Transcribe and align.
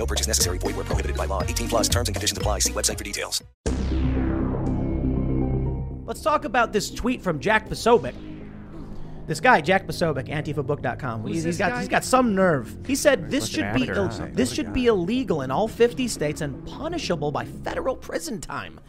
No 0.00 0.06
purchase 0.06 0.26
necessary. 0.26 0.56
Void 0.56 0.76
where 0.76 0.84
prohibited 0.86 1.14
by 1.14 1.26
law. 1.26 1.42
18 1.42 1.68
plus 1.68 1.86
terms 1.86 2.08
and 2.08 2.14
conditions 2.16 2.38
apply. 2.38 2.60
See 2.60 2.72
website 2.72 2.96
for 2.96 3.04
details. 3.04 3.44
Let's 6.06 6.22
talk 6.22 6.46
about 6.46 6.72
this 6.72 6.90
tweet 6.90 7.20
from 7.20 7.38
Jack 7.38 7.68
Posobiec. 7.68 8.14
This 9.26 9.40
guy, 9.40 9.60
Jack 9.60 9.86
Posobiec, 9.86 10.28
antifabook.com. 10.28 11.26
He's, 11.26 11.44
he's 11.44 11.58
got 11.58 11.78
he's 11.78 11.88
got 11.88 12.02
some 12.02 12.34
nerve. 12.34 12.78
He 12.86 12.94
said 12.94 13.30
this 13.30 13.46
should 13.46 13.74
be 13.74 13.88
Ill- 13.88 14.08
this 14.32 14.50
should 14.50 14.72
be 14.72 14.86
illegal 14.86 15.42
in 15.42 15.50
all 15.50 15.68
50 15.68 16.08
states 16.08 16.40
and 16.40 16.66
punishable 16.66 17.30
by 17.30 17.44
federal 17.44 17.94
prison 17.94 18.40
time. 18.40 18.80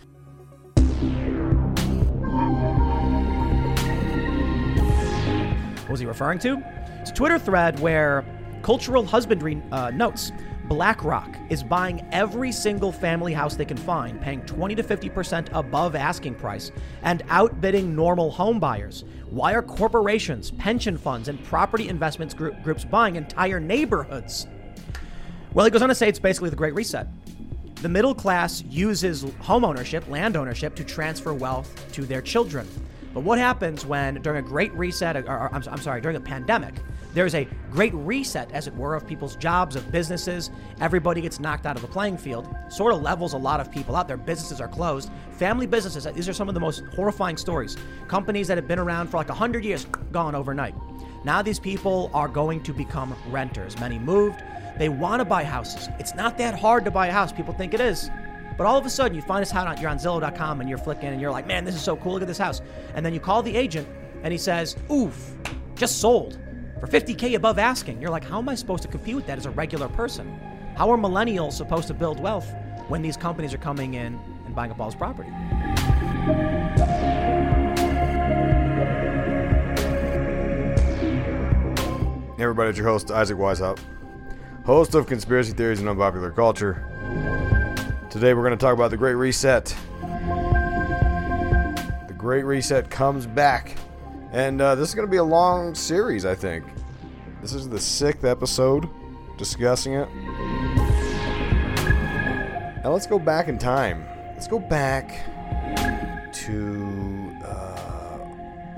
What 5.82 5.92
was 5.92 6.00
he 6.00 6.06
referring 6.06 6.39
to? 6.39 6.64
It's 7.02 7.12
a 7.12 7.14
Twitter 7.14 7.38
thread 7.38 7.82
where 7.82 8.23
Cultural 8.64 9.06
Husbandry 9.06 9.62
uh, 9.73 9.89
notes 9.92 10.32
BlackRock 10.72 11.38
is 11.50 11.64
buying 11.64 12.08
every 12.14 12.50
single 12.50 12.94
family 12.94 13.33
house 13.33 13.58
they 13.58 13.66
can 13.66 13.75
find, 13.75 14.22
paying 14.22 14.41
20 14.45 14.75
to 14.75 14.83
50% 14.83 15.50
above 15.52 15.95
asking 15.95 16.36
price, 16.36 16.72
and 17.03 17.23
outbidding 17.27 17.94
normal 17.94 18.31
home 18.31 18.58
buyers. 18.58 19.03
Why 19.30 19.53
are 19.53 19.61
corporations, 19.61 20.52
pension 20.52 20.97
funds, 20.97 21.27
and 21.27 21.44
property 21.44 21.89
investments 21.89 22.33
group, 22.33 22.64
groups 22.64 22.86
buying 22.86 23.17
entire 23.17 23.59
neighborhoods? 23.59 24.47
Well, 25.53 25.66
he 25.66 25.72
goes 25.72 25.81
on 25.81 25.89
to 25.89 25.95
say 25.95 26.08
it's 26.08 26.19
basically 26.19 26.49
the 26.49 26.55
Great 26.55 26.73
Reset. 26.73 27.05
The 27.81 27.89
middle 27.89 28.16
class 28.16 28.64
uses 28.69 29.25
home 29.42 29.66
ownership, 29.66 30.08
land 30.08 30.38
ownership, 30.38 30.73
to 30.75 30.86
transfer 30.86 31.33
wealth 31.33 31.86
to 31.92 32.05
their 32.05 32.22
children. 32.22 32.66
But 33.14 33.22
what 33.22 33.40
happens 33.40 33.86
when, 33.86 34.22
during 34.22 34.44
a 34.44 34.48
great 34.48 34.73
reset, 34.73 35.17
or, 35.17 35.23
or 35.28 35.54
I'm, 35.54 35.64
I'm 35.70 35.81
sorry, 35.81 36.02
during 36.02 36.17
a 36.17 36.22
pandemic, 36.22 36.76
there's 37.14 37.36
a 37.36 37.45
great 37.72 37.94
reset, 37.94 38.52
as 38.52 38.67
it 38.67 38.76
were, 38.76 38.95
of 38.95 39.06
people's 39.06 39.36
jobs, 39.36 39.76
of 39.76 39.92
businesses. 39.92 40.50
Everybody 40.80 41.20
gets 41.20 41.39
knocked 41.39 41.66
out 41.66 41.76
of 41.76 41.82
the 41.82 41.88
playing 41.88 42.17
field, 42.17 42.48
sort 42.70 42.94
of 42.94 43.02
levels 43.02 43.34
a 43.34 43.38
lot 43.38 43.59
of 43.59 43.70
people 43.70 43.98
out. 43.98 44.08
Their 44.08 44.16
businesses 44.17 44.62
are 44.62 44.70
closed. 44.70 45.12
Family 45.34 45.67
businesses, 45.67 46.06
these 46.14 46.30
are 46.30 46.34
some 46.34 46.48
of 46.48 46.54
the 46.54 46.62
most 46.62 46.84
horrifying 46.95 47.36
stories. 47.36 47.76
Companies 48.08 48.48
that 48.48 48.58
have 48.58 48.67
been 48.67 48.80
around 48.80 49.09
for 49.09 49.17
like 49.17 49.30
100 49.30 49.66
years, 49.66 49.86
gone 50.12 50.36
overnight. 50.36 50.76
Now 51.26 51.42
these 51.42 51.59
people 51.59 52.09
are 52.14 52.28
going 52.28 52.64
to 52.64 52.73
become 52.73 53.16
renters. 53.28 53.78
Many 53.80 53.99
moved. 53.99 54.42
They 54.78 54.89
want 54.89 55.20
to 55.20 55.26
buy 55.26 55.43
houses. 55.43 55.89
It's 55.99 56.16
not 56.16 56.38
that 56.38 56.58
hard 56.58 56.86
to 56.86 56.92
buy 56.92 57.08
a 57.08 57.11
house. 57.11 57.32
People 57.32 57.54
think 57.54 57.73
it 57.73 57.82
is. 57.82 58.10
But 58.61 58.67
all 58.67 58.77
of 58.77 58.86
a 58.86 58.92
sudden, 58.92 59.16
you 59.16 59.23
find 59.23 59.42
this 59.42 59.49
house, 59.49 59.82
you're 59.82 59.89
on 59.89 59.98
Zillow.com 59.98 60.60
and 60.61 60.70
you're 60.70 60.77
flicking 60.77 61.10
and 61.10 61.20
you're 61.20 61.32
like, 61.32 61.48
man, 61.48 61.66
this 61.66 61.73
is 61.73 61.82
so 61.82 61.95
cool. 61.95 62.14
Look 62.14 62.22
at 62.22 62.27
this 62.27 62.38
house. 62.38 62.61
And 62.94 63.04
then 63.04 63.11
you 63.11 63.20
call 63.20 63.42
the 63.42 63.55
agent 63.58 63.88
and 64.22 64.32
he 64.32 64.38
says, 64.38 64.76
oof, 64.92 65.32
just 65.73 65.99
sold 65.99 66.38
for 66.80 66.86
50K 66.86 67.33
above 67.33 67.58
asking. 67.58 67.99
You're 67.99 68.11
like, 68.11 68.23
how 68.23 68.38
am 68.38 68.48
I 68.49 68.54
supposed 68.54 68.83
to 68.83 68.88
compete 68.88 69.16
with 69.16 69.26
that 69.26 69.39
as 69.39 69.48
a 69.48 69.49
regular 69.49 69.88
person? 69.88 70.39
How 70.77 70.92
are 70.92 70.95
millennials 70.95 71.54
supposed 71.54 71.88
to 71.88 71.95
build 71.95 72.20
wealth 72.20 72.54
when 72.88 73.02
these 73.02 73.17
companies 73.17 73.52
are 73.52 73.58
coming 73.58 73.95
in 73.95 74.20
and 74.45 74.54
buying 74.54 74.70
up 74.70 74.80
all 74.80 74.92
this 74.92 74.95
property? 74.95 75.32
Hey 82.38 82.43
everybody, 82.43 82.70
it's 82.70 82.78
your 82.78 82.86
host, 82.86 83.10
Isaac 83.10 83.38
Weishaupt, 83.38 83.80
host 84.67 84.93
of 84.93 85.08
Conspiracy 85.08 85.52
Theories 85.52 85.80
and 85.80 85.89
Unpopular 85.89 86.30
Culture. 86.30 86.91
Today 88.11 88.33
we're 88.33 88.44
going 88.44 88.58
to 88.58 88.61
talk 88.61 88.73
about 88.73 88.92
the 88.92 88.98
Great 88.98 89.14
Reset. 89.14 89.73
The 92.08 92.14
Great 92.17 92.44
Reset 92.44 92.89
comes 92.89 93.26
back. 93.26 93.77
And 94.33 94.60
uh, 94.60 94.76
this 94.76 94.89
is 94.89 94.95
going 94.95 95.08
to 95.08 95.11
be 95.11 95.16
a 95.16 95.23
long 95.23 95.73
series, 95.73 96.26
I 96.26 96.36
think. 96.36 96.66
This 97.42 97.54
is 97.54 97.70
the 97.70 97.80
sixth 97.80 98.26
episode 98.26 98.89
discussing 99.38 99.94
it. 99.94 100.10
Now 102.83 102.92
let's 102.92 103.08
go 103.08 103.17
back 103.17 103.48
in 103.48 103.58
time. 103.58 104.04
Let's 104.33 104.49
go 104.49 104.60
back 104.60 105.26
to 106.33 107.32
uh, 107.45 108.17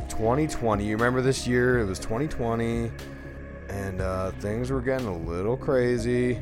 2020. 0.09 0.85
You 0.85 0.95
remember 0.95 1.21
this 1.21 1.47
year? 1.47 1.79
It 1.79 1.85
was 1.85 1.97
2020 1.97 2.91
and 3.69 3.99
uh, 3.99 4.29
things 4.33 4.69
were 4.69 4.81
getting 4.81 5.07
a 5.07 5.17
little 5.17 5.57
crazy. 5.57 6.37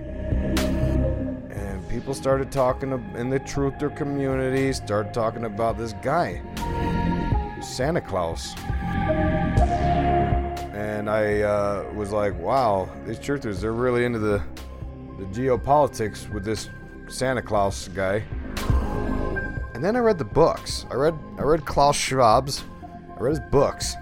People 2.01 2.15
started 2.15 2.51
talking 2.51 2.93
in 3.15 3.29
the 3.29 3.39
truther 3.39 3.95
community, 3.95 4.73
started 4.73 5.13
talking 5.13 5.45
about 5.45 5.77
this 5.77 5.93
guy, 6.01 6.41
Santa 7.61 8.01
Claus. 8.01 8.55
And 10.73 11.07
I 11.07 11.41
uh, 11.41 11.85
was 11.93 12.11
like, 12.11 12.35
wow, 12.39 12.89
these 13.05 13.19
truthers, 13.19 13.61
they're 13.61 13.73
really 13.73 14.03
into 14.03 14.17
the, 14.17 14.41
the 15.19 15.25
geopolitics 15.25 16.27
with 16.33 16.43
this 16.43 16.71
Santa 17.07 17.43
Claus 17.43 17.87
guy. 17.89 18.23
And 19.75 19.83
then 19.83 19.95
I 19.95 19.99
read 19.99 20.17
the 20.17 20.25
books. 20.25 20.87
I 20.89 20.95
read 20.95 21.13
I 21.37 21.43
read 21.43 21.67
Klaus 21.67 21.95
Schwab's. 21.95 22.63
I 23.15 23.19
read 23.19 23.29
his 23.29 23.39
books. 23.51 23.93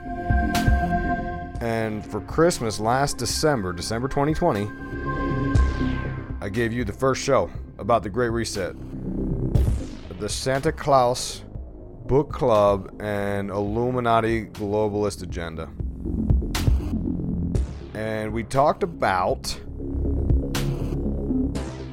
And 1.59 2.05
for 2.05 2.21
Christmas 2.21 2.79
last 2.79 3.17
December, 3.17 3.73
December 3.73 4.07
2020, 4.07 4.69
I 6.39 6.47
gave 6.47 6.71
you 6.71 6.85
the 6.85 6.93
first 6.93 7.21
show 7.21 7.51
about 7.79 8.03
the 8.03 8.09
Great 8.09 8.29
Reset. 8.29 8.75
The 10.19 10.29
Santa 10.29 10.71
Claus 10.71 11.43
Book 12.05 12.31
Club 12.31 12.93
and 12.99 13.49
Illuminati 13.49 14.45
Globalist 14.45 15.23
Agenda. 15.23 15.69
And 17.93 18.33
we 18.33 18.43
talked 18.43 18.83
about 18.83 19.59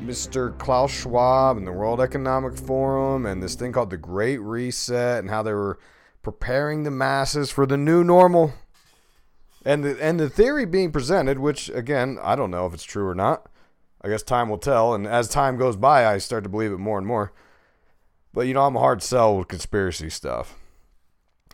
Mr. 0.05 0.57
Klaus 0.59 0.91
Schwab 0.91 1.57
and 1.57 1.67
the 1.67 1.73
World 1.73 2.01
Economic 2.01 2.57
Forum 2.57 3.27
and 3.27 3.43
this 3.43 3.55
thing 3.55 3.73
called 3.73 3.91
the 3.91 3.97
Great 3.97 4.39
Reset 4.39 5.19
and 5.19 5.31
how 5.31 5.43
they 5.43 5.53
were 5.53 5.79
preparing 6.23 6.83
the 6.83 6.91
masses 6.91 7.51
for 7.51 7.67
the 7.67 7.77
new 7.77 8.03
normal. 8.03 8.53
And 9.65 9.85
the 9.85 10.01
and 10.01 10.21
the 10.21 10.31
theory 10.31 10.65
being 10.65 10.93
presented, 10.93 11.41
which 11.41 11.69
again, 11.71 12.19
I 12.23 12.37
don't 12.37 12.53
know 12.53 12.67
if 12.67 12.75
it's 12.75 12.85
true 12.85 13.07
or 13.07 13.15
not. 13.17 13.49
I 14.07 14.09
guess 14.09 14.23
time 14.23 14.49
will 14.49 14.59
tell, 14.59 14.95
and 14.95 15.05
as 15.05 15.29
time 15.29 15.57
goes 15.57 15.75
by, 15.75 16.07
I 16.07 16.19
start 16.19 16.45
to 16.45 16.49
believe 16.49 16.71
it 16.71 16.79
more 16.79 16.97
and 16.97 17.07
more. 17.09 17.33
But 18.33 18.43
you 18.43 18.55
know, 18.55 18.65
I'm 18.65 18.77
a 18.77 18.79
hard 18.79 19.03
sell 19.03 19.37
with 19.37 19.49
conspiracy 19.49 20.11
stuff. 20.11 20.55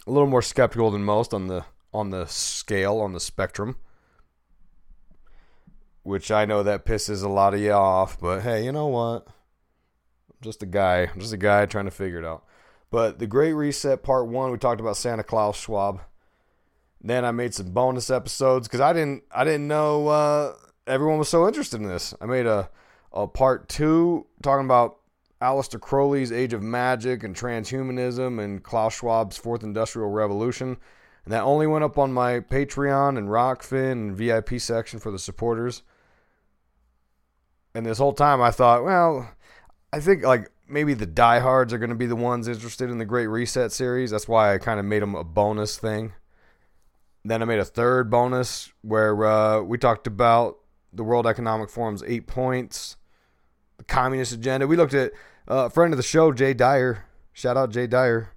A 0.06 0.10
little 0.10 0.28
more 0.28 0.42
skeptical 0.42 0.90
than 0.90 1.02
most 1.02 1.32
on 1.32 1.46
the 1.46 1.64
on 1.94 2.10
the 2.10 2.26
scale, 2.26 2.98
on 2.98 3.14
the 3.14 3.20
spectrum. 3.20 3.76
Which 6.02 6.30
I 6.30 6.44
know 6.44 6.62
that 6.62 6.84
pisses 6.84 7.24
a 7.24 7.28
lot 7.28 7.54
of 7.54 7.60
you 7.60 7.72
off, 7.72 8.20
but 8.20 8.42
hey, 8.42 8.66
you 8.66 8.72
know 8.72 8.88
what? 8.88 9.26
I'm 10.28 10.42
just 10.42 10.62
a 10.62 10.66
guy. 10.66 11.08
I'm 11.10 11.20
just 11.20 11.32
a 11.32 11.38
guy 11.38 11.64
trying 11.64 11.86
to 11.86 11.90
figure 11.90 12.18
it 12.18 12.26
out. 12.26 12.44
But 12.90 13.18
the 13.18 13.26
Great 13.26 13.54
Reset 13.54 14.02
Part 14.02 14.26
One, 14.26 14.50
we 14.50 14.58
talked 14.58 14.82
about 14.82 14.98
Santa 14.98 15.22
Claus 15.22 15.56
Schwab. 15.56 16.02
Then 17.00 17.24
I 17.24 17.30
made 17.30 17.54
some 17.54 17.70
bonus 17.70 18.10
episodes 18.10 18.68
because 18.68 18.82
I 18.82 18.92
didn't 18.92 19.22
I 19.34 19.42
didn't 19.44 19.68
know 19.68 20.08
uh, 20.08 20.52
everyone 20.86 21.18
was 21.18 21.28
so 21.28 21.46
interested 21.46 21.80
in 21.80 21.88
this. 21.88 22.14
I 22.20 22.26
made 22.26 22.46
a 22.46 22.70
a 23.12 23.26
part 23.26 23.68
two 23.68 24.26
talking 24.42 24.64
about 24.64 24.98
Aleister 25.40 25.80
Crowley's 25.80 26.32
Age 26.32 26.52
of 26.52 26.62
Magic 26.62 27.22
and 27.22 27.34
transhumanism 27.34 28.42
and 28.42 28.62
Klaus 28.62 29.00
Schwab's 29.00 29.36
Fourth 29.36 29.62
Industrial 29.62 30.08
Revolution. 30.08 30.76
And 31.24 31.32
that 31.32 31.42
only 31.42 31.66
went 31.66 31.84
up 31.84 31.98
on 31.98 32.12
my 32.12 32.40
Patreon 32.40 33.18
and 33.18 33.28
Rokfin 33.28 33.92
and 33.92 34.16
VIP 34.16 34.60
section 34.60 34.98
for 34.98 35.10
the 35.10 35.18
supporters. 35.18 35.82
And 37.74 37.86
this 37.86 37.98
whole 37.98 38.12
time 38.12 38.40
I 38.40 38.50
thought, 38.50 38.84
well, 38.84 39.30
I 39.92 40.00
think 40.00 40.24
like 40.24 40.50
maybe 40.68 40.94
the 40.94 41.06
diehards 41.06 41.72
are 41.72 41.78
going 41.78 41.90
to 41.90 41.96
be 41.96 42.06
the 42.06 42.16
ones 42.16 42.48
interested 42.48 42.90
in 42.90 42.98
the 42.98 43.04
Great 43.04 43.26
Reset 43.26 43.72
series. 43.72 44.10
That's 44.10 44.28
why 44.28 44.54
I 44.54 44.58
kind 44.58 44.80
of 44.80 44.86
made 44.86 45.02
them 45.02 45.14
a 45.14 45.24
bonus 45.24 45.76
thing. 45.76 46.12
Then 47.24 47.42
I 47.42 47.44
made 47.44 47.60
a 47.60 47.64
third 47.64 48.10
bonus 48.10 48.72
where 48.82 49.24
uh, 49.24 49.62
we 49.62 49.78
talked 49.78 50.06
about 50.06 50.58
the 50.92 51.04
World 51.04 51.26
Economic 51.26 51.70
Forum's 51.70 52.02
eight 52.06 52.26
points, 52.26 52.96
the 53.78 53.84
communist 53.84 54.32
agenda. 54.32 54.66
We 54.66 54.76
looked 54.76 54.94
at 54.94 55.12
uh, 55.48 55.66
a 55.66 55.70
friend 55.70 55.92
of 55.92 55.96
the 55.96 56.02
show, 56.02 56.32
Jay 56.32 56.54
Dyer. 56.54 57.04
Shout 57.32 57.56
out 57.56 57.70
Jay 57.70 57.86
Dyer. 57.86 58.30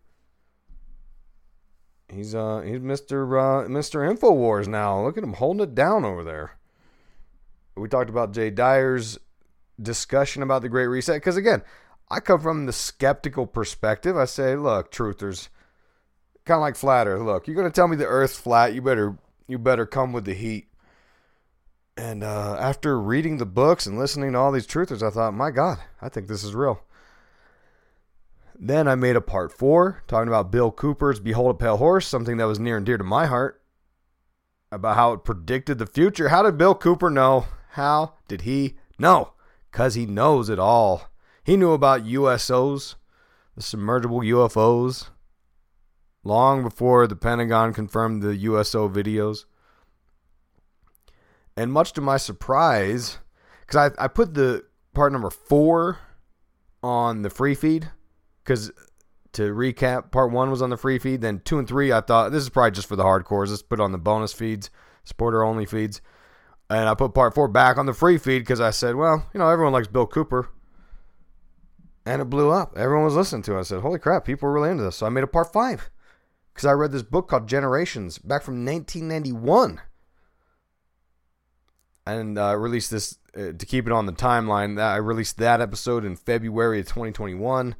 He's 2.09 2.35
uh 2.35 2.61
he's 2.61 2.79
Mr. 2.79 3.25
Uh, 3.25 3.67
Mr. 3.67 4.07
Infowars 4.07 4.67
now. 4.67 5.03
Look 5.03 5.17
at 5.17 5.23
him 5.23 5.33
holding 5.33 5.63
it 5.63 5.75
down 5.75 6.05
over 6.05 6.23
there. 6.23 6.51
We 7.75 7.89
talked 7.89 8.09
about 8.09 8.31
Jay 8.31 8.49
Dyer's 8.51 9.17
discussion 9.81 10.41
about 10.41 10.61
the 10.61 10.69
Great 10.69 10.87
Reset 10.87 11.15
because 11.15 11.35
again, 11.35 11.61
I 12.09 12.19
come 12.19 12.39
from 12.39 12.67
the 12.67 12.73
skeptical 12.73 13.47
perspective. 13.47 14.15
I 14.15 14.25
say, 14.25 14.55
look, 14.55 14.91
truthers, 14.91 15.49
kind 16.45 16.57
of 16.57 16.61
like 16.61 16.75
flat 16.75 17.07
Earth. 17.07 17.21
Look, 17.21 17.47
you're 17.47 17.55
gonna 17.55 17.71
tell 17.71 17.87
me 17.87 17.97
the 17.97 18.05
Earth's 18.05 18.37
flat. 18.37 18.73
You 18.73 18.81
better 18.81 19.17
you 19.47 19.57
better 19.57 19.85
come 19.85 20.13
with 20.13 20.25
the 20.25 20.33
heat. 20.33 20.67
And 21.97 22.23
uh, 22.23 22.57
after 22.59 22.99
reading 22.99 23.37
the 23.37 23.45
books 23.45 23.85
and 23.85 23.97
listening 23.97 24.33
to 24.33 24.37
all 24.37 24.51
these 24.51 24.67
truthers, 24.67 25.01
I 25.01 25.09
thought, 25.09 25.33
my 25.33 25.49
God, 25.49 25.79
I 26.01 26.09
think 26.09 26.27
this 26.27 26.43
is 26.43 26.53
real. 26.53 26.81
Then 28.57 28.87
I 28.87 28.95
made 28.95 29.15
a 29.15 29.21
part 29.21 29.51
four 29.51 30.03
talking 30.07 30.27
about 30.27 30.51
Bill 30.51 30.71
Cooper's 30.71 31.19
Behold 31.19 31.55
a 31.55 31.57
Pale 31.57 31.77
Horse, 31.77 32.07
something 32.07 32.37
that 32.37 32.45
was 32.45 32.59
near 32.59 32.77
and 32.77 32.85
dear 32.85 32.97
to 32.97 33.03
my 33.03 33.25
heart, 33.27 33.61
about 34.71 34.95
how 34.95 35.13
it 35.13 35.23
predicted 35.23 35.77
the 35.77 35.85
future. 35.85 36.29
How 36.29 36.43
did 36.43 36.57
Bill 36.57 36.75
Cooper 36.75 37.09
know? 37.09 37.45
How 37.71 38.13
did 38.27 38.41
he 38.41 38.75
know? 38.97 39.33
Because 39.71 39.95
he 39.95 40.05
knows 40.05 40.49
it 40.49 40.59
all. 40.59 41.09
He 41.43 41.57
knew 41.57 41.71
about 41.71 42.05
USOs, 42.05 42.95
the 43.55 43.61
submergible 43.61 44.21
UFOs, 44.21 45.09
long 46.23 46.63
before 46.63 47.07
the 47.07 47.15
Pentagon 47.15 47.73
confirmed 47.73 48.21
the 48.21 48.35
USO 48.35 48.89
videos. 48.89 49.45
And 51.57 51.71
much 51.71 51.93
to 51.93 52.01
my 52.01 52.17
surprise, 52.17 53.19
because 53.61 53.91
I, 53.97 54.05
I 54.05 54.07
put 54.07 54.33
the 54.33 54.65
part 54.93 55.11
number 55.11 55.29
four 55.29 55.99
on 56.83 57.21
the 57.21 57.29
free 57.29 57.55
feed, 57.55 57.89
because 58.43 58.71
to 59.33 59.53
recap, 59.53 60.11
part 60.11 60.31
one 60.31 60.49
was 60.49 60.61
on 60.61 60.69
the 60.69 60.77
free 60.77 60.97
feed. 60.97 61.21
Then 61.21 61.41
two 61.43 61.59
and 61.59 61.67
three, 61.67 61.91
I 61.91 62.01
thought 62.01 62.31
this 62.31 62.43
is 62.43 62.49
probably 62.49 62.71
just 62.71 62.87
for 62.87 62.95
the 62.95 63.03
hardcores. 63.03 63.49
Let's 63.49 63.61
put 63.61 63.79
on 63.79 63.91
the 63.91 63.97
bonus 63.97 64.33
feeds, 64.33 64.69
supporter 65.03 65.43
only 65.43 65.65
feeds. 65.65 66.01
And 66.69 66.89
I 66.89 66.95
put 66.95 67.13
part 67.13 67.35
four 67.35 67.47
back 67.47 67.77
on 67.77 67.85
the 67.85 67.93
free 67.93 68.17
feed 68.17 68.39
because 68.39 68.61
I 68.61 68.71
said, 68.71 68.95
well, 68.95 69.29
you 69.33 69.39
know, 69.39 69.49
everyone 69.49 69.73
likes 69.73 69.87
Bill 69.87 70.07
Cooper. 70.07 70.49
And 72.05 72.21
it 72.21 72.29
blew 72.29 72.49
up. 72.49 72.73
Everyone 72.77 73.05
was 73.05 73.15
listening 73.15 73.41
to 73.43 73.55
it. 73.55 73.59
I 73.59 73.63
said, 73.63 73.81
holy 73.81 73.99
crap, 73.99 74.25
people 74.25 74.47
are 74.47 74.53
really 74.53 74.71
into 74.71 74.83
this. 74.83 74.97
So 74.97 75.05
I 75.05 75.09
made 75.09 75.23
a 75.23 75.27
part 75.27 75.51
five 75.51 75.89
because 76.53 76.65
I 76.65 76.71
read 76.71 76.91
this 76.91 77.03
book 77.03 77.27
called 77.27 77.47
Generations 77.47 78.17
back 78.19 78.43
from 78.43 78.65
1991 78.65 79.81
and 82.05 82.37
uh, 82.37 82.55
released 82.55 82.91
this 82.91 83.17
uh, 83.35 83.51
to 83.57 83.65
keep 83.65 83.85
it 83.85 83.91
on 83.91 84.05
the 84.05 84.13
timeline. 84.13 84.81
I 84.81 84.97
released 84.97 85.37
that 85.37 85.61
episode 85.61 86.05
in 86.05 86.15
February 86.15 86.79
of 86.79 86.85
2021. 86.85 87.75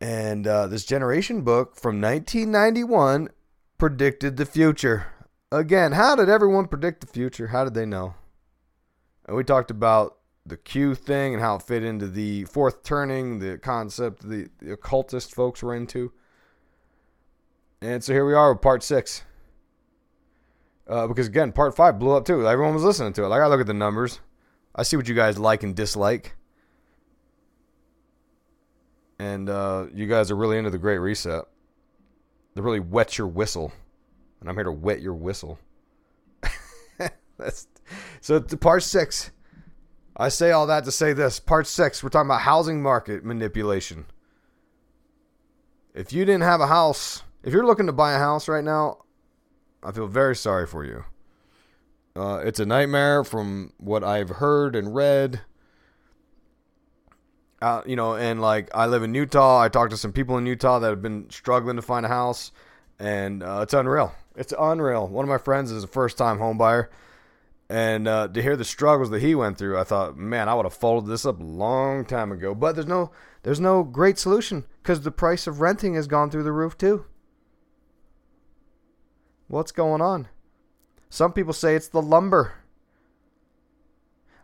And 0.00 0.46
uh, 0.46 0.66
this 0.66 0.84
generation 0.84 1.42
book 1.42 1.76
from 1.76 2.00
1991 2.00 3.28
predicted 3.76 4.36
the 4.36 4.46
future. 4.46 5.06
Again, 5.52 5.92
how 5.92 6.16
did 6.16 6.28
everyone 6.28 6.68
predict 6.68 7.02
the 7.02 7.06
future? 7.06 7.48
How 7.48 7.64
did 7.64 7.74
they 7.74 7.86
know? 7.86 8.14
And 9.26 9.36
we 9.36 9.44
talked 9.44 9.70
about 9.70 10.16
the 10.46 10.56
Q 10.56 10.94
thing 10.94 11.34
and 11.34 11.42
how 11.42 11.56
it 11.56 11.62
fit 11.62 11.84
into 11.84 12.06
the 12.06 12.44
fourth 12.44 12.82
turning, 12.82 13.40
the 13.40 13.58
concept 13.58 14.28
the, 14.28 14.48
the 14.58 14.72
occultist 14.72 15.34
folks 15.34 15.62
were 15.62 15.74
into. 15.74 16.12
And 17.82 18.02
so 18.02 18.12
here 18.12 18.26
we 18.26 18.34
are 18.34 18.52
with 18.52 18.62
part 18.62 18.82
six. 18.82 19.22
Uh, 20.90 21.06
because 21.06 21.28
again, 21.28 21.52
part 21.52 21.76
five 21.76 22.00
blew 22.00 22.16
up 22.16 22.24
too. 22.24 22.48
Everyone 22.48 22.74
was 22.74 22.82
listening 22.82 23.12
to 23.12 23.22
it. 23.22 23.28
Like 23.28 23.40
I 23.40 23.46
look 23.46 23.60
at 23.60 23.68
the 23.68 23.72
numbers, 23.72 24.18
I 24.74 24.82
see 24.82 24.96
what 24.96 25.08
you 25.08 25.14
guys 25.14 25.38
like 25.38 25.62
and 25.62 25.76
dislike, 25.76 26.34
and 29.20 29.48
uh, 29.48 29.86
you 29.94 30.08
guys 30.08 30.32
are 30.32 30.36
really 30.36 30.58
into 30.58 30.70
the 30.70 30.78
Great 30.78 30.98
Reset. 30.98 31.44
They 32.54 32.60
really 32.60 32.80
wet 32.80 33.16
your 33.16 33.28
whistle, 33.28 33.72
and 34.40 34.50
I'm 34.50 34.56
here 34.56 34.64
to 34.64 34.72
wet 34.72 35.00
your 35.00 35.14
whistle. 35.14 35.60
That's 37.38 37.68
so. 38.20 38.40
To 38.40 38.56
part 38.56 38.82
six, 38.82 39.30
I 40.16 40.28
say 40.28 40.50
all 40.50 40.66
that 40.66 40.84
to 40.86 40.90
say 40.90 41.12
this. 41.12 41.38
Part 41.38 41.68
six, 41.68 42.02
we're 42.02 42.08
talking 42.08 42.26
about 42.26 42.40
housing 42.40 42.82
market 42.82 43.24
manipulation. 43.24 44.06
If 45.94 46.12
you 46.12 46.24
didn't 46.24 46.42
have 46.42 46.60
a 46.60 46.66
house, 46.66 47.22
if 47.44 47.52
you're 47.52 47.66
looking 47.66 47.86
to 47.86 47.92
buy 47.92 48.14
a 48.14 48.18
house 48.18 48.48
right 48.48 48.64
now, 48.64 49.04
I 49.82 49.92
feel 49.92 50.06
very 50.06 50.36
sorry 50.36 50.66
for 50.66 50.84
you. 50.84 51.04
Uh, 52.14 52.42
it's 52.44 52.60
a 52.60 52.66
nightmare 52.66 53.24
from 53.24 53.72
what 53.78 54.04
I've 54.04 54.28
heard 54.28 54.76
and 54.76 54.94
read. 54.94 55.40
Uh, 57.62 57.82
you 57.86 57.94
know, 57.96 58.16
and 58.16 58.40
like 58.40 58.68
I 58.74 58.86
live 58.86 59.02
in 59.02 59.14
Utah. 59.14 59.60
I 59.60 59.68
talked 59.68 59.90
to 59.90 59.96
some 59.96 60.12
people 60.12 60.38
in 60.38 60.46
Utah 60.46 60.78
that 60.78 60.88
have 60.88 61.02
been 61.02 61.28
struggling 61.30 61.76
to 61.76 61.82
find 61.82 62.06
a 62.06 62.08
house, 62.08 62.52
and 62.98 63.42
uh, 63.42 63.60
it's 63.62 63.74
unreal. 63.74 64.14
It's 64.34 64.54
unreal. 64.58 65.06
One 65.08 65.24
of 65.24 65.28
my 65.28 65.38
friends 65.38 65.70
is 65.70 65.84
a 65.84 65.88
first 65.88 66.16
time 66.16 66.38
home 66.38 66.56
buyer, 66.56 66.90
and 67.68 68.08
uh, 68.08 68.28
to 68.28 68.42
hear 68.42 68.56
the 68.56 68.64
struggles 68.64 69.10
that 69.10 69.20
he 69.20 69.34
went 69.34 69.58
through, 69.58 69.78
I 69.78 69.84
thought, 69.84 70.16
man, 70.16 70.48
I 70.48 70.54
would 70.54 70.64
have 70.64 70.74
folded 70.74 71.10
this 71.10 71.26
up 71.26 71.38
a 71.38 71.44
long 71.44 72.04
time 72.04 72.32
ago. 72.32 72.54
But 72.54 72.74
there's 72.74 72.86
no, 72.86 73.12
there's 73.42 73.60
no 73.60 73.82
great 73.82 74.18
solution 74.18 74.64
because 74.82 75.02
the 75.02 75.10
price 75.10 75.46
of 75.46 75.60
renting 75.60 75.94
has 75.94 76.06
gone 76.06 76.30
through 76.30 76.44
the 76.44 76.52
roof 76.52 76.78
too. 76.78 77.04
What's 79.50 79.72
going 79.72 80.00
on? 80.00 80.28
Some 81.08 81.32
people 81.32 81.52
say 81.52 81.74
it's 81.74 81.88
the 81.88 82.00
lumber. 82.00 82.54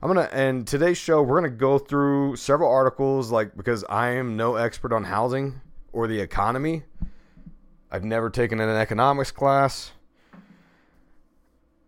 I'm 0.02 0.08
gonna 0.08 0.28
and 0.32 0.66
today's 0.66 0.98
show 0.98 1.22
we're 1.22 1.40
gonna 1.40 1.50
go 1.50 1.78
through 1.78 2.34
several 2.34 2.68
articles 2.68 3.30
like 3.30 3.56
because 3.56 3.84
I 3.88 4.08
am 4.14 4.36
no 4.36 4.56
expert 4.56 4.92
on 4.92 5.04
housing 5.04 5.60
or 5.92 6.08
the 6.08 6.18
economy. 6.18 6.82
I've 7.88 8.02
never 8.02 8.30
taken 8.30 8.58
an 8.58 8.68
economics 8.68 9.30
class. 9.30 9.92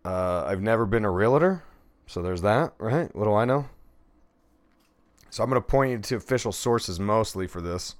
Uh, 0.05 0.45
I've 0.47 0.61
never 0.61 0.85
been 0.85 1.03
a 1.03 1.11
realtor, 1.11 1.61
so 2.07 2.21
there's 2.21 2.43
that, 2.43 2.73
right? 2.77 3.13
What 3.13 3.25
do 3.25 3.33
I 3.33 3.43
know? 3.43 3.67
So 5.29 5.43
I'm 5.43 5.49
gonna 5.49 5.59
point 5.59 5.91
you 5.91 5.97
to 5.97 6.15
official 6.15 6.53
sources 6.53 7.01
mostly 7.01 7.47
for 7.47 7.59
this. 7.59 7.95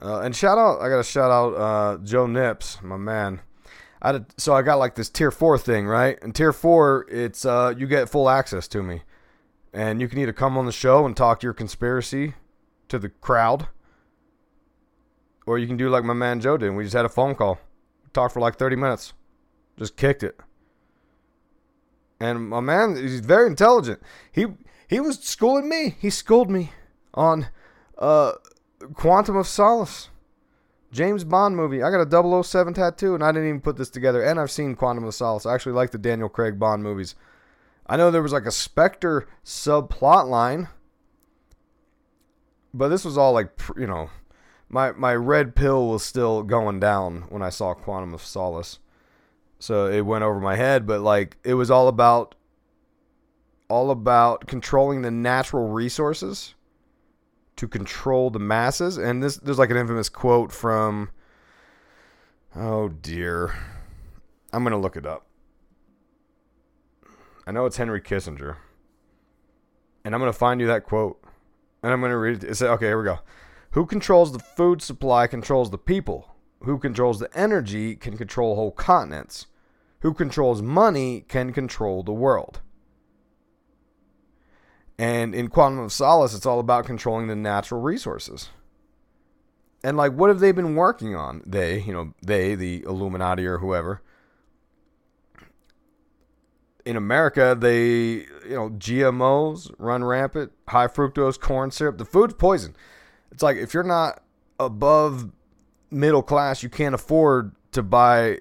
Uh, 0.00 0.20
and 0.20 0.36
shout 0.36 0.56
out, 0.56 0.80
I 0.80 0.88
gotta 0.88 1.02
shout 1.02 1.32
out 1.32 1.54
uh, 1.54 1.98
Joe 2.04 2.28
Nips, 2.28 2.78
my 2.80 2.96
man. 2.96 3.40
I 4.04 4.12
had, 4.12 4.26
so 4.36 4.52
I 4.52 4.60
got 4.60 4.78
like 4.78 4.96
this 4.96 5.08
tier 5.08 5.30
four 5.30 5.56
thing, 5.56 5.86
right? 5.86 6.18
And 6.20 6.34
tier 6.34 6.52
four, 6.52 7.06
it's 7.10 7.46
uh, 7.46 7.72
you 7.76 7.86
get 7.86 8.10
full 8.10 8.28
access 8.28 8.68
to 8.68 8.82
me, 8.82 9.00
and 9.72 9.98
you 9.98 10.08
can 10.08 10.18
either 10.18 10.34
come 10.34 10.58
on 10.58 10.66
the 10.66 10.72
show 10.72 11.06
and 11.06 11.16
talk 11.16 11.42
your 11.42 11.54
conspiracy 11.54 12.34
to 12.88 12.98
the 12.98 13.08
crowd, 13.08 13.66
or 15.46 15.58
you 15.58 15.66
can 15.66 15.78
do 15.78 15.88
like 15.88 16.04
my 16.04 16.12
man 16.12 16.42
Joe 16.42 16.58
did. 16.58 16.70
We 16.72 16.84
just 16.84 16.94
had 16.94 17.06
a 17.06 17.08
phone 17.08 17.34
call, 17.34 17.58
talked 18.12 18.34
for 18.34 18.40
like 18.40 18.56
thirty 18.56 18.76
minutes, 18.76 19.14
just 19.78 19.96
kicked 19.96 20.22
it. 20.22 20.38
And 22.20 22.50
my 22.50 22.60
man, 22.60 22.96
he's 22.96 23.20
very 23.20 23.46
intelligent. 23.46 24.02
He 24.30 24.48
he 24.86 25.00
was 25.00 25.18
schooling 25.20 25.66
me. 25.66 25.96
He 25.98 26.10
schooled 26.10 26.50
me 26.50 26.72
on 27.14 27.48
uh, 27.96 28.32
Quantum 28.92 29.36
of 29.36 29.46
Solace. 29.46 30.10
James 30.94 31.24
Bond 31.24 31.56
movie. 31.56 31.82
I 31.82 31.90
got 31.90 32.06
a 32.06 32.42
007 32.44 32.72
tattoo, 32.72 33.16
and 33.16 33.24
I 33.24 33.32
didn't 33.32 33.48
even 33.48 33.60
put 33.60 33.76
this 33.76 33.90
together. 33.90 34.22
And 34.22 34.38
I've 34.38 34.50
seen 34.50 34.76
Quantum 34.76 35.02
of 35.02 35.12
Solace. 35.12 35.44
I 35.44 35.52
actually 35.52 35.72
like 35.72 35.90
the 35.90 35.98
Daniel 35.98 36.28
Craig 36.28 36.56
Bond 36.56 36.84
movies. 36.84 37.16
I 37.84 37.96
know 37.96 38.12
there 38.12 38.22
was 38.22 38.32
like 38.32 38.46
a 38.46 38.52
Spectre 38.52 39.26
subplot 39.44 40.28
line, 40.28 40.68
but 42.72 42.88
this 42.88 43.04
was 43.04 43.18
all 43.18 43.32
like 43.32 43.50
you 43.76 43.88
know, 43.88 44.08
my 44.68 44.92
my 44.92 45.14
red 45.16 45.56
pill 45.56 45.88
was 45.88 46.04
still 46.04 46.44
going 46.44 46.78
down 46.78 47.24
when 47.28 47.42
I 47.42 47.50
saw 47.50 47.74
Quantum 47.74 48.14
of 48.14 48.22
Solace, 48.22 48.78
so 49.58 49.86
it 49.86 50.02
went 50.02 50.22
over 50.22 50.38
my 50.38 50.54
head. 50.54 50.86
But 50.86 51.00
like 51.00 51.36
it 51.42 51.54
was 51.54 51.72
all 51.72 51.88
about 51.88 52.36
all 53.68 53.90
about 53.90 54.46
controlling 54.46 55.02
the 55.02 55.10
natural 55.10 55.66
resources 55.68 56.54
to 57.56 57.68
control 57.68 58.30
the 58.30 58.38
masses. 58.38 58.96
And 58.96 59.22
this 59.22 59.36
there's 59.36 59.58
like 59.58 59.70
an 59.70 59.76
infamous 59.76 60.08
quote 60.08 60.52
from 60.52 61.10
oh 62.54 62.88
dear. 62.88 63.54
I'm 64.52 64.62
gonna 64.62 64.80
look 64.80 64.96
it 64.96 65.06
up. 65.06 65.26
I 67.46 67.52
know 67.52 67.66
it's 67.66 67.76
Henry 67.76 68.00
Kissinger. 68.00 68.56
And 70.04 70.14
I'm 70.14 70.20
gonna 70.20 70.32
find 70.32 70.60
you 70.60 70.66
that 70.66 70.84
quote. 70.84 71.22
And 71.82 71.92
I'm 71.92 72.00
gonna 72.00 72.18
read 72.18 72.42
it. 72.42 72.50
It 72.50 72.54
says, 72.56 72.68
okay, 72.70 72.86
here 72.86 72.98
we 72.98 73.04
go. 73.04 73.20
Who 73.72 73.86
controls 73.86 74.32
the 74.32 74.38
food 74.38 74.80
supply 74.82 75.26
controls 75.26 75.70
the 75.70 75.78
people. 75.78 76.34
Who 76.62 76.78
controls 76.78 77.18
the 77.18 77.28
energy 77.36 77.96
can 77.96 78.16
control 78.16 78.54
whole 78.54 78.70
continents. 78.70 79.46
Who 80.00 80.14
controls 80.14 80.62
money 80.62 81.24
can 81.28 81.52
control 81.52 82.02
the 82.02 82.12
world. 82.12 82.60
And 84.98 85.34
in 85.34 85.48
Quantum 85.48 85.80
of 85.80 85.92
Solace, 85.92 86.34
it's 86.34 86.46
all 86.46 86.60
about 86.60 86.86
controlling 86.86 87.26
the 87.26 87.34
natural 87.34 87.80
resources. 87.80 88.50
And 89.82 89.96
like, 89.96 90.12
what 90.12 90.28
have 90.28 90.40
they 90.40 90.52
been 90.52 90.76
working 90.76 91.14
on? 91.14 91.42
They, 91.44 91.80
you 91.80 91.92
know, 91.92 92.14
they, 92.22 92.54
the 92.54 92.82
Illuminati 92.84 93.44
or 93.44 93.58
whoever. 93.58 94.00
In 96.86 96.96
America, 96.96 97.56
they, 97.58 97.80
you 98.46 98.50
know, 98.50 98.70
GMOs 98.70 99.74
run 99.78 100.04
rampant, 100.04 100.52
high 100.68 100.86
fructose 100.86 101.40
corn 101.40 101.70
syrup. 101.70 101.98
The 101.98 102.04
food's 102.04 102.34
poison. 102.34 102.76
It's 103.32 103.42
like 103.42 103.56
if 103.56 103.74
you're 103.74 103.82
not 103.82 104.22
above 104.60 105.30
middle 105.90 106.22
class, 106.22 106.62
you 106.62 106.68
can't 106.68 106.94
afford 106.94 107.54
to 107.72 107.82
buy 107.82 108.38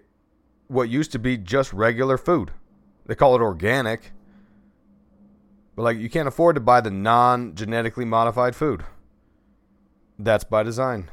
what 0.67 0.89
used 0.89 1.11
to 1.13 1.19
be 1.19 1.37
just 1.37 1.73
regular 1.73 2.17
food. 2.17 2.51
They 3.05 3.15
call 3.15 3.35
it 3.35 3.41
organic. 3.41 4.11
But 5.75 5.83
like 5.83 5.97
you 5.97 6.09
can't 6.09 6.27
afford 6.27 6.55
to 6.55 6.61
buy 6.61 6.81
the 6.81 6.91
non-genetically 6.91 8.05
modified 8.05 8.55
food. 8.55 8.83
That's 10.19 10.43
by 10.43 10.63
design. 10.63 11.09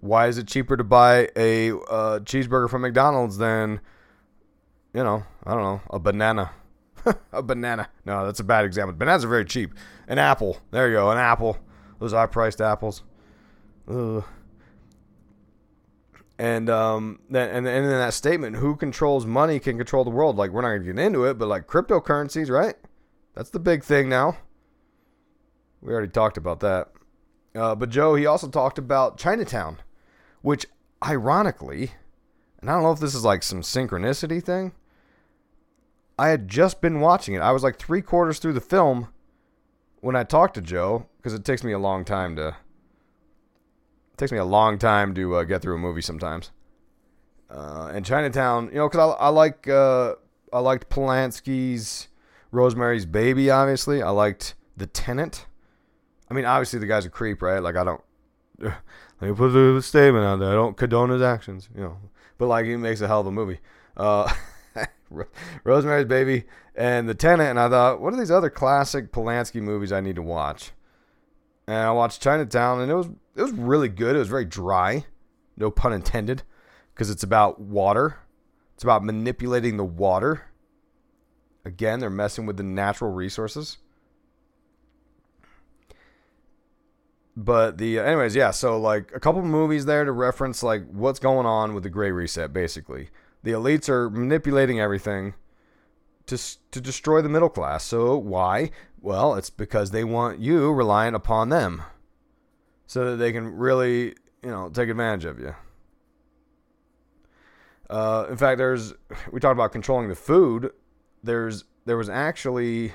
Why 0.00 0.28
is 0.28 0.38
it 0.38 0.46
cheaper 0.46 0.76
to 0.76 0.84
buy 0.84 1.28
a 1.36 1.70
uh, 1.70 2.20
cheeseburger 2.20 2.68
from 2.68 2.82
McDonald's 2.82 3.38
than 3.38 3.80
you 4.94 5.04
know, 5.04 5.24
I 5.44 5.54
don't 5.54 5.62
know, 5.62 5.80
a 5.90 5.98
banana? 5.98 6.50
a 7.32 7.42
banana. 7.42 7.88
No, 8.04 8.26
that's 8.26 8.40
a 8.40 8.44
bad 8.44 8.64
example. 8.64 8.94
Bananas 8.96 9.24
are 9.24 9.28
very 9.28 9.44
cheap. 9.44 9.74
An 10.08 10.18
apple. 10.18 10.58
There 10.70 10.88
you 10.88 10.96
go, 10.96 11.10
an 11.10 11.18
apple. 11.18 11.58
Those 12.00 12.12
high-priced 12.12 12.60
apples. 12.60 13.02
Ugh. 13.88 14.24
And 16.38 16.70
um, 16.70 17.18
then 17.28 17.50
and, 17.50 17.66
and 17.66 17.90
that 17.90 18.14
statement, 18.14 18.56
who 18.56 18.76
controls 18.76 19.26
money 19.26 19.58
can 19.58 19.76
control 19.76 20.04
the 20.04 20.10
world. 20.10 20.36
Like 20.36 20.52
we're 20.52 20.62
not 20.62 20.68
gonna 20.68 20.84
get 20.84 20.98
into 20.98 21.24
it, 21.24 21.34
but 21.34 21.48
like 21.48 21.66
cryptocurrencies, 21.66 22.48
right? 22.48 22.76
That's 23.34 23.50
the 23.50 23.60
big 23.60 23.84
thing 23.84 24.08
now. 24.08 24.36
We 25.80 25.92
already 25.92 26.08
talked 26.08 26.36
about 26.36 26.60
that. 26.60 26.88
Uh, 27.54 27.74
but 27.74 27.90
Joe, 27.90 28.14
he 28.14 28.26
also 28.26 28.48
talked 28.48 28.78
about 28.78 29.18
Chinatown, 29.18 29.78
which 30.42 30.66
ironically, 31.04 31.92
and 32.60 32.68
I 32.68 32.74
don't 32.74 32.82
know 32.82 32.92
if 32.92 33.00
this 33.00 33.14
is 33.14 33.24
like 33.24 33.42
some 33.42 33.62
synchronicity 33.62 34.42
thing. 34.42 34.72
I 36.18 36.28
had 36.28 36.48
just 36.48 36.80
been 36.80 37.00
watching 37.00 37.34
it. 37.34 37.40
I 37.40 37.52
was 37.52 37.62
like 37.62 37.78
three 37.78 38.02
quarters 38.02 38.38
through 38.38 38.54
the 38.54 38.60
film 38.60 39.08
when 40.00 40.16
I 40.16 40.24
talked 40.24 40.54
to 40.54 40.60
Joe 40.60 41.06
because 41.16 41.32
it 41.32 41.44
takes 41.44 41.62
me 41.62 41.72
a 41.72 41.78
long 41.78 42.04
time 42.04 42.34
to 42.36 42.56
takes 44.16 44.32
me 44.32 44.38
a 44.38 44.44
long 44.44 44.78
time 44.78 45.14
to 45.14 45.36
uh, 45.36 45.44
get 45.44 45.62
through 45.62 45.76
a 45.76 45.78
movie 45.78 46.02
sometimes. 46.02 46.50
Uh, 47.48 47.92
and 47.94 48.04
Chinatown, 48.04 48.66
you 48.66 48.74
know, 48.74 48.88
because 48.88 49.14
I, 49.18 49.26
I 49.26 49.28
like 49.28 49.68
uh, 49.68 50.14
I 50.52 50.58
liked 50.58 50.90
Polanski's 50.90 52.07
Rosemary's 52.50 53.06
Baby. 53.06 53.50
Obviously, 53.50 54.02
I 54.02 54.10
liked 54.10 54.54
The 54.76 54.86
Tenant. 54.86 55.46
I 56.30 56.34
mean, 56.34 56.44
obviously 56.44 56.78
the 56.78 56.86
guy's 56.86 57.06
a 57.06 57.10
creep, 57.10 57.42
right? 57.42 57.60
Like 57.60 57.76
I 57.76 57.84
don't. 57.84 58.02
Let 59.20 59.30
me 59.30 59.32
put 59.32 59.50
the 59.50 59.80
statement 59.82 60.24
out 60.24 60.38
there. 60.38 60.50
I 60.50 60.54
don't 60.54 60.76
condone 60.76 61.10
his 61.10 61.22
actions, 61.22 61.68
you 61.74 61.82
know. 61.82 61.98
But 62.38 62.46
like 62.46 62.66
he 62.66 62.76
makes 62.76 63.00
a 63.00 63.08
hell 63.08 63.20
of 63.20 63.26
a 63.26 63.32
movie. 63.32 63.58
Uh, 63.96 64.32
Rosemary's 65.64 66.06
Baby 66.06 66.44
and 66.76 67.08
The 67.08 67.14
Tenant, 67.14 67.50
and 67.50 67.58
I 67.58 67.68
thought, 67.68 68.00
what 68.00 68.14
are 68.14 68.16
these 68.16 68.30
other 68.30 68.50
classic 68.50 69.10
Polanski 69.10 69.60
movies 69.60 69.92
I 69.92 70.00
need 70.00 70.16
to 70.16 70.22
watch? 70.22 70.70
And 71.66 71.76
I 71.76 71.90
watched 71.90 72.22
Chinatown, 72.22 72.80
and 72.80 72.90
it 72.90 72.94
was 72.94 73.08
it 73.36 73.42
was 73.42 73.52
really 73.52 73.88
good. 73.88 74.16
It 74.16 74.20
was 74.20 74.28
very 74.28 74.44
dry, 74.44 75.04
no 75.56 75.70
pun 75.70 75.92
intended, 75.92 76.42
because 76.94 77.10
it's 77.10 77.22
about 77.22 77.60
water. 77.60 78.18
It's 78.74 78.84
about 78.84 79.04
manipulating 79.04 79.76
the 79.76 79.84
water. 79.84 80.42
Again, 81.68 82.00
they're 82.00 82.08
messing 82.08 82.46
with 82.46 82.56
the 82.56 82.62
natural 82.62 83.12
resources. 83.12 83.76
But 87.36 87.76
the 87.76 87.98
anyways, 87.98 88.34
yeah. 88.34 88.52
So 88.52 88.80
like 88.80 89.12
a 89.14 89.20
couple 89.20 89.42
movies 89.42 89.84
there 89.84 90.02
to 90.06 90.10
reference 90.10 90.62
like 90.62 90.88
what's 90.90 91.18
going 91.18 91.44
on 91.44 91.74
with 91.74 91.82
the 91.82 91.90
gray 91.90 92.10
Reset. 92.10 92.54
Basically, 92.54 93.10
the 93.42 93.50
elites 93.50 93.90
are 93.90 94.08
manipulating 94.08 94.80
everything 94.80 95.34
to 96.24 96.38
to 96.70 96.80
destroy 96.80 97.20
the 97.20 97.28
middle 97.28 97.50
class. 97.50 97.84
So 97.84 98.16
why? 98.16 98.70
Well, 99.02 99.34
it's 99.34 99.50
because 99.50 99.90
they 99.90 100.04
want 100.04 100.38
you 100.38 100.72
reliant 100.72 101.16
upon 101.16 101.50
them 101.50 101.82
so 102.86 103.10
that 103.10 103.16
they 103.16 103.30
can 103.30 103.58
really, 103.58 104.14
you 104.42 104.50
know, 104.50 104.70
take 104.70 104.88
advantage 104.88 105.26
of 105.26 105.38
you. 105.38 105.54
Uh, 107.90 108.26
in 108.30 108.38
fact, 108.38 108.56
there's 108.56 108.94
we 109.30 109.38
talked 109.38 109.52
about 109.52 109.70
controlling 109.70 110.08
the 110.08 110.14
food. 110.14 110.72
There's 111.22 111.64
there 111.84 111.96
was 111.96 112.08
actually 112.08 112.92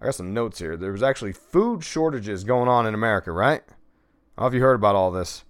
I 0.00 0.06
got 0.06 0.14
some 0.14 0.32
notes 0.32 0.58
here. 0.58 0.76
There 0.76 0.92
was 0.92 1.02
actually 1.02 1.32
food 1.32 1.84
shortages 1.84 2.44
going 2.44 2.68
on 2.68 2.86
in 2.86 2.94
America, 2.94 3.32
right? 3.32 3.62
If 4.40 4.54
you 4.54 4.60
heard 4.60 4.74
about 4.74 4.94
all 4.94 5.10
this. 5.10 5.44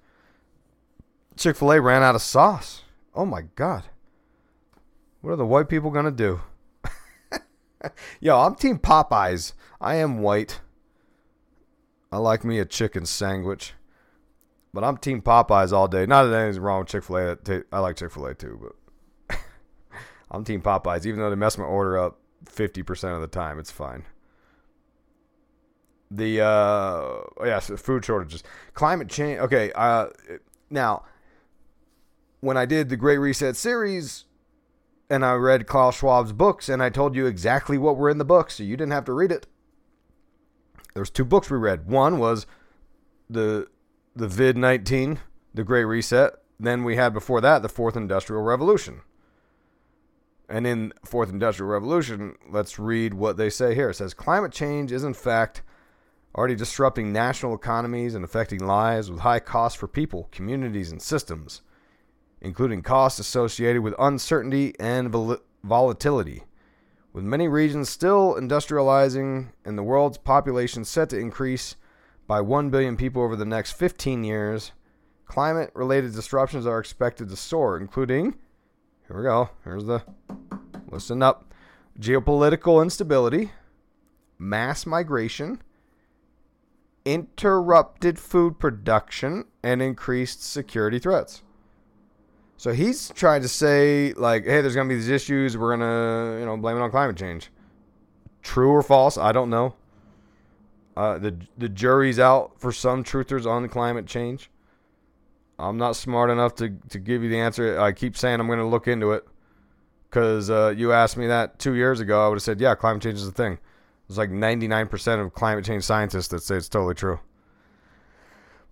Chick 1.36 1.56
Fil 1.56 1.72
A 1.72 1.80
ran 1.80 2.02
out 2.02 2.14
of 2.14 2.22
sauce. 2.22 2.82
Oh 3.14 3.26
my 3.26 3.42
god, 3.54 3.84
what 5.20 5.32
are 5.32 5.36
the 5.36 5.46
white 5.46 5.68
people 5.68 5.90
gonna 5.90 6.10
do? 6.10 6.40
Yo, 8.20 8.38
I'm 8.38 8.54
Team 8.54 8.78
Popeyes. 8.78 9.52
I 9.80 9.96
am 9.96 10.22
white. 10.22 10.60
I 12.10 12.16
like 12.16 12.44
me 12.44 12.58
a 12.58 12.64
chicken 12.64 13.06
sandwich. 13.06 13.74
But 14.72 14.84
I'm 14.84 14.96
Team 14.96 15.22
Popeyes 15.22 15.72
all 15.72 15.88
day. 15.88 16.06
Not 16.06 16.24
that 16.24 16.34
anything's 16.34 16.58
wrong 16.58 16.80
with 16.80 16.88
Chick 16.88 17.04
fil 17.04 17.18
A. 17.18 17.36
I 17.72 17.78
like 17.80 17.96
Chick 17.96 18.10
fil 18.10 18.26
A 18.26 18.34
too, 18.34 18.58
but 18.60 18.72
I'm 20.30 20.44
Team 20.44 20.60
Popeyes. 20.60 21.06
Even 21.06 21.20
though 21.20 21.30
they 21.30 21.36
mess 21.36 21.58
my 21.58 21.64
order 21.64 21.98
up 21.98 22.18
50% 22.44 23.14
of 23.14 23.20
the 23.20 23.26
time, 23.26 23.58
it's 23.58 23.70
fine. 23.70 24.04
The, 26.10 26.40
uh, 26.40 27.20
yeah, 27.44 27.58
so 27.58 27.76
food 27.76 28.04
shortages. 28.04 28.42
Climate 28.74 29.08
change. 29.08 29.40
Okay, 29.40 29.72
uh, 29.74 30.06
now, 30.70 31.04
when 32.40 32.56
I 32.56 32.66
did 32.66 32.88
the 32.88 32.96
Great 32.96 33.18
Reset 33.18 33.56
series, 33.56 34.24
and 35.10 35.24
I 35.24 35.34
read 35.34 35.66
Klaus 35.66 35.98
Schwab's 35.98 36.32
books, 36.32 36.68
and 36.68 36.82
I 36.82 36.90
told 36.90 37.14
you 37.14 37.26
exactly 37.26 37.78
what 37.78 37.96
were 37.96 38.10
in 38.10 38.18
the 38.18 38.24
books, 38.24 38.56
so 38.56 38.62
you 38.62 38.76
didn't 38.76 38.92
have 38.92 39.04
to 39.06 39.12
read 39.12 39.32
it. 39.32 39.46
There 40.94 41.00
was 41.00 41.10
two 41.10 41.24
books 41.24 41.50
we 41.50 41.58
read. 41.58 41.86
One 41.86 42.18
was 42.18 42.46
the 43.30 43.68
the 44.14 44.28
Vid 44.28 44.56
nineteen, 44.56 45.20
the 45.54 45.64
Great 45.64 45.84
Reset. 45.84 46.32
Then 46.58 46.82
we 46.82 46.96
had 46.96 47.12
before 47.12 47.40
that 47.40 47.62
the 47.62 47.68
Fourth 47.68 47.96
Industrial 47.96 48.42
Revolution. 48.42 49.02
And 50.48 50.66
in 50.66 50.92
Fourth 51.04 51.30
Industrial 51.30 51.70
Revolution, 51.70 52.36
let's 52.48 52.78
read 52.78 53.14
what 53.14 53.36
they 53.36 53.50
say 53.50 53.74
here. 53.74 53.90
It 53.90 53.94
says 53.94 54.14
climate 54.14 54.52
change 54.52 54.92
is 54.92 55.04
in 55.04 55.14
fact 55.14 55.62
already 56.34 56.54
disrupting 56.54 57.12
national 57.12 57.54
economies 57.54 58.14
and 58.14 58.24
affecting 58.24 58.66
lives 58.66 59.10
with 59.10 59.20
high 59.20 59.40
costs 59.40 59.78
for 59.78 59.88
people, 59.88 60.28
communities, 60.30 60.90
and 60.90 61.02
systems 61.02 61.62
including 62.40 62.82
costs 62.82 63.18
associated 63.18 63.82
with 63.82 63.94
uncertainty 63.98 64.74
and 64.78 65.10
vol- 65.10 65.38
volatility. 65.64 66.44
With 67.12 67.24
many 67.24 67.48
regions 67.48 67.88
still 67.88 68.34
industrializing 68.34 69.48
and 69.64 69.76
the 69.76 69.82
world's 69.82 70.18
population 70.18 70.84
set 70.84 71.08
to 71.10 71.18
increase 71.18 71.76
by 72.26 72.40
1 72.40 72.70
billion 72.70 72.96
people 72.96 73.22
over 73.22 73.34
the 73.34 73.44
next 73.44 73.72
15 73.72 74.22
years, 74.22 74.72
climate 75.24 75.70
related 75.74 76.14
disruptions 76.14 76.66
are 76.66 76.78
expected 76.78 77.28
to 77.28 77.36
soar, 77.36 77.78
including, 77.78 78.36
here 79.08 79.16
we 79.16 79.22
go, 79.22 79.50
here's 79.64 79.86
the, 79.86 80.02
listen 80.90 81.22
up, 81.22 81.52
geopolitical 81.98 82.82
instability, 82.82 83.50
mass 84.38 84.84
migration, 84.84 85.62
interrupted 87.04 88.18
food 88.18 88.58
production, 88.58 89.44
and 89.62 89.80
increased 89.80 90.44
security 90.44 90.98
threats. 90.98 91.42
So 92.58 92.72
he's 92.72 93.10
trying 93.10 93.42
to 93.42 93.48
say 93.48 94.12
like, 94.14 94.44
hey, 94.44 94.60
there's 94.60 94.74
gonna 94.74 94.88
be 94.88 94.96
these 94.96 95.08
issues. 95.08 95.56
We're 95.56 95.76
gonna, 95.76 96.40
you 96.40 96.44
know, 96.44 96.56
blame 96.56 96.76
it 96.76 96.80
on 96.80 96.90
climate 96.90 97.16
change. 97.16 97.50
True 98.42 98.70
or 98.70 98.82
false? 98.82 99.16
I 99.16 99.32
don't 99.32 99.48
know. 99.48 99.74
Uh, 100.96 101.18
the 101.18 101.36
the 101.56 101.68
jury's 101.68 102.18
out 102.18 102.58
for 102.58 102.72
some 102.72 103.04
truthers 103.04 103.46
on 103.46 103.68
climate 103.68 104.06
change. 104.06 104.50
I'm 105.58 105.76
not 105.76 105.96
smart 105.96 106.30
enough 106.30 106.54
to 106.56 106.70
to 106.90 106.98
give 106.98 107.22
you 107.22 107.28
the 107.28 107.40
answer. 107.40 107.80
I 107.80 107.92
keep 107.92 108.16
saying 108.16 108.40
I'm 108.40 108.46
going 108.46 108.58
to 108.58 108.64
look 108.64 108.86
into 108.86 109.12
it 109.12 109.26
because 110.08 110.50
uh, 110.50 110.72
you 110.76 110.92
asked 110.92 111.16
me 111.16 111.26
that 111.26 111.58
two 111.58 111.74
years 111.74 112.00
ago. 112.00 112.24
I 112.24 112.28
would 112.28 112.36
have 112.36 112.42
said, 112.42 112.60
yeah, 112.60 112.74
climate 112.74 113.02
change 113.02 113.16
is 113.16 113.26
a 113.26 113.32
thing. 113.32 113.58
There's 114.06 114.18
like 114.18 114.30
99% 114.30 115.20
of 115.22 115.34
climate 115.34 115.64
change 115.64 115.84
scientists 115.84 116.28
that 116.28 116.42
say 116.42 116.56
it's 116.56 116.68
totally 116.68 116.94
true. 116.94 117.20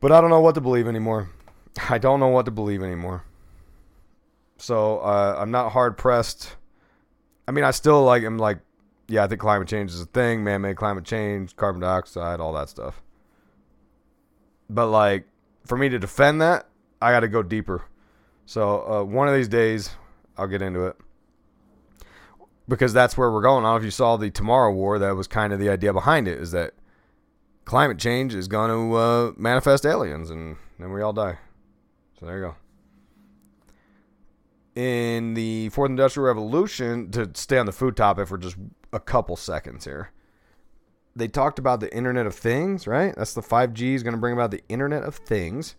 But 0.01 0.13
I 0.13 0.21
don't 0.21 0.31
know 0.31 0.41
what 0.41 0.55
to 0.55 0.61
believe 0.61 0.89
anymore. 0.89 1.31
I 1.91 1.99
don't 1.99 2.21
know 2.21 2.29
what 2.29 2.47
to 2.47 2.51
believe 2.51 2.83
anymore. 2.83 3.25
So 4.57 4.99
uh, 4.99 5.37
I'm 5.39 5.51
not 5.51 5.73
hard 5.73 5.99
pressed. 5.99 6.57
I 7.47 7.53
mean, 7.53 7.65
I 7.65 7.71
still 7.71 8.03
like 8.03 8.23
am 8.23 8.39
like, 8.39 8.59
yeah, 9.09 9.25
I 9.25 9.27
think 9.27 9.41
climate 9.41 9.69
change 9.69 9.91
is 9.91 10.01
a 10.01 10.07
thing, 10.07 10.43
man-made 10.43 10.77
climate 10.77 11.05
change, 11.05 11.55
carbon 11.57 11.83
dioxide, 11.83 12.41
all 12.41 12.55
that 12.55 12.69
stuff. 12.69 13.03
But 14.71 14.89
like, 14.89 15.27
for 15.67 15.77
me 15.77 15.89
to 15.91 15.99
defend 15.99 16.41
that, 16.41 16.67
I 17.01 17.13
got 17.13 17.21
to 17.21 17.29
go 17.29 17.43
deeper. 17.43 17.85
So 18.47 18.87
uh, 18.87 19.05
one 19.05 19.29
of 19.29 19.35
these 19.35 19.49
days, 19.49 19.91
I'll 20.37 20.47
get 20.47 20.63
into 20.63 20.87
it. 20.87 20.97
because 22.69 22.93
that's 22.93 23.17
where 23.17 23.31
we're 23.31 23.43
going. 23.43 23.65
I 23.65 23.69
don't 23.69 23.75
know 23.75 23.77
if 23.77 23.85
you 23.85 23.91
saw 23.91 24.17
the 24.17 24.31
Tomorrow 24.31 24.73
War. 24.73 24.99
That 24.99 25.15
was 25.17 25.27
kind 25.27 25.53
of 25.53 25.59
the 25.59 25.69
idea 25.69 25.93
behind 25.93 26.29
it. 26.29 26.39
Is 26.41 26.53
that 26.53 26.75
climate 27.65 27.99
change 27.99 28.35
is 28.35 28.49
going 28.49 28.71
to 28.71 28.97
uh, 28.97 29.33
manifest 29.37 29.85
aliens, 29.85 30.31
and 30.31 30.57
then 30.79 30.93
we 30.93 31.03
all 31.03 31.13
die. 31.13 31.39
So 32.19 32.27
there 32.27 32.39
you 32.39 32.45
go. 32.45 32.55
In 34.81 35.35
the 35.35 35.71
Fourth 35.71 35.91
Industrial 35.91 36.27
Revolution, 36.27 37.11
to 37.13 37.31
stay 37.35 37.59
on 37.59 37.67
the 37.67 37.73
food 37.73 37.97
topic 37.97 38.29
for 38.29 38.37
just 38.37 38.57
a 38.93 39.01
couple 39.01 39.37
seconds 39.37 39.85
here, 39.85 40.11
they 41.15 41.29
talked 41.29 41.59
about 41.59 41.81
the 41.81 41.95
Internet 41.95 42.27
of 42.27 42.35
Things, 42.35 42.87
right? 42.87 43.15
That's 43.17 43.33
the 43.33 43.41
5G 43.41 43.95
is 43.95 44.03
going 44.03 44.15
to 44.15 44.21
bring 44.21 44.35
about 44.35 44.51
the 44.51 44.63
Internet 44.69 45.03
of 45.03 45.17
Things. 45.17 45.77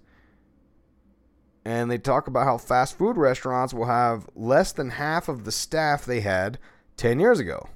And 1.67 1.91
they 1.91 1.97
talk 1.97 2.27
about 2.27 2.45
how 2.45 2.57
fast 2.57 2.97
food 2.97 3.17
restaurants 3.17 3.74
will 3.74 3.88
have 3.88 4.29
less 4.36 4.71
than 4.71 4.91
half 4.91 5.27
of 5.27 5.43
the 5.43 5.51
staff 5.51 6.05
they 6.05 6.21
had 6.21 6.59
10 6.95 7.19
years 7.19 7.41
ago. 7.41 7.67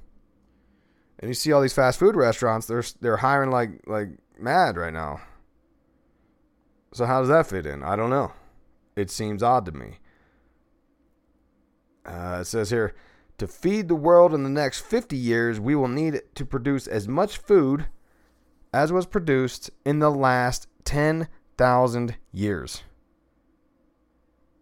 And 1.18 1.28
you 1.28 1.34
see 1.34 1.52
all 1.52 1.60
these 1.60 1.74
fast 1.74 1.98
food 1.98 2.16
restaurants, 2.16 2.66
they're 2.66 2.82
they're 3.02 3.18
hiring 3.18 3.50
like 3.50 3.82
like 3.86 4.08
mad 4.38 4.78
right 4.78 4.94
now. 4.94 5.20
So 6.94 7.04
how 7.04 7.20
does 7.20 7.28
that 7.28 7.46
fit 7.46 7.66
in? 7.66 7.82
I 7.82 7.94
don't 7.94 8.08
know. 8.08 8.32
It 8.96 9.10
seems 9.10 9.42
odd 9.42 9.66
to 9.66 9.72
me. 9.72 9.98
Uh, 12.06 12.38
it 12.40 12.46
says 12.46 12.70
here, 12.70 12.94
to 13.36 13.46
feed 13.46 13.88
the 13.88 13.94
world 13.94 14.32
in 14.32 14.42
the 14.42 14.48
next 14.48 14.80
50 14.80 15.18
years, 15.18 15.60
we 15.60 15.74
will 15.74 15.86
need 15.86 16.22
to 16.34 16.46
produce 16.46 16.86
as 16.86 17.06
much 17.08 17.36
food 17.36 17.88
as 18.72 18.90
was 18.90 19.04
produced 19.04 19.70
in 19.84 19.98
the 19.98 20.10
last 20.10 20.66
10,000 20.84 22.16
years. 22.32 22.84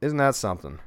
Isn't 0.00 0.18
that 0.18 0.34
something? 0.34 0.80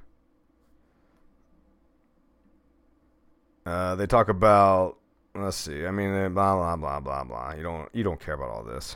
Uh, 3.66 3.96
they 3.96 4.08
talk 4.08 4.30
about 4.30 4.98
let's 5.36 5.58
see. 5.58 5.86
I 5.86 5.92
mean, 5.92 6.34
blah 6.34 6.56
blah 6.56 6.76
blah 6.76 7.00
blah 7.00 7.24
blah. 7.24 7.54
You 7.54 7.64
don't 7.64 7.90
you 7.94 8.04
don't 8.04 8.20
care 8.20 8.34
about 8.34 8.50
all 8.50 8.64
this. 8.64 8.96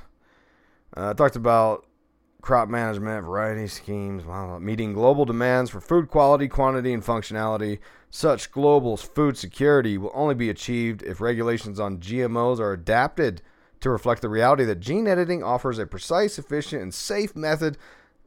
Uh, 0.96 1.10
I 1.10 1.14
talked 1.14 1.36
about 1.36 1.86
crop 2.42 2.70
management, 2.70 3.26
variety 3.26 3.68
schemes, 3.68 4.24
blah, 4.24 4.46
blah, 4.46 4.60
meeting 4.60 4.94
global 4.94 5.26
demands 5.26 5.70
for 5.70 5.82
food 5.82 6.08
quality, 6.08 6.48
quantity, 6.48 6.94
and 6.94 7.04
functionality. 7.04 7.80
Such 8.10 8.52
global 8.52 8.96
food 8.96 9.38
security 9.38 9.98
will 9.98 10.12
only 10.14 10.36
be 10.36 10.50
achieved 10.50 11.04
if 11.04 11.20
regulations 11.20 11.80
on 11.80 11.98
GMOs 11.98 12.60
are 12.60 12.72
adapted 12.72 13.42
to 13.82 13.90
reflect 13.90 14.22
the 14.22 14.30
reality 14.30 14.64
that 14.64 14.80
gene 14.80 15.08
editing 15.08 15.44
offers 15.44 15.78
a 15.78 15.86
precise, 15.86 16.40
efficient, 16.40 16.82
and 16.82 16.94
safe 16.94 17.36
method 17.36 17.78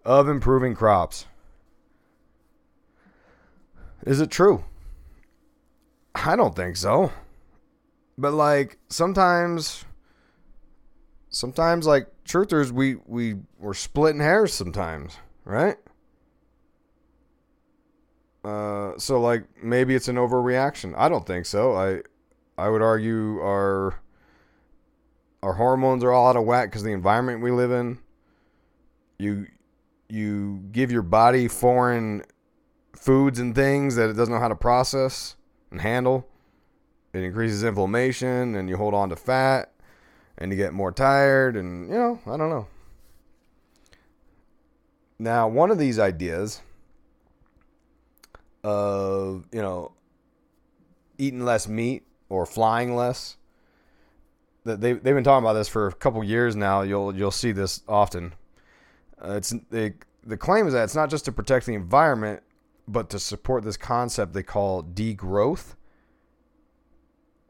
of 0.04 0.28
improving 0.28 0.74
crops. 0.74 1.26
Is 4.06 4.20
it 4.20 4.30
true? 4.30 4.64
I 6.14 6.36
don't 6.36 6.54
think 6.54 6.76
so. 6.76 7.12
But 8.18 8.32
like 8.34 8.78
sometimes 8.88 9.84
sometimes 11.30 11.86
like 11.86 12.06
truthers 12.24 12.70
we 12.70 12.96
we 13.06 13.36
we're 13.58 13.74
splitting 13.74 14.20
hairs 14.20 14.52
sometimes, 14.52 15.16
right? 15.44 15.76
Uh 18.44 18.92
so 18.98 19.20
like 19.20 19.44
maybe 19.62 19.94
it's 19.94 20.08
an 20.08 20.16
overreaction. 20.16 20.94
I 20.96 21.08
don't 21.08 21.26
think 21.26 21.46
so. 21.46 21.74
I 21.74 22.02
I 22.58 22.68
would 22.68 22.82
argue 22.82 23.38
our 23.40 24.00
our 25.42 25.54
hormones 25.54 26.04
are 26.04 26.12
all 26.12 26.28
out 26.28 26.36
of 26.36 26.44
whack 26.44 26.72
cuz 26.72 26.82
the 26.82 26.92
environment 26.92 27.42
we 27.42 27.50
live 27.50 27.70
in. 27.70 27.98
You 29.18 29.46
you 30.08 30.64
give 30.72 30.90
your 30.90 31.02
body 31.02 31.48
foreign 31.48 32.24
foods 33.00 33.38
and 33.38 33.54
things 33.54 33.96
that 33.96 34.10
it 34.10 34.12
doesn't 34.14 34.32
know 34.32 34.40
how 34.40 34.48
to 34.48 34.54
process 34.54 35.36
and 35.70 35.80
handle. 35.80 36.26
It 37.12 37.22
increases 37.22 37.64
inflammation 37.64 38.54
and 38.54 38.68
you 38.68 38.76
hold 38.76 38.94
on 38.94 39.08
to 39.08 39.16
fat 39.16 39.72
and 40.38 40.52
you 40.52 40.56
get 40.56 40.72
more 40.72 40.92
tired 40.92 41.56
and 41.56 41.88
you 41.88 41.94
know, 41.94 42.20
I 42.26 42.36
don't 42.36 42.50
know. 42.50 42.66
Now, 45.18 45.48
one 45.48 45.70
of 45.70 45.78
these 45.78 45.98
ideas 45.98 46.62
of, 48.62 49.46
you 49.52 49.60
know, 49.60 49.92
eating 51.18 51.44
less 51.44 51.68
meat 51.68 52.04
or 52.28 52.46
flying 52.46 52.94
less 52.94 53.36
they 54.64 54.92
they've 54.92 55.14
been 55.14 55.24
talking 55.24 55.44
about 55.44 55.54
this 55.54 55.68
for 55.68 55.88
a 55.88 55.92
couple 55.92 56.22
years 56.22 56.56
now. 56.56 56.82
You'll 56.82 57.14
you'll 57.14 57.30
see 57.30 57.52
this 57.52 57.82
often. 57.88 58.34
Uh, 59.22 59.32
it's 59.32 59.54
they, 59.70 59.94
the 60.24 60.36
claim 60.36 60.66
is 60.66 60.72
that 60.74 60.84
it's 60.84 60.94
not 60.94 61.10
just 61.10 61.24
to 61.26 61.32
protect 61.32 61.66
the 61.66 61.74
environment, 61.74 62.42
but 62.92 63.10
to 63.10 63.18
support 63.18 63.64
this 63.64 63.76
concept 63.76 64.32
they 64.32 64.42
call 64.42 64.82
degrowth. 64.82 65.74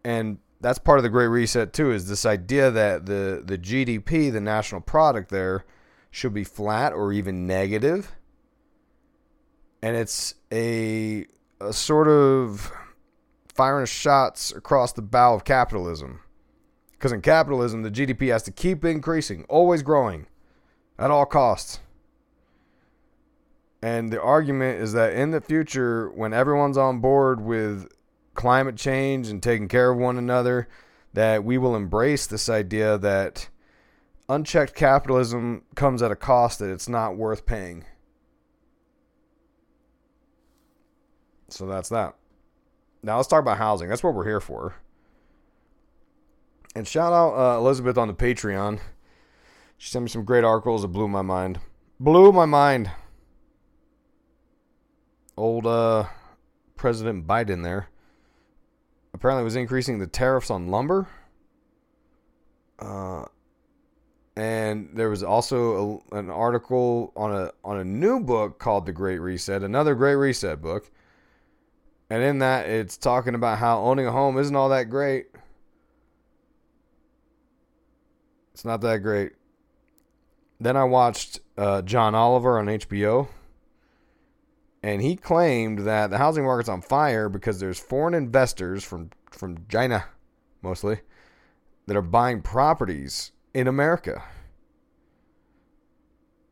And 0.04 0.38
that's 0.60 0.78
part 0.78 0.98
of 0.98 1.02
the 1.02 1.08
Great 1.08 1.28
Reset 1.28 1.72
too. 1.72 1.90
Is 1.90 2.08
this 2.08 2.26
idea 2.26 2.70
that 2.70 3.06
the 3.06 3.42
the 3.44 3.58
GDP, 3.58 4.32
the 4.32 4.40
national 4.40 4.80
product, 4.80 5.30
there 5.30 5.64
should 6.10 6.34
be 6.34 6.44
flat 6.44 6.92
or 6.92 7.12
even 7.12 7.46
negative, 7.46 8.14
and 9.82 9.96
it's 9.96 10.34
a 10.52 11.26
a 11.60 11.72
sort 11.72 12.08
of 12.08 12.72
firing 13.48 13.86
shots 13.86 14.50
across 14.52 14.92
the 14.92 15.02
bow 15.02 15.34
of 15.34 15.44
capitalism. 15.44 16.20
Because 16.92 17.12
in 17.12 17.22
capitalism, 17.22 17.82
the 17.82 17.90
GDP 17.90 18.30
has 18.30 18.42
to 18.44 18.50
keep 18.50 18.84
increasing, 18.84 19.44
always 19.48 19.82
growing, 19.82 20.26
at 20.98 21.10
all 21.10 21.26
costs. 21.26 21.80
And 23.82 24.12
the 24.12 24.20
argument 24.20 24.80
is 24.80 24.92
that 24.92 25.14
in 25.14 25.30
the 25.30 25.40
future, 25.40 26.10
when 26.10 26.32
everyone's 26.34 26.76
on 26.76 27.00
board 27.00 27.40
with 27.40 27.88
climate 28.34 28.76
change 28.76 29.28
and 29.28 29.42
taking 29.42 29.68
care 29.68 29.90
of 29.90 29.98
one 29.98 30.18
another, 30.18 30.68
that 31.14 31.44
we 31.44 31.58
will 31.58 31.74
embrace 31.74 32.26
this 32.26 32.48
idea 32.48 32.98
that 32.98 33.48
unchecked 34.28 34.74
capitalism 34.74 35.62
comes 35.74 36.02
at 36.02 36.10
a 36.10 36.16
cost 36.16 36.58
that 36.58 36.70
it's 36.70 36.88
not 36.88 37.16
worth 37.16 37.46
paying. 37.46 37.84
So 41.48 41.66
that's 41.66 41.88
that. 41.88 42.14
Now 43.02 43.16
let's 43.16 43.28
talk 43.28 43.40
about 43.40 43.58
housing. 43.58 43.88
That's 43.88 44.02
what 44.02 44.14
we're 44.14 44.26
here 44.26 44.40
for. 44.40 44.76
And 46.76 46.86
shout 46.86 47.12
out 47.12 47.34
uh, 47.34 47.58
Elizabeth 47.58 47.98
on 47.98 48.08
the 48.08 48.14
Patreon. 48.14 48.78
She 49.76 49.90
sent 49.90 50.04
me 50.04 50.08
some 50.08 50.24
great 50.24 50.44
articles 50.44 50.82
that 50.82 50.88
blew 50.88 51.08
my 51.08 51.22
mind. 51.22 51.58
Blew 51.98 52.30
my 52.30 52.44
mind. 52.44 52.90
Old 55.40 55.66
uh, 55.66 56.04
President 56.76 57.26
Biden 57.26 57.62
there 57.62 57.88
apparently 59.14 59.42
was 59.42 59.56
increasing 59.56 59.98
the 59.98 60.06
tariffs 60.06 60.50
on 60.50 60.68
lumber. 60.68 61.08
Uh, 62.78 63.24
and 64.36 64.90
there 64.92 65.08
was 65.08 65.22
also 65.22 66.02
a, 66.12 66.18
an 66.18 66.28
article 66.28 67.14
on 67.16 67.32
a 67.32 67.52
on 67.64 67.78
a 67.78 67.84
new 67.84 68.20
book 68.20 68.58
called 68.58 68.84
The 68.84 68.92
Great 68.92 69.18
Reset, 69.18 69.62
another 69.62 69.94
Great 69.94 70.16
Reset 70.16 70.60
book. 70.60 70.90
And 72.10 72.22
in 72.22 72.40
that, 72.40 72.68
it's 72.68 72.98
talking 72.98 73.34
about 73.34 73.58
how 73.58 73.80
owning 73.80 74.06
a 74.06 74.12
home 74.12 74.36
isn't 74.36 74.54
all 74.54 74.68
that 74.68 74.90
great. 74.90 75.28
It's 78.52 78.66
not 78.66 78.82
that 78.82 78.98
great. 78.98 79.32
Then 80.60 80.76
I 80.76 80.84
watched 80.84 81.40
uh, 81.56 81.80
John 81.80 82.14
Oliver 82.14 82.58
on 82.58 82.66
HBO 82.66 83.28
and 84.82 85.02
he 85.02 85.16
claimed 85.16 85.80
that 85.80 86.10
the 86.10 86.18
housing 86.18 86.44
market's 86.44 86.68
on 86.68 86.80
fire 86.80 87.28
because 87.28 87.60
there's 87.60 87.78
foreign 87.78 88.14
investors 88.14 88.84
from 88.84 89.10
from 89.30 89.66
China 89.68 90.04
mostly 90.62 91.00
that 91.86 91.96
are 91.96 92.02
buying 92.02 92.42
properties 92.42 93.32
in 93.54 93.66
America. 93.66 94.22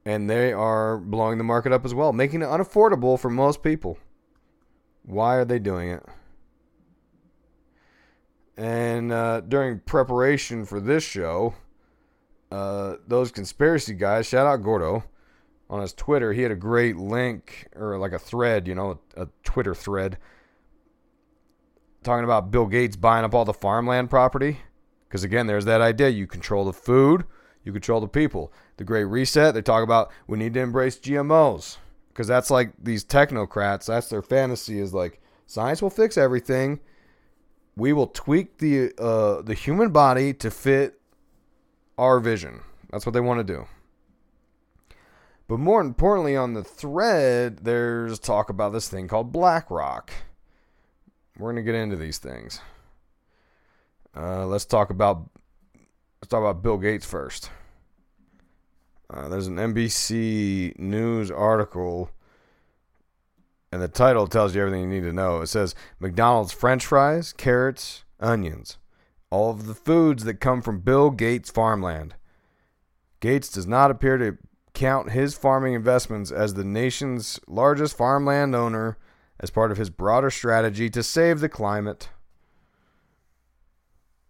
And 0.04 0.28
they 0.28 0.52
are 0.52 0.98
blowing 0.98 1.38
the 1.38 1.44
market 1.44 1.72
up 1.72 1.84
as 1.84 1.94
well, 1.94 2.12
making 2.12 2.42
it 2.42 2.46
unaffordable 2.46 3.18
for 3.18 3.28
most 3.28 3.62
people. 3.62 3.98
Why 5.02 5.36
are 5.36 5.44
they 5.44 5.58
doing 5.58 5.90
it? 5.90 6.04
And 8.56 9.12
uh, 9.12 9.42
during 9.42 9.80
preparation 9.80 10.64
for 10.64 10.80
this 10.80 11.04
show, 11.04 11.54
uh, 12.50 12.96
those 13.06 13.30
conspiracy 13.30 13.94
guys, 13.94 14.26
shout 14.26 14.46
out 14.46 14.62
Gordo, 14.62 15.04
on 15.70 15.80
his 15.80 15.92
Twitter, 15.92 16.32
he 16.32 16.42
had 16.42 16.50
a 16.50 16.56
great 16.56 16.96
link 16.96 17.68
or 17.76 17.98
like 17.98 18.12
a 18.12 18.18
thread, 18.18 18.66
you 18.66 18.74
know, 18.74 19.00
a 19.16 19.28
Twitter 19.44 19.74
thread 19.74 20.18
talking 22.02 22.24
about 22.24 22.50
Bill 22.50 22.66
Gates 22.66 22.96
buying 22.96 23.24
up 23.24 23.34
all 23.34 23.44
the 23.44 23.52
farmland 23.52 24.10
property. 24.10 24.60
Because 25.08 25.24
again, 25.24 25.46
there's 25.46 25.64
that 25.64 25.80
idea 25.80 26.08
you 26.08 26.26
control 26.26 26.64
the 26.64 26.72
food, 26.72 27.24
you 27.64 27.72
control 27.72 28.00
the 28.00 28.08
people. 28.08 28.52
The 28.76 28.84
Great 28.84 29.04
Reset, 29.04 29.54
they 29.54 29.62
talk 29.62 29.82
about 29.82 30.10
we 30.26 30.38
need 30.38 30.54
to 30.54 30.60
embrace 30.60 30.98
GMOs. 30.98 31.78
Because 32.08 32.26
that's 32.26 32.50
like 32.50 32.72
these 32.82 33.04
technocrats, 33.04 33.86
that's 33.86 34.08
their 34.08 34.22
fantasy 34.22 34.80
is 34.80 34.92
like 34.92 35.20
science 35.46 35.80
will 35.80 35.90
fix 35.90 36.16
everything. 36.16 36.80
We 37.76 37.92
will 37.92 38.08
tweak 38.08 38.58
the 38.58 38.92
uh, 38.98 39.42
the 39.42 39.54
human 39.54 39.90
body 39.90 40.34
to 40.34 40.50
fit 40.50 41.00
our 41.96 42.20
vision. 42.20 42.62
That's 42.90 43.06
what 43.06 43.12
they 43.12 43.20
want 43.20 43.38
to 43.38 43.44
do. 43.44 43.66
But 45.48 45.58
more 45.58 45.80
importantly, 45.80 46.36
on 46.36 46.52
the 46.52 46.62
thread, 46.62 47.60
there's 47.64 48.18
talk 48.18 48.50
about 48.50 48.72
this 48.74 48.88
thing 48.88 49.08
called 49.08 49.32
BlackRock, 49.32 50.12
We're 51.38 51.52
going 51.52 51.56
to 51.56 51.62
get 51.62 51.74
into 51.74 51.96
these 51.96 52.18
things. 52.18 52.60
Uh, 54.14 54.46
let's 54.46 54.66
talk 54.66 54.90
about 54.90 55.30
let's 56.20 56.28
talk 56.28 56.40
about 56.40 56.62
Bill 56.62 56.76
Gates 56.76 57.06
first. 57.06 57.50
Uh, 59.08 59.28
there's 59.28 59.46
an 59.46 59.56
NBC 59.56 60.78
News 60.78 61.30
article, 61.30 62.10
and 63.72 63.80
the 63.80 63.88
title 63.88 64.26
tells 64.26 64.54
you 64.54 64.60
everything 64.60 64.82
you 64.82 65.00
need 65.00 65.06
to 65.06 65.14
know. 65.14 65.40
It 65.40 65.46
says 65.46 65.74
McDonald's 65.98 66.52
French 66.52 66.84
fries, 66.84 67.32
carrots, 67.32 68.04
onions, 68.20 68.76
all 69.30 69.50
of 69.50 69.66
the 69.66 69.74
foods 69.74 70.24
that 70.24 70.40
come 70.40 70.60
from 70.60 70.80
Bill 70.80 71.10
Gates' 71.10 71.50
farmland. 71.50 72.16
Gates 73.20 73.48
does 73.48 73.66
not 73.66 73.90
appear 73.90 74.18
to 74.18 74.36
count 74.78 75.10
his 75.10 75.34
farming 75.34 75.74
investments 75.74 76.30
as 76.30 76.54
the 76.54 76.62
nation's 76.62 77.40
largest 77.48 77.96
farmland 77.96 78.54
owner 78.54 78.96
as 79.40 79.50
part 79.50 79.72
of 79.72 79.76
his 79.76 79.90
broader 79.90 80.30
strategy 80.30 80.88
to 80.88 81.02
save 81.02 81.40
the 81.40 81.48
climate. 81.48 82.10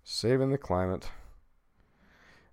Saving 0.03 0.51
the 0.51 0.57
climate. 0.57 1.11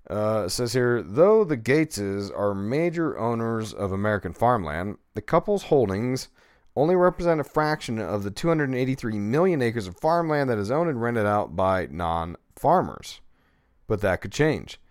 Uh, 0.09 0.43
it 0.45 0.49
says 0.49 0.73
here, 0.73 1.01
though 1.01 1.45
the 1.45 1.55
Gateses 1.55 2.37
are 2.37 2.53
major 2.53 3.17
owners 3.17 3.73
of 3.73 3.93
American 3.93 4.33
farmland, 4.33 4.97
the 5.13 5.21
couple's 5.21 5.63
holdings 5.63 6.27
only 6.75 6.97
represent 6.97 7.39
a 7.39 7.45
fraction 7.45 7.97
of 7.97 8.23
the 8.23 8.29
283 8.29 9.17
million 9.17 9.61
acres 9.61 9.87
of 9.87 9.97
farmland 9.97 10.49
that 10.49 10.57
is 10.57 10.69
owned 10.69 10.89
and 10.89 11.01
rented 11.01 11.25
out 11.25 11.55
by 11.55 11.87
non 11.89 12.35
farmers. 12.57 13.21
But 13.87 14.01
that 14.01 14.19
could 14.19 14.33
change. 14.33 14.81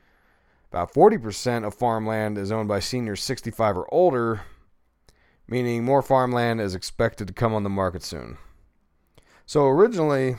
About 0.74 0.92
40% 0.92 1.64
of 1.64 1.74
farmland 1.74 2.36
is 2.36 2.50
owned 2.50 2.68
by 2.68 2.80
seniors 2.80 3.22
65 3.22 3.78
or 3.78 3.94
older, 3.94 4.42
meaning 5.46 5.84
more 5.84 6.02
farmland 6.02 6.60
is 6.60 6.74
expected 6.74 7.28
to 7.28 7.32
come 7.32 7.54
on 7.54 7.62
the 7.62 7.70
market 7.70 8.02
soon. 8.02 8.38
So 9.46 9.66
originally, 9.66 10.36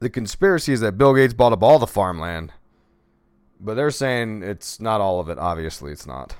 the 0.00 0.10
conspiracy 0.10 0.72
is 0.72 0.80
that 0.80 0.98
Bill 0.98 1.14
Gates 1.14 1.32
bought 1.32 1.52
up 1.52 1.62
all 1.62 1.78
the 1.78 1.86
farmland 1.86 2.52
but 3.60 3.74
they're 3.74 3.90
saying 3.90 4.42
it's 4.42 4.80
not 4.80 5.00
all 5.00 5.20
of 5.20 5.28
it. 5.28 5.38
Obviously, 5.38 5.92
it's 5.92 6.06
not. 6.06 6.36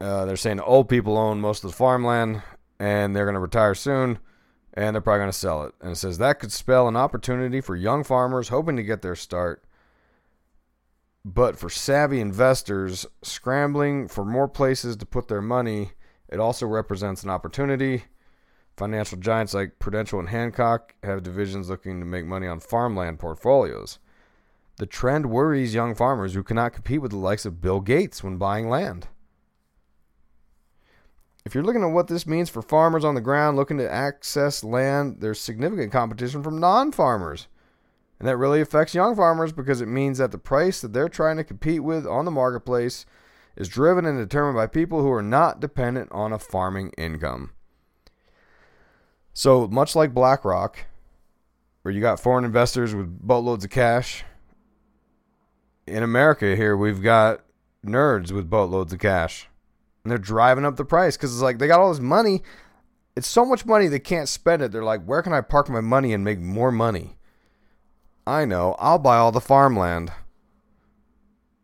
Uh, 0.00 0.24
they're 0.24 0.36
saying 0.36 0.60
old 0.60 0.88
people 0.88 1.16
own 1.16 1.40
most 1.40 1.64
of 1.64 1.70
the 1.70 1.76
farmland 1.76 2.42
and 2.78 3.14
they're 3.14 3.24
going 3.24 3.34
to 3.34 3.40
retire 3.40 3.74
soon 3.74 4.18
and 4.74 4.94
they're 4.94 5.00
probably 5.00 5.20
going 5.20 5.30
to 5.30 5.38
sell 5.38 5.64
it. 5.64 5.74
And 5.80 5.92
it 5.92 5.96
says 5.96 6.18
that 6.18 6.40
could 6.40 6.52
spell 6.52 6.88
an 6.88 6.96
opportunity 6.96 7.60
for 7.60 7.76
young 7.76 8.04
farmers 8.04 8.48
hoping 8.48 8.76
to 8.76 8.82
get 8.82 9.02
their 9.02 9.16
start. 9.16 9.63
But 11.24 11.58
for 11.58 11.70
savvy 11.70 12.20
investors 12.20 13.06
scrambling 13.22 14.08
for 14.08 14.24
more 14.24 14.48
places 14.48 14.96
to 14.96 15.06
put 15.06 15.28
their 15.28 15.40
money, 15.40 15.92
it 16.28 16.38
also 16.38 16.66
represents 16.66 17.22
an 17.22 17.30
opportunity. 17.30 18.04
Financial 18.76 19.16
giants 19.18 19.54
like 19.54 19.78
Prudential 19.78 20.18
and 20.18 20.28
Hancock 20.28 20.94
have 21.02 21.22
divisions 21.22 21.70
looking 21.70 22.00
to 22.00 22.06
make 22.06 22.26
money 22.26 22.46
on 22.46 22.60
farmland 22.60 23.18
portfolios. 23.18 23.98
The 24.76 24.86
trend 24.86 25.30
worries 25.30 25.72
young 25.72 25.94
farmers 25.94 26.34
who 26.34 26.42
cannot 26.42 26.72
compete 26.72 27.00
with 27.00 27.12
the 27.12 27.16
likes 27.16 27.46
of 27.46 27.60
Bill 27.60 27.80
Gates 27.80 28.22
when 28.22 28.36
buying 28.36 28.68
land. 28.68 29.06
If 31.46 31.54
you're 31.54 31.64
looking 31.64 31.84
at 31.84 31.92
what 31.92 32.08
this 32.08 32.26
means 32.26 32.50
for 32.50 32.62
farmers 32.62 33.04
on 33.04 33.14
the 33.14 33.20
ground 33.20 33.56
looking 33.56 33.78
to 33.78 33.90
access 33.90 34.64
land, 34.64 35.18
there's 35.20 35.40
significant 35.40 35.92
competition 35.92 36.42
from 36.42 36.58
non 36.58 36.90
farmers. 36.90 37.46
And 38.24 38.30
that 38.30 38.38
really 38.38 38.62
affects 38.62 38.94
young 38.94 39.14
farmers 39.14 39.52
because 39.52 39.82
it 39.82 39.86
means 39.86 40.16
that 40.16 40.32
the 40.32 40.38
price 40.38 40.80
that 40.80 40.94
they're 40.94 41.10
trying 41.10 41.36
to 41.36 41.44
compete 41.44 41.84
with 41.84 42.06
on 42.06 42.24
the 42.24 42.30
marketplace 42.30 43.04
is 43.54 43.68
driven 43.68 44.06
and 44.06 44.16
determined 44.16 44.56
by 44.56 44.66
people 44.66 45.02
who 45.02 45.12
are 45.12 45.20
not 45.20 45.60
dependent 45.60 46.10
on 46.10 46.32
a 46.32 46.38
farming 46.38 46.90
income. 46.96 47.50
So, 49.34 49.68
much 49.68 49.94
like 49.94 50.14
BlackRock, 50.14 50.86
where 51.82 51.92
you 51.92 52.00
got 52.00 52.18
foreign 52.18 52.46
investors 52.46 52.94
with 52.94 53.20
boatloads 53.20 53.66
of 53.66 53.70
cash 53.70 54.24
in 55.86 56.02
America 56.02 56.56
here, 56.56 56.78
we've 56.78 57.02
got 57.02 57.42
nerds 57.84 58.32
with 58.32 58.48
boatloads 58.48 58.94
of 58.94 59.00
cash. 59.00 59.50
And 60.02 60.10
they're 60.10 60.16
driving 60.16 60.64
up 60.64 60.76
the 60.76 60.86
price 60.86 61.18
because 61.18 61.34
it's 61.34 61.42
like 61.42 61.58
they 61.58 61.66
got 61.66 61.80
all 61.80 61.92
this 61.92 62.00
money. 62.00 62.40
It's 63.16 63.28
so 63.28 63.44
much 63.44 63.66
money 63.66 63.86
they 63.86 63.98
can't 63.98 64.30
spend 64.30 64.62
it. 64.62 64.72
They're 64.72 64.82
like, 64.82 65.04
where 65.04 65.20
can 65.20 65.34
I 65.34 65.42
park 65.42 65.68
my 65.68 65.82
money 65.82 66.14
and 66.14 66.24
make 66.24 66.40
more 66.40 66.72
money? 66.72 67.18
I 68.26 68.44
know. 68.44 68.74
I'll 68.78 68.98
buy 68.98 69.16
all 69.16 69.32
the 69.32 69.40
farmland. 69.40 70.12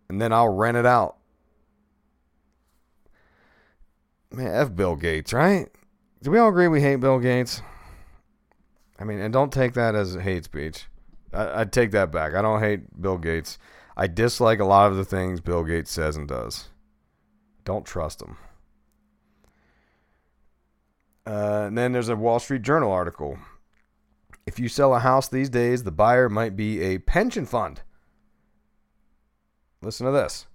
And 0.09 0.21
then 0.21 0.33
I'll 0.33 0.49
rent 0.49 0.77
it 0.77 0.87
out. 0.87 1.17
Man, 4.33 4.47
F 4.47 4.75
Bill 4.75 4.97
Gates, 4.97 5.33
right? 5.33 5.69
Do 6.23 6.31
we 6.31 6.39
all 6.39 6.49
agree 6.49 6.69
we 6.69 6.83
hate 6.83 6.97
Bill 6.97 7.19
Gates? 7.19 7.63
I 8.99 9.05
mean, 9.05 9.19
and 9.21 9.33
don't 9.33 9.53
take 9.53 9.73
that 9.75 9.95
as 9.95 10.15
hate 10.15 10.45
speech. 10.45 10.87
I, 11.33 11.59
would 11.59 11.73
take 11.73 11.91
that 11.93 12.13
back. 12.13 12.35
I 12.35 12.43
don't 12.43 12.61
hate 12.61 13.01
Bill 13.01 13.19
Gates. 13.19 13.59
I 13.97 14.07
dislike 14.07 14.61
a 14.61 14.65
lot 14.65 14.91
of 14.91 14.97
the 14.97 15.05
things 15.05 15.41
Bill 15.41 15.65
Gates 15.65 15.91
says 15.91 16.17
and 16.17 16.29
does. 16.29 16.69
Don't 17.65 17.87
trust 17.87 18.21
him. 18.23 18.37
Uh, 21.27 21.65
and 21.67 21.79
then 21.79 21.93
there's 21.93 22.09
a 22.09 22.17
Wall 22.17 22.39
Street 22.39 22.63
Journal 22.63 22.91
article. 22.93 23.39
If 24.47 24.59
you 24.59 24.69
sell 24.69 24.95
a 24.95 25.01
house 25.01 25.29
these 25.29 25.51
days, 25.51 25.85
the 25.85 25.91
buyer 25.91 26.29
might 26.29 26.57
be 26.57 26.81
a 26.81 26.99
pension 26.99 27.47
fund. 27.47 27.83
Listen 29.83 30.07
to 30.07 30.13
this. 30.13 30.47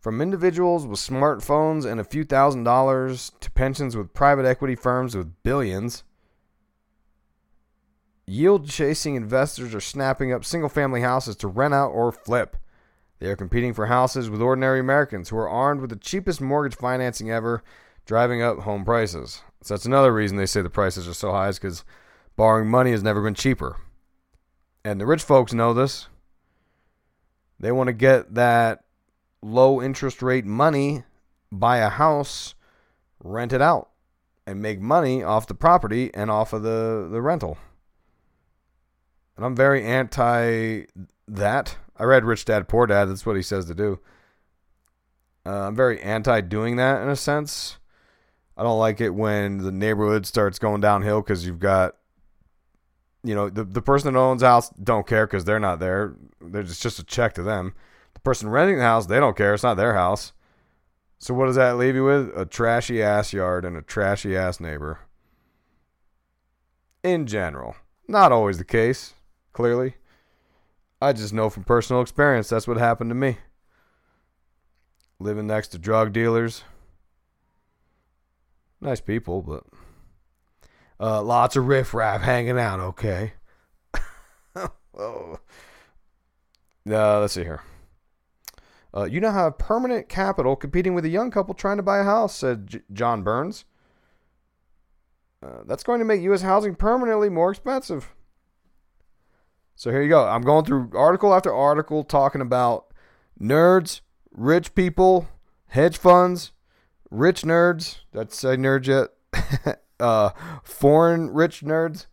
From 0.00 0.20
individuals 0.20 0.86
with 0.86 0.98
smartphones 0.98 1.84
and 1.84 2.00
a 2.00 2.04
few 2.04 2.24
thousand 2.24 2.64
dollars 2.64 3.32
to 3.40 3.50
pensions 3.50 3.96
with 3.96 4.14
private 4.14 4.46
equity 4.46 4.74
firms 4.74 5.16
with 5.16 5.42
billions, 5.42 6.04
Yield 8.26 8.68
chasing 8.68 9.16
investors 9.16 9.74
are 9.74 9.80
snapping 9.80 10.32
up 10.32 10.44
single 10.44 10.68
family 10.68 11.00
houses 11.00 11.34
to 11.36 11.48
rent 11.48 11.74
out 11.74 11.90
or 11.90 12.12
flip. 12.12 12.56
They 13.18 13.26
are 13.28 13.36
competing 13.36 13.74
for 13.74 13.86
houses 13.86 14.30
with 14.30 14.40
ordinary 14.40 14.80
Americans 14.80 15.28
who 15.28 15.36
are 15.36 15.48
armed 15.48 15.80
with 15.80 15.90
the 15.90 15.96
cheapest 15.96 16.40
mortgage 16.40 16.76
financing 16.76 17.30
ever, 17.30 17.62
driving 18.06 18.40
up 18.40 18.60
home 18.60 18.84
prices. 18.84 19.42
So 19.62 19.74
that's 19.74 19.86
another 19.86 20.14
reason 20.14 20.36
they 20.36 20.46
say 20.46 20.62
the 20.62 20.70
prices 20.70 21.08
are 21.08 21.14
so 21.14 21.32
high 21.32 21.48
is 21.48 21.58
because 21.58 21.84
borrowing 22.36 22.68
money 22.68 22.90
has 22.90 23.02
never 23.02 23.22
been 23.22 23.34
cheaper. 23.34 23.76
And 24.84 25.00
the 25.00 25.06
rich 25.06 25.22
folks 25.22 25.52
know 25.52 25.72
this. 25.72 26.08
They 27.60 27.70
want 27.70 27.88
to 27.88 27.92
get 27.92 28.34
that 28.34 28.84
low 29.42 29.80
interest 29.80 30.22
rate 30.22 30.44
money, 30.44 31.04
buy 31.50 31.78
a 31.78 31.88
house, 31.88 32.54
rent 33.22 33.52
it 33.52 33.62
out, 33.62 33.90
and 34.46 34.60
make 34.60 34.80
money 34.80 35.22
off 35.22 35.46
the 35.46 35.54
property 35.54 36.10
and 36.14 36.30
off 36.30 36.52
of 36.52 36.62
the, 36.62 37.08
the 37.10 37.22
rental. 37.22 37.58
And 39.36 39.46
I'm 39.46 39.56
very 39.56 39.84
anti 39.84 40.84
that. 41.28 41.76
I 41.96 42.04
read 42.04 42.24
Rich 42.24 42.44
Dad 42.46 42.68
Poor 42.68 42.86
Dad. 42.86 43.06
That's 43.06 43.24
what 43.24 43.36
he 43.36 43.42
says 43.42 43.66
to 43.66 43.74
do. 43.74 44.00
Uh, 45.44 45.68
I'm 45.68 45.76
very 45.76 46.00
anti 46.00 46.40
doing 46.40 46.76
that 46.76 47.02
in 47.02 47.08
a 47.08 47.16
sense. 47.16 47.78
I 48.56 48.62
don't 48.62 48.78
like 48.78 49.00
it 49.00 49.10
when 49.10 49.58
the 49.58 49.72
neighborhood 49.72 50.26
starts 50.26 50.58
going 50.58 50.80
downhill 50.80 51.22
because 51.22 51.46
you've 51.46 51.58
got, 51.58 51.96
you 53.24 53.34
know, 53.34 53.48
the, 53.48 53.64
the 53.64 53.82
person 53.82 54.12
that 54.12 54.18
owns 54.18 54.40
the 54.40 54.48
house 54.48 54.70
don't 54.70 55.06
care 55.06 55.26
because 55.26 55.44
they're 55.44 55.60
not 55.60 55.78
there. 55.78 56.14
There's 56.40 56.78
just 56.78 56.98
a 56.98 57.04
check 57.04 57.34
to 57.34 57.42
them. 57.42 57.74
The 58.14 58.20
person 58.20 58.48
renting 58.48 58.78
the 58.78 58.84
house, 58.84 59.06
they 59.06 59.20
don't 59.20 59.36
care. 59.36 59.54
It's 59.54 59.62
not 59.62 59.76
their 59.76 59.94
house. 59.94 60.32
So 61.18 61.34
what 61.34 61.46
does 61.46 61.56
that 61.56 61.76
leave 61.76 61.94
you 61.94 62.04
with? 62.04 62.36
A 62.36 62.44
trashy 62.44 63.00
ass 63.00 63.32
yard 63.32 63.64
and 63.64 63.76
a 63.76 63.82
trashy 63.82 64.36
ass 64.36 64.58
neighbor. 64.58 65.00
In 67.04 67.26
general. 67.26 67.76
Not 68.08 68.32
always 68.32 68.58
the 68.58 68.64
case 68.64 69.14
clearly. 69.52 69.94
I 71.00 71.12
just 71.12 71.32
know 71.32 71.48
from 71.48 71.64
personal 71.64 72.02
experience 72.02 72.48
that's 72.48 72.66
what 72.66 72.76
happened 72.76 73.10
to 73.10 73.14
me. 73.14 73.38
Living 75.20 75.46
next 75.46 75.68
to 75.68 75.78
drug 75.78 76.12
dealers. 76.12 76.64
Nice 78.80 79.00
people, 79.00 79.42
but 79.42 79.62
uh, 81.00 81.22
lots 81.22 81.56
of 81.56 81.66
riffraff 81.66 82.22
hanging 82.22 82.58
out, 82.58 82.80
okay? 82.80 83.32
oh. 84.56 85.38
Uh, 86.88 87.20
let's 87.20 87.34
see 87.34 87.44
here. 87.44 87.62
Uh, 88.94 89.04
you 89.04 89.20
now 89.20 89.32
have 89.32 89.58
permanent 89.58 90.08
capital 90.08 90.54
competing 90.54 90.94
with 90.94 91.04
a 91.04 91.08
young 91.08 91.30
couple 91.30 91.54
trying 91.54 91.78
to 91.78 91.82
buy 91.82 91.98
a 91.98 92.04
house, 92.04 92.36
said 92.36 92.66
J- 92.66 92.82
John 92.92 93.22
Burns. 93.22 93.64
Uh, 95.42 95.62
that's 95.66 95.82
going 95.82 95.98
to 95.98 96.04
make 96.04 96.20
U.S. 96.22 96.42
housing 96.42 96.74
permanently 96.74 97.28
more 97.28 97.50
expensive. 97.50 98.14
So 99.74 99.90
here 99.90 100.02
you 100.02 100.08
go. 100.08 100.24
I'm 100.26 100.42
going 100.42 100.64
through 100.64 100.90
article 100.94 101.34
after 101.34 101.52
article 101.52 102.04
talking 102.04 102.40
about 102.40 102.92
nerds, 103.40 104.02
rich 104.30 104.74
people, 104.74 105.28
hedge 105.68 105.96
funds, 105.96 106.52
rich 107.10 107.42
nerds. 107.42 108.00
That's 108.12 108.38
say 108.38 108.56
nerds 108.56 108.86
yet? 108.86 109.78
uh, 110.02 110.30
foreign 110.64 111.30
rich 111.30 111.60
nerds 111.60 112.06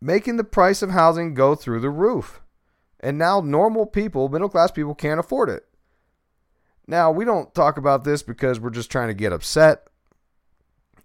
making 0.00 0.36
the 0.36 0.44
price 0.44 0.82
of 0.82 0.90
housing 0.90 1.34
go 1.34 1.54
through 1.54 1.80
the 1.80 1.90
roof. 1.90 2.40
And 3.00 3.18
now 3.18 3.40
normal 3.40 3.86
people, 3.86 4.28
middle 4.28 4.48
class 4.48 4.70
people, 4.70 4.94
can't 4.94 5.20
afford 5.20 5.50
it. 5.50 5.64
Now, 6.86 7.10
we 7.10 7.24
don't 7.24 7.54
talk 7.54 7.78
about 7.78 8.04
this 8.04 8.22
because 8.22 8.60
we're 8.60 8.70
just 8.70 8.90
trying 8.90 9.08
to 9.08 9.14
get 9.14 9.32
upset. 9.32 9.86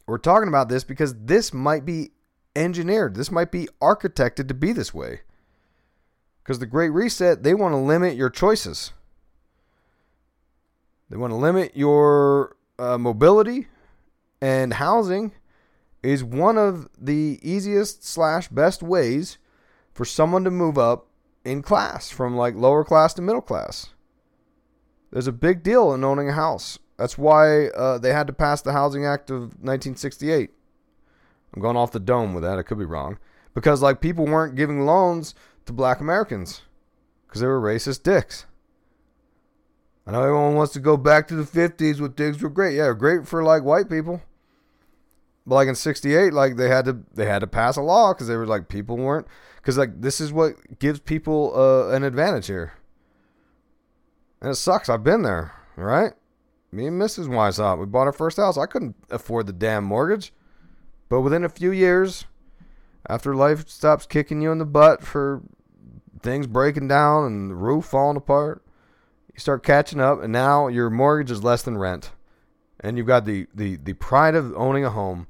We're 0.07 0.17
talking 0.17 0.47
about 0.47 0.69
this 0.69 0.83
because 0.83 1.15
this 1.15 1.53
might 1.53 1.85
be 1.85 2.11
engineered. 2.55 3.15
This 3.15 3.31
might 3.31 3.51
be 3.51 3.69
architected 3.81 4.47
to 4.47 4.53
be 4.53 4.73
this 4.73 4.93
way. 4.93 5.21
Because 6.43 6.59
the 6.59 6.65
Great 6.65 6.89
Reset, 6.89 7.43
they 7.43 7.53
want 7.53 7.73
to 7.73 7.77
limit 7.77 8.15
your 8.15 8.29
choices. 8.29 8.91
They 11.09 11.17
want 11.17 11.31
to 11.31 11.37
limit 11.37 11.71
your 11.75 12.57
uh, 12.77 12.97
mobility, 12.97 13.67
and 14.41 14.73
housing 14.73 15.33
is 16.01 16.23
one 16.23 16.57
of 16.57 16.87
the 16.97 17.39
easiest 17.41 18.05
slash 18.05 18.47
best 18.47 18.81
ways 18.81 19.37
for 19.93 20.05
someone 20.05 20.43
to 20.43 20.51
move 20.51 20.77
up 20.77 21.07
in 21.43 21.61
class 21.61 22.09
from 22.09 22.35
like 22.35 22.55
lower 22.55 22.83
class 22.83 23.13
to 23.15 23.21
middle 23.21 23.41
class. 23.41 23.89
There's 25.11 25.27
a 25.27 25.31
big 25.31 25.63
deal 25.63 25.93
in 25.93 26.03
owning 26.03 26.29
a 26.29 26.33
house. 26.33 26.79
That's 26.97 27.17
why 27.17 27.67
uh, 27.67 27.97
they 27.97 28.13
had 28.13 28.27
to 28.27 28.33
pass 28.33 28.61
the 28.61 28.73
Housing 28.73 29.05
Act 29.05 29.29
of 29.29 29.41
1968. 29.61 30.51
I'm 31.53 31.61
going 31.61 31.77
off 31.77 31.91
the 31.91 31.99
dome 31.99 32.33
with 32.33 32.43
that. 32.43 32.59
I 32.59 32.63
could 32.63 32.77
be 32.77 32.85
wrong. 32.85 33.17
Because 33.53 33.81
like 33.81 34.01
people 34.01 34.25
weren't 34.25 34.55
giving 34.55 34.85
loans 34.85 35.33
to 35.65 35.73
black 35.73 35.99
Americans 35.99 36.61
because 37.27 37.41
they 37.41 37.47
were 37.47 37.61
racist 37.61 38.03
dicks. 38.03 38.45
I 40.05 40.11
know 40.11 40.23
everyone 40.23 40.55
wants 40.55 40.73
to 40.73 40.79
go 40.79 40.97
back 40.97 41.27
to 41.27 41.35
the 41.35 41.43
50s 41.43 41.99
when 41.99 42.13
things 42.13 42.41
were 42.41 42.49
great. 42.49 42.75
Yeah, 42.75 42.93
great 42.93 43.27
for 43.27 43.43
like 43.43 43.63
white 43.63 43.89
people. 43.89 44.21
But 45.45 45.55
like 45.55 45.67
in 45.67 45.75
68 45.75 46.33
like 46.33 46.57
they 46.57 46.69
had 46.69 46.85
to 46.85 46.99
they 47.13 47.25
had 47.25 47.39
to 47.39 47.47
pass 47.47 47.75
a 47.77 47.81
law 47.81 48.13
cuz 48.13 48.27
they 48.27 48.35
were 48.35 48.45
like 48.45 48.69
people 48.69 48.97
weren't 48.97 49.27
cuz 49.63 49.77
like 49.77 50.01
this 50.01 50.21
is 50.21 50.31
what 50.31 50.79
gives 50.79 50.99
people 50.99 51.53
uh, 51.55 51.95
an 51.95 52.03
advantage 52.03 52.47
here. 52.47 52.73
And 54.41 54.51
it 54.51 54.55
sucks. 54.55 54.89
I've 54.89 55.03
been 55.03 55.23
there, 55.23 55.53
right? 55.75 56.13
Me 56.71 56.87
and 56.87 57.01
Mrs. 57.01 57.27
Weishaupt, 57.27 57.79
we 57.79 57.85
bought 57.85 58.07
our 58.07 58.13
first 58.13 58.37
house. 58.37 58.57
I 58.57 58.67
couldn't 58.67 58.95
afford 59.09 59.47
the 59.47 59.53
damn 59.53 59.83
mortgage. 59.83 60.31
But 61.09 61.21
within 61.21 61.43
a 61.43 61.49
few 61.49 61.71
years, 61.71 62.25
after 63.07 63.35
life 63.35 63.67
stops 63.67 64.05
kicking 64.05 64.41
you 64.41 64.51
in 64.51 64.59
the 64.59 64.65
butt 64.65 65.01
for 65.01 65.41
things 66.21 66.47
breaking 66.47 66.87
down 66.87 67.25
and 67.25 67.49
the 67.49 67.55
roof 67.55 67.85
falling 67.85 68.17
apart, 68.17 68.63
you 69.33 69.39
start 69.39 69.63
catching 69.63 69.99
up, 69.99 70.21
and 70.21 70.31
now 70.31 70.67
your 70.67 70.89
mortgage 70.89 71.31
is 71.31 71.43
less 71.43 71.63
than 71.63 71.77
rent, 71.77 72.11
and 72.79 72.97
you've 72.97 73.07
got 73.07 73.25
the 73.25 73.47
the, 73.53 73.77
the 73.77 73.93
pride 73.93 74.35
of 74.35 74.53
owning 74.55 74.85
a 74.85 74.89
home, 74.89 75.27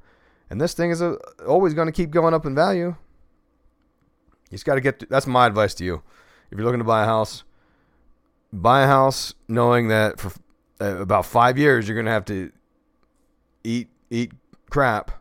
and 0.49 0.59
this 0.59 0.73
thing 0.73 0.91
is 0.91 1.01
a, 1.01 1.17
always 1.47 1.73
going 1.73 1.87
to 1.87 1.91
keep 1.91 2.11
going 2.11 2.33
up 2.33 2.45
in 2.45 2.55
value. 2.55 2.95
You 4.49 4.55
just 4.55 4.65
got 4.65 4.75
to 4.75 4.81
get. 4.81 5.09
That's 5.09 5.27
my 5.27 5.45
advice 5.45 5.73
to 5.75 5.85
you. 5.85 6.01
If 6.51 6.57
you're 6.57 6.65
looking 6.65 6.79
to 6.79 6.85
buy 6.85 7.03
a 7.03 7.05
house, 7.05 7.43
buy 8.51 8.83
a 8.83 8.87
house 8.87 9.33
knowing 9.47 9.89
that 9.89 10.19
for 10.19 10.31
uh, 10.81 11.01
about 11.01 11.25
five 11.25 11.57
years 11.57 11.87
you're 11.87 11.95
going 11.95 12.05
to 12.05 12.11
have 12.11 12.25
to 12.25 12.51
eat 13.63 13.89
eat 14.09 14.31
crap 14.69 15.11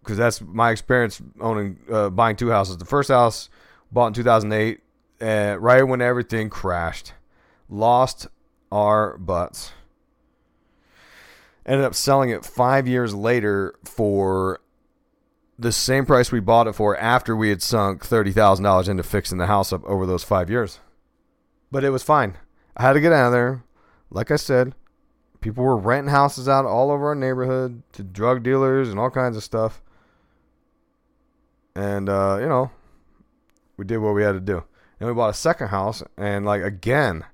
because 0.00 0.16
that's 0.18 0.40
my 0.40 0.70
experience 0.70 1.20
owning 1.40 1.78
uh, 1.90 2.10
buying 2.10 2.36
two 2.36 2.50
houses. 2.50 2.76
The 2.76 2.84
first 2.84 3.08
house 3.08 3.48
bought 3.90 4.08
in 4.08 4.12
2008, 4.12 4.80
uh, 5.20 5.56
right 5.58 5.82
when 5.82 6.00
everything 6.00 6.48
crashed, 6.48 7.12
lost 7.68 8.28
our 8.70 9.18
butts. 9.18 9.72
Ended 11.66 11.84
up 11.84 11.96
selling 11.96 12.30
it 12.30 12.44
five 12.44 12.86
years 12.86 13.12
later 13.12 13.74
for 13.84 14.60
the 15.58 15.72
same 15.72 16.06
price 16.06 16.30
we 16.30 16.38
bought 16.38 16.68
it 16.68 16.74
for 16.74 16.96
after 16.96 17.34
we 17.34 17.48
had 17.48 17.60
sunk 17.60 18.04
thirty 18.04 18.30
thousand 18.30 18.62
dollars 18.62 18.88
into 18.88 19.02
fixing 19.02 19.38
the 19.38 19.46
house 19.46 19.72
up 19.72 19.84
over 19.84 20.06
those 20.06 20.22
five 20.22 20.48
years. 20.48 20.78
But 21.72 21.82
it 21.82 21.90
was 21.90 22.04
fine. 22.04 22.36
I 22.76 22.82
had 22.82 22.92
to 22.92 23.00
get 23.00 23.12
out 23.12 23.26
of 23.26 23.32
there. 23.32 23.64
Like 24.10 24.30
I 24.30 24.36
said, 24.36 24.74
people 25.40 25.64
were 25.64 25.76
renting 25.76 26.12
houses 26.12 26.48
out 26.48 26.64
all 26.64 26.92
over 26.92 27.08
our 27.08 27.14
neighborhood 27.16 27.82
to 27.92 28.04
drug 28.04 28.44
dealers 28.44 28.88
and 28.88 28.98
all 28.98 29.10
kinds 29.10 29.36
of 29.36 29.42
stuff. 29.42 29.82
And 31.74 32.08
uh, 32.08 32.38
you 32.40 32.46
know, 32.46 32.70
we 33.76 33.84
did 33.84 33.98
what 33.98 34.14
we 34.14 34.22
had 34.22 34.32
to 34.32 34.40
do. 34.40 34.62
And 35.00 35.08
we 35.08 35.14
bought 35.14 35.30
a 35.30 35.34
second 35.34 35.68
house, 35.68 36.02
and 36.16 36.46
like 36.46 36.62
again, 36.62 37.24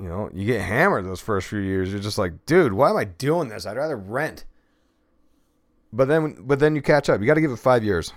you 0.00 0.08
know, 0.08 0.30
you 0.32 0.44
get 0.44 0.60
hammered 0.60 1.04
those 1.04 1.20
first 1.20 1.48
few 1.48 1.60
years. 1.60 1.90
You're 1.90 2.00
just 2.00 2.18
like, 2.18 2.46
dude, 2.46 2.72
why 2.72 2.90
am 2.90 2.96
I 2.96 3.04
doing 3.04 3.48
this? 3.48 3.66
I'd 3.66 3.76
rather 3.76 3.96
rent. 3.96 4.44
But 5.92 6.08
then, 6.08 6.36
but 6.40 6.58
then 6.58 6.74
you 6.74 6.82
catch 6.82 7.08
up. 7.08 7.20
You 7.20 7.26
got 7.26 7.34
to 7.34 7.40
give 7.40 7.52
it 7.52 7.58
five 7.58 7.84
years. 7.84 8.12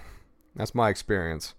That's 0.56 0.74
my 0.74 0.90
experience. 0.90 1.54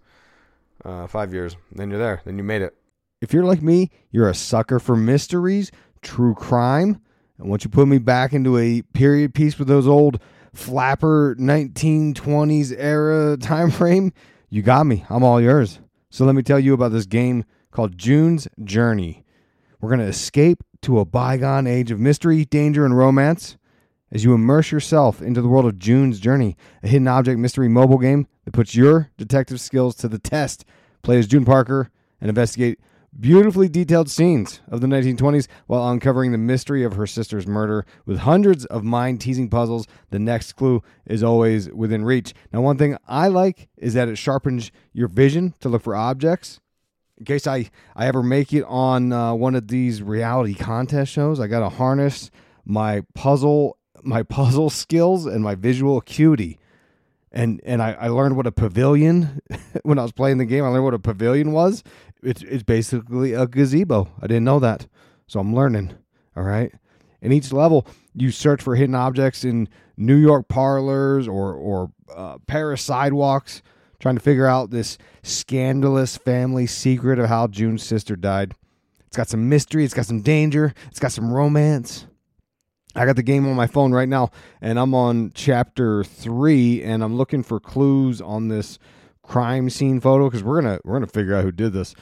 Uh, 0.85 1.07
five 1.07 1.33
years, 1.33 1.57
then 1.73 1.91
you're 1.91 1.99
there. 1.99 2.21
Then 2.25 2.39
you 2.39 2.45
made 2.45 2.63
it. 2.63 2.77
If 3.21 3.33
you're 3.33 3.45
like 3.45 3.63
me, 3.63 3.91
you're 4.13 4.29
a 4.29 4.35
sucker 4.35 4.79
for 4.79 4.97
mysteries, 4.97 5.73
true 6.03 6.35
crime, 6.35 7.01
and 7.39 7.49
once 7.49 7.65
you 7.65 7.71
put 7.71 7.89
me 7.89 7.99
back 7.99 8.33
into 8.33 8.59
a 8.59 8.83
period 8.93 9.35
piece 9.35 9.59
with 9.59 9.69
those 9.69 9.87
old 9.87 10.21
flapper 10.53 11.37
1920s 11.39 12.75
era 12.77 13.37
time 13.41 13.71
frame, 13.71 14.13
you 14.51 14.63
got 14.63 14.87
me. 14.87 15.05
I'm 15.09 15.25
all 15.25 15.41
yours. 15.41 15.81
So 16.11 16.25
let 16.25 16.35
me 16.35 16.43
tell 16.43 16.59
you 16.59 16.75
about 16.75 16.93
this 16.93 17.07
game 17.07 17.45
called 17.71 17.99
June's 17.99 18.49
Journey. 18.63 19.25
We're 19.81 19.91
going 19.91 20.01
to 20.01 20.07
escape 20.07 20.65
to 20.83 20.99
a 20.99 21.05
bygone 21.05 21.69
age 21.69 21.93
of 21.93 22.01
mystery, 22.01 22.45
danger, 22.45 22.85
and 22.85 22.97
romance 22.97 23.57
as 24.11 24.25
you 24.25 24.35
immerse 24.35 24.73
yourself 24.73 25.23
into 25.23 25.41
the 25.41 25.49
world 25.49 25.67
of 25.67 25.79
June's 25.79 26.19
Journey, 26.19 26.57
a 26.83 26.89
hidden 26.89 27.07
object 27.07 27.39
mystery 27.39 27.69
mobile 27.69 27.99
game 27.99 28.27
that 28.45 28.55
puts 28.55 28.75
your 28.75 29.11
detective 29.17 29.61
skills 29.61 29.95
to 29.97 30.09
the 30.09 30.19
test. 30.19 30.65
Play 31.03 31.19
as 31.19 31.29
June 31.29 31.45
Parker 31.45 31.91
and 32.21 32.29
investigate 32.29 32.81
beautifully 33.19 33.69
detailed 33.69 34.11
scenes 34.11 34.61
of 34.69 34.81
the 34.81 34.89
1920s 34.89 35.47
while 35.69 35.89
uncovering 35.89 36.33
the 36.33 36.39
mystery 36.39 36.83
of 36.83 36.95
her 36.95 37.07
sister's 37.07 37.47
murder 37.47 37.87
with 38.05 38.19
hundreds 38.19 38.65
of 38.67 38.83
mind 38.83 39.21
teasing 39.21 39.49
puzzles. 39.49 39.87
The 40.11 40.19
next 40.19 40.55
clue 40.55 40.83
is 41.07 41.23
always 41.23 41.71
within 41.71 42.05
reach. 42.05 42.35
Now, 42.53 42.63
one 42.63 42.79
thing 42.79 42.97
I 43.07 43.29
like 43.29 43.69
is 43.77 43.95
that 43.95 44.09
it 44.09 44.19
sharpens 44.19 44.73
your 44.93 45.09
vision 45.09 45.55
to 45.61 45.69
look 45.69 45.83
for 45.83 45.95
objects. 45.95 46.59
In 47.19 47.25
case 47.25 47.47
I, 47.47 47.71
I 47.97 48.07
ever 48.07 48.23
make 48.23 48.53
it 48.53 48.65
on 48.65 49.13
uh, 49.13 49.35
one 49.35 49.55
of 49.55 49.69
these 49.69 50.03
reality 50.03 50.55
contest 50.55 51.13
shows, 51.13 51.41
I 51.41 51.49
got 51.49 51.61
to 51.61 51.69
harness 51.69 52.31
my 52.65 53.03
puzzle 53.15 53.79
my 54.03 54.23
puzzle 54.39 54.71
skills 54.71 55.27
and 55.27 55.43
my 55.43 55.55
visual 55.55 55.99
acuity. 55.99 56.59
And 57.31 57.61
and 57.65 57.83
I, 57.83 57.93
I 57.93 58.09
learned 58.09 58.37
what 58.37 58.47
a 58.47 58.53
pavilion 58.53 59.41
when 59.83 59.99
I 59.99 60.03
was 60.03 60.13
playing 60.13 60.39
the 60.39 60.47
game. 60.47 60.65
I 60.65 60.69
learned 60.69 60.85
what 60.85 60.95
a 60.95 60.99
pavilion 60.99 61.53
was. 61.53 61.85
It's 62.23 62.43
it's 62.43 62.63
basically 62.63 63.35
a 63.35 63.47
gazebo. 63.47 64.09
I 64.21 64.27
didn't 64.27 64.45
know 64.45 64.59
that, 64.61 64.87
so 65.27 65.39
I'm 65.39 65.55
learning. 65.55 65.93
All 66.37 66.43
right. 66.43 66.73
In 67.21 67.33
each 67.33 67.53
level, 67.53 67.87
you 68.15 68.31
search 68.31 68.63
for 68.63 68.77
hidden 68.77 68.95
objects 68.95 69.45
in 69.45 69.69
New 69.97 70.17
York 70.17 70.49
parlors 70.49 71.29
or 71.29 71.53
or 71.53 71.93
uh, 72.15 72.39
Paris 72.47 72.81
sidewalks, 72.81 73.61
trying 74.01 74.17
to 74.17 74.23
figure 74.23 74.47
out 74.47 74.71
this 74.71 74.99
scandalous 75.23 76.17
family 76.17 76.67
secret 76.67 77.19
of 77.19 77.29
how 77.29 77.47
June's 77.47 77.83
sister 77.83 78.17
died. 78.17 78.55
It's 79.07 79.17
got 79.17 79.29
some 79.29 79.49
mystery. 79.49 79.85
It's 79.85 79.95
got 79.95 80.07
some 80.07 80.23
danger. 80.23 80.75
It's 80.89 81.01
got 81.01 81.13
some 81.13 81.33
romance. 81.33 82.07
I 82.95 83.07
got 83.07 83.17
the 83.17 83.23
game 83.23 83.47
on 83.47 83.55
my 83.55 83.67
phone 83.67 83.93
right 83.93 84.09
now, 84.09 84.31
and 84.61 84.79
I'm 84.79 84.95
on 84.95 85.33
chapter 85.35 86.03
three, 86.05 86.83
and 86.83 87.03
I'm 87.05 87.17
looking 87.17 87.43
for 87.43 87.61
clues 87.61 88.21
on 88.21 88.49
this 88.49 88.79
crime 89.23 89.71
scene 89.71 90.01
photo 90.01 90.29
because 90.29 90.43
we're 90.43 90.61
gonna 90.61 90.79
we're 90.85 90.95
gonna 90.95 91.07
figure 91.07 91.35
out 91.35 91.45
who 91.45 91.53
did 91.53 91.73
this, 91.73 91.95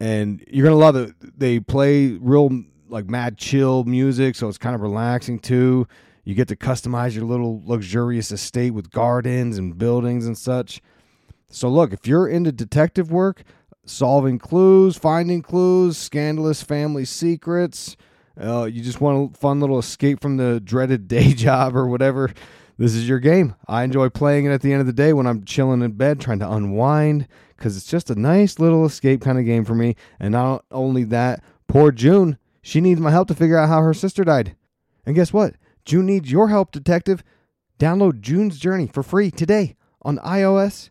and 0.00 0.44
you're 0.48 0.64
gonna 0.64 0.76
love 0.76 0.96
it. 0.96 1.14
They 1.38 1.60
play 1.60 2.12
real 2.20 2.50
like 2.88 3.08
mad 3.08 3.38
chill 3.38 3.84
music, 3.84 4.36
so 4.36 4.48
it's 4.48 4.58
kind 4.58 4.74
of 4.74 4.80
relaxing 4.82 5.38
too. 5.38 5.86
You 6.24 6.34
get 6.34 6.48
to 6.48 6.56
customize 6.56 7.14
your 7.14 7.24
little 7.24 7.62
luxurious 7.64 8.32
estate 8.32 8.72
with 8.72 8.90
gardens 8.90 9.58
and 9.58 9.78
buildings 9.78 10.26
and 10.26 10.36
such. 10.36 10.80
So 11.48 11.68
look, 11.68 11.92
if 11.92 12.06
you're 12.06 12.28
into 12.28 12.52
detective 12.52 13.10
work, 13.10 13.42
solving 13.84 14.38
clues, 14.38 14.96
finding 14.96 15.42
clues, 15.42 15.96
scandalous 15.96 16.62
family 16.62 17.04
secrets 17.04 17.96
uh, 18.40 18.64
you 18.64 18.82
just 18.82 19.00
want 19.00 19.34
a 19.34 19.38
fun 19.38 19.60
little 19.60 19.78
escape 19.78 20.20
from 20.20 20.36
the 20.36 20.60
dreaded 20.60 21.08
day 21.08 21.32
job 21.32 21.76
or 21.76 21.86
whatever, 21.86 22.32
this 22.78 22.94
is 22.94 23.08
your 23.08 23.18
game. 23.18 23.54
I 23.66 23.82
enjoy 23.82 24.10
playing 24.10 24.44
it 24.44 24.50
at 24.50 24.60
the 24.60 24.72
end 24.72 24.80
of 24.80 24.86
the 24.86 24.92
day 24.92 25.12
when 25.12 25.26
I'm 25.26 25.44
chilling 25.44 25.82
in 25.82 25.92
bed 25.92 26.20
trying 26.20 26.40
to 26.40 26.50
unwind 26.50 27.26
because 27.56 27.76
it's 27.76 27.86
just 27.86 28.10
a 28.10 28.20
nice 28.20 28.58
little 28.58 28.84
escape 28.84 29.22
kind 29.22 29.38
of 29.38 29.46
game 29.46 29.64
for 29.64 29.74
me. 29.74 29.96
And 30.20 30.32
not 30.32 30.64
only 30.70 31.04
that, 31.04 31.42
poor 31.68 31.90
June, 31.90 32.36
she 32.60 32.80
needs 32.80 33.00
my 33.00 33.10
help 33.10 33.28
to 33.28 33.34
figure 33.34 33.56
out 33.56 33.68
how 33.68 33.80
her 33.80 33.94
sister 33.94 34.24
died. 34.24 34.54
And 35.06 35.14
guess 35.14 35.32
what? 35.32 35.54
June 35.86 36.06
needs 36.06 36.30
your 36.30 36.48
help, 36.48 36.72
detective. 36.72 37.24
Download 37.78 38.20
June's 38.20 38.58
Journey 38.58 38.88
for 38.88 39.02
free 39.02 39.30
today 39.30 39.76
on 40.02 40.18
iOS 40.18 40.90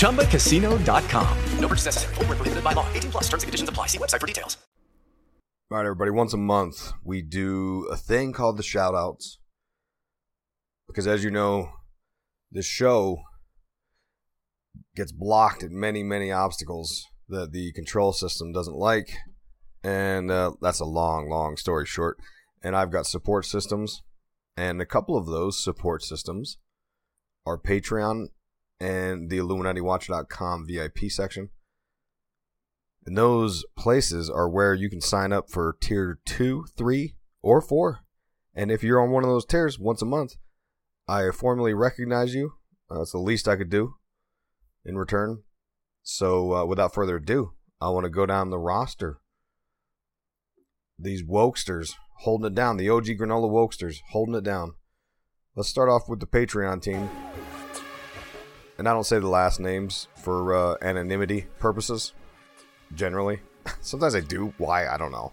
ChumbaCasino.com. 0.00 1.38
No 1.60 1.68
purchase 1.68 1.84
necessary. 1.84 2.14
Void 2.14 2.28
where 2.28 2.36
prohibited 2.36 2.64
by 2.64 2.72
law. 2.72 2.86
18 2.92 3.10
plus. 3.10 3.24
Terms 3.24 3.42
and 3.42 3.48
conditions 3.48 3.68
apply. 3.68 3.86
See 3.86 3.98
website 3.98 4.20
for 4.20 4.26
details. 4.26 4.56
All 5.70 5.78
right, 5.78 5.84
everybody. 5.84 6.10
Once 6.10 6.32
a 6.32 6.36
month, 6.36 6.92
we 7.04 7.22
do 7.22 7.86
a 7.92 7.96
thing 7.96 8.32
called 8.32 8.56
the 8.56 8.62
shout 8.64 8.94
outs. 8.94 9.38
Because 10.88 11.06
as 11.06 11.22
you 11.22 11.30
know, 11.30 11.70
this 12.50 12.66
show 12.66 13.18
gets 14.96 15.12
blocked 15.12 15.62
at 15.62 15.70
many, 15.70 16.02
many 16.02 16.32
obstacles 16.32 17.06
that 17.28 17.52
the 17.52 17.70
control 17.72 18.12
system 18.12 18.52
doesn't 18.52 18.74
like. 18.74 19.12
And 19.84 20.28
uh, 20.30 20.54
that's 20.60 20.80
a 20.80 20.84
long, 20.84 21.28
long 21.28 21.56
story 21.56 21.86
short. 21.86 22.16
And 22.64 22.74
I've 22.74 22.90
got 22.90 23.06
support 23.06 23.44
systems. 23.46 24.02
And 24.56 24.82
a 24.82 24.86
couple 24.86 25.16
of 25.16 25.26
those 25.26 25.62
support 25.62 26.02
systems 26.02 26.58
are 27.46 27.56
Patreon 27.56 28.26
and 28.80 29.28
the 29.28 29.38
IlluminatiWatcher.com 29.38 30.66
VIP 30.66 31.10
section. 31.10 31.50
And 33.06 33.16
those 33.16 33.64
places 33.76 34.30
are 34.30 34.48
where 34.48 34.74
you 34.74 34.88
can 34.90 35.00
sign 35.00 35.32
up 35.32 35.50
for 35.50 35.76
tier 35.80 36.18
two, 36.24 36.66
three, 36.76 37.16
or 37.42 37.60
four. 37.60 38.00
And 38.54 38.70
if 38.70 38.82
you're 38.82 39.00
on 39.00 39.10
one 39.10 39.24
of 39.24 39.30
those 39.30 39.44
tiers 39.46 39.78
once 39.78 40.02
a 40.02 40.06
month, 40.06 40.36
I 41.08 41.30
formally 41.30 41.74
recognize 41.74 42.34
you. 42.34 42.54
Uh, 42.90 42.98
that's 42.98 43.12
the 43.12 43.18
least 43.18 43.48
I 43.48 43.56
could 43.56 43.70
do 43.70 43.94
in 44.84 44.96
return. 44.96 45.42
So, 46.02 46.54
uh, 46.54 46.64
without 46.64 46.94
further 46.94 47.16
ado, 47.16 47.52
I 47.80 47.88
want 47.90 48.04
to 48.04 48.10
go 48.10 48.26
down 48.26 48.50
the 48.50 48.58
roster. 48.58 49.20
These 50.98 51.22
wokesters 51.22 51.94
holding 52.20 52.46
it 52.46 52.54
down. 52.54 52.76
The 52.76 52.90
OG 52.90 53.06
Granola 53.18 53.50
wokesters 53.50 53.98
holding 54.10 54.34
it 54.34 54.44
down. 54.44 54.74
Let's 55.54 55.68
start 55.68 55.88
off 55.88 56.08
with 56.08 56.20
the 56.20 56.26
Patreon 56.26 56.82
team. 56.82 57.08
And 58.80 58.88
I 58.88 58.94
don't 58.94 59.04
say 59.04 59.18
the 59.18 59.28
last 59.28 59.60
names 59.60 60.08
for 60.16 60.54
uh, 60.54 60.76
anonymity 60.80 61.44
purposes 61.58 62.14
generally. 62.94 63.40
Sometimes 63.82 64.14
I 64.14 64.20
do. 64.20 64.54
Why? 64.56 64.88
I 64.88 64.96
don't 64.96 65.12
know. 65.12 65.32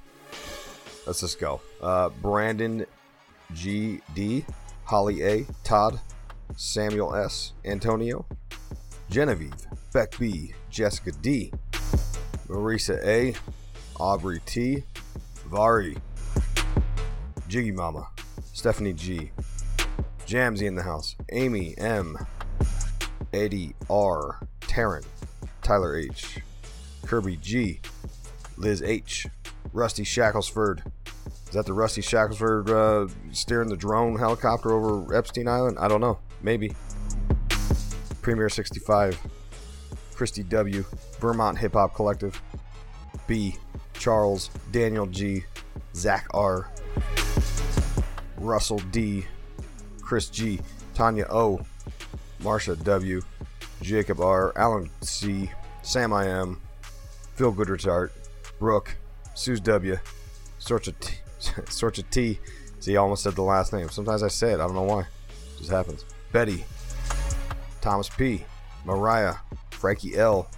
Let's 1.05 1.21
just 1.21 1.39
go. 1.39 1.61
Uh, 1.81 2.09
Brandon 2.09 2.85
G. 3.53 4.01
D. 4.13 4.43
Holly 4.83 5.21
A. 5.23 5.45
Todd. 5.63 5.97
Samuel 6.57 7.15
S. 7.15 7.53
Antonio. 7.63 8.25
Genevieve. 9.09 9.55
Beck 9.93 10.19
B. 10.19 10.53
Jessica 10.69 11.13
D. 11.13 11.53
Marisa 12.49 13.01
A. 13.05 13.33
Aubrey 13.97 14.41
T. 14.45 14.83
Vari. 15.45 15.95
Jiggy 17.47 17.71
Mama. 17.71 18.09
Stephanie 18.51 18.91
G. 18.91 19.31
Jamsy 20.25 20.63
in 20.63 20.75
the 20.75 20.83
house. 20.83 21.15
Amy 21.31 21.77
M. 21.77 22.17
Eddie 23.37 23.75
R. 23.89 24.39
Taryn. 24.61 25.05
Tyler 25.61 25.97
H. 25.97 26.39
Kirby 27.05 27.37
G, 27.37 27.79
Liz 28.57 28.81
H, 28.81 29.27
Rusty 29.73 30.03
Shacklesford. 30.03 30.81
Is 31.47 31.53
that 31.53 31.65
the 31.65 31.73
Rusty 31.73 32.01
Shacklesford 32.01 32.69
uh, 32.69 33.13
steering 33.31 33.69
the 33.69 33.77
drone 33.77 34.17
helicopter 34.17 34.71
over 34.71 35.15
Epstein 35.15 35.47
Island? 35.47 35.77
I 35.79 35.87
don't 35.87 36.01
know. 36.01 36.19
Maybe. 36.41 36.75
Premier 38.21 38.49
65, 38.49 39.17
Christy 40.13 40.43
W, 40.43 40.83
Vermont 41.19 41.57
Hip 41.57 41.73
Hop 41.73 41.95
Collective, 41.95 42.41
B, 43.25 43.55
Charles, 43.93 44.49
Daniel 44.71 45.05
G, 45.05 45.45
Zach 45.95 46.27
R, 46.31 46.69
Russell 48.37 48.79
D, 48.91 49.25
Chris 50.01 50.29
G, 50.29 50.59
Tanya 50.93 51.25
O, 51.29 51.61
Marsha 52.41 52.81
W, 52.83 53.21
Jacob 53.81 54.19
R, 54.19 54.53
Alan 54.57 54.89
C, 55.01 55.49
Sam 55.81 56.13
I 56.13 56.25
am, 56.27 56.61
Phil 57.35 57.51
Goodrich 57.51 57.87
Art, 57.87 58.13
Brooke, 58.59 58.95
Suze 59.33 59.59
W, 59.61 59.97
Sorcha 60.59 60.93
T, 60.99 61.15
Sorcha 61.39 62.03
T. 62.09 62.39
See, 62.79 62.95
I 62.95 62.99
almost 62.99 63.23
said 63.23 63.35
the 63.35 63.41
last 63.41 63.73
name. 63.73 63.89
Sometimes 63.89 64.23
I 64.23 64.27
say 64.27 64.51
it. 64.51 64.55
I 64.55 64.67
don't 64.67 64.75
know 64.75 64.83
why. 64.83 65.01
It 65.01 65.57
just 65.57 65.71
happens. 65.71 66.05
Betty, 66.31 66.63
Thomas 67.81 68.09
P, 68.09 68.43
Mariah, 68.85 69.35
Frankie 69.71 70.17
L, 70.17 70.49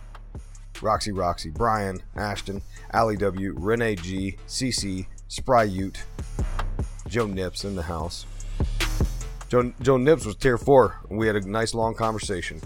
Roxy 0.82 1.12
Roxy, 1.12 1.50
Brian, 1.50 2.02
Ashton, 2.16 2.62
Allie 2.92 3.18
W, 3.18 3.54
Renee 3.58 3.96
G, 3.96 4.38
CC, 4.48 5.08
Spry 5.28 5.64
Ute, 5.64 6.04
Joe 7.08 7.28
Nips 7.28 7.66
in 7.66 7.76
the 7.76 7.84
house. 7.84 8.26
Joe, 9.50 9.74
Joe 9.82 9.98
Nips 9.98 10.26
was 10.26 10.36
tier 10.36 10.60
four, 10.60 11.00
we 11.10 11.26
had 11.26 11.36
a 11.36 11.42
nice 11.42 11.74
long 11.74 11.96
conversation. 11.96 12.62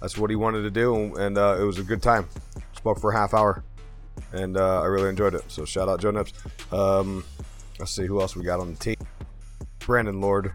That's 0.00 0.16
what 0.16 0.30
he 0.30 0.36
wanted 0.36 0.62
to 0.62 0.70
do, 0.70 1.14
and 1.16 1.36
uh, 1.36 1.58
it 1.60 1.62
was 1.64 1.78
a 1.78 1.82
good 1.82 2.02
time. 2.02 2.26
Spoke 2.74 2.98
for 2.98 3.12
a 3.12 3.16
half 3.16 3.34
hour, 3.34 3.62
and 4.32 4.56
uh, 4.56 4.80
I 4.80 4.86
really 4.86 5.10
enjoyed 5.10 5.34
it. 5.34 5.44
So 5.48 5.66
shout 5.66 5.90
out 5.90 6.00
Joe 6.00 6.10
Nips. 6.10 6.32
Um, 6.72 7.22
let's 7.78 7.92
see 7.92 8.06
who 8.06 8.18
else 8.22 8.34
we 8.34 8.44
got 8.44 8.60
on 8.60 8.72
the 8.72 8.78
team. 8.78 8.96
Brandon 9.80 10.22
Lord. 10.22 10.54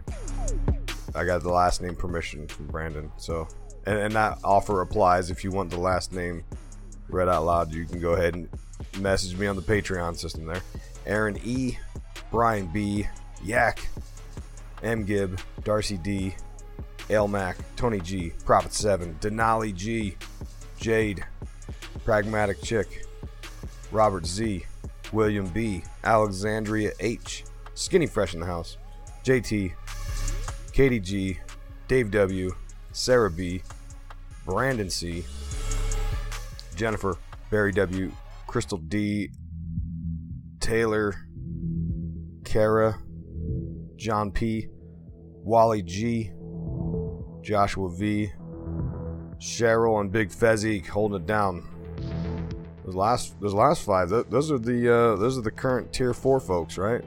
I 1.14 1.24
got 1.24 1.42
the 1.42 1.50
last 1.50 1.80
name 1.80 1.94
permission 1.94 2.48
from 2.48 2.66
Brandon. 2.66 3.12
So, 3.16 3.46
and, 3.86 3.98
and 3.98 4.14
that 4.14 4.38
offer 4.42 4.80
applies 4.80 5.30
if 5.30 5.44
you 5.44 5.52
want 5.52 5.70
the 5.70 5.78
last 5.78 6.12
name 6.12 6.42
read 7.08 7.28
out 7.28 7.44
loud. 7.44 7.72
You 7.72 7.84
can 7.84 8.00
go 8.00 8.14
ahead 8.14 8.34
and 8.34 8.48
message 8.98 9.36
me 9.38 9.46
on 9.46 9.54
the 9.54 9.62
Patreon 9.62 10.16
system 10.16 10.46
there. 10.46 10.62
Aaron 11.06 11.38
E, 11.44 11.78
Brian 12.32 12.66
B, 12.66 13.06
Yak, 13.44 13.86
M. 14.82 15.04
Gibb, 15.04 15.40
Darcy 15.64 15.96
D, 15.96 16.34
L. 17.10 17.28
Mac, 17.28 17.56
Tony 17.76 18.00
G, 18.00 18.32
Prophet 18.44 18.72
Seven, 18.72 19.16
Denali 19.20 19.74
G, 19.74 20.16
Jade, 20.78 21.24
Pragmatic 22.04 22.62
Chick, 22.62 23.04
Robert 23.90 24.26
Z, 24.26 24.64
William 25.12 25.46
B, 25.46 25.82
Alexandria 26.04 26.92
H, 27.00 27.44
Skinny 27.74 28.06
Fresh 28.06 28.34
in 28.34 28.40
the 28.40 28.46
house, 28.46 28.76
JT, 29.24 29.72
Katie 30.72 31.00
G, 31.00 31.38
Dave 31.88 32.10
W, 32.10 32.54
Sarah 32.92 33.30
B, 33.30 33.62
Brandon 34.44 34.90
C, 34.90 35.24
Jennifer, 36.74 37.16
Barry 37.50 37.72
W, 37.72 38.12
Crystal 38.46 38.78
D, 38.78 39.30
Taylor, 40.60 41.14
Kara, 42.44 42.98
John 43.96 44.30
P, 44.30 44.68
Wally 45.42 45.82
G, 45.82 46.32
Joshua 47.42 47.90
V, 47.90 48.30
Cheryl, 49.38 50.00
and 50.00 50.10
Big 50.10 50.30
Fezzy 50.30 50.84
holding 50.86 51.20
it 51.20 51.26
down. 51.26 51.68
Those 52.84 52.94
last, 52.94 53.40
those 53.40 53.54
last 53.54 53.82
five, 53.82 54.10
those 54.10 54.50
are 54.52 54.58
the 54.58 54.94
uh, 54.94 55.16
those 55.16 55.36
are 55.36 55.42
the 55.42 55.50
current 55.50 55.92
tier 55.92 56.14
four 56.14 56.38
folks, 56.38 56.78
right? 56.78 57.02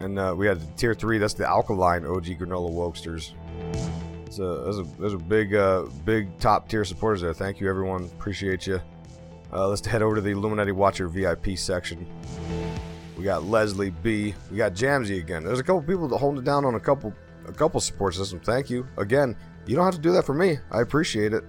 And 0.00 0.18
uh, 0.18 0.34
we 0.36 0.46
had 0.46 0.76
tier 0.78 0.94
three. 0.94 1.18
That's 1.18 1.34
the 1.34 1.46
alkaline 1.46 2.06
OG 2.06 2.24
granola 2.24 2.70
wokesters. 2.70 3.32
So 4.30 4.64
those 4.64 4.78
are, 4.78 4.84
those 4.98 5.12
are 5.12 5.18
big, 5.18 5.54
uh, 5.54 5.86
big 6.04 6.38
top 6.38 6.68
tier 6.68 6.84
supporters 6.84 7.20
there. 7.20 7.34
Thank 7.34 7.60
you, 7.60 7.68
everyone. 7.68 8.04
Appreciate 8.04 8.66
you. 8.66 8.80
Uh, 9.52 9.68
let's 9.68 9.84
head 9.84 10.02
over 10.02 10.14
to 10.14 10.20
the 10.20 10.30
Illuminati 10.30 10.70
Watcher 10.72 11.08
VIP 11.08 11.58
section. 11.58 12.06
We 13.20 13.24
got 13.24 13.44
Leslie 13.44 13.90
B. 13.90 14.34
We 14.50 14.56
got 14.56 14.72
Jamsy 14.72 15.18
again. 15.18 15.44
There's 15.44 15.58
a 15.58 15.62
couple 15.62 15.82
people 15.82 16.08
that 16.08 16.16
hold 16.16 16.38
it 16.38 16.44
down 16.44 16.64
on 16.64 16.74
a 16.74 16.80
couple, 16.80 17.12
a 17.46 17.52
couple 17.52 17.78
support 17.78 18.14
systems. 18.14 18.46
Thank 18.46 18.70
you 18.70 18.88
again. 18.96 19.36
You 19.66 19.76
don't 19.76 19.84
have 19.84 19.96
to 19.96 20.00
do 20.00 20.10
that 20.12 20.24
for 20.24 20.32
me. 20.32 20.56
I 20.70 20.80
appreciate 20.80 21.34
it. 21.34 21.44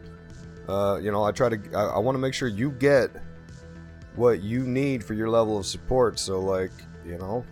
Uh, 0.67 0.99
you 1.01 1.13
know, 1.13 1.23
I 1.23 1.31
try 1.31 1.47
to. 1.47 1.57
I, 1.73 1.83
I 1.95 1.99
want 1.99 2.15
to 2.15 2.19
make 2.19 2.33
sure 2.33 2.49
you 2.49 2.71
get 2.71 3.09
what 4.17 4.41
you 4.41 4.67
need 4.67 5.01
for 5.01 5.13
your 5.13 5.29
level 5.29 5.57
of 5.57 5.65
support. 5.65 6.19
So, 6.19 6.41
like, 6.41 6.71
you 7.05 7.17
know, 7.17 7.45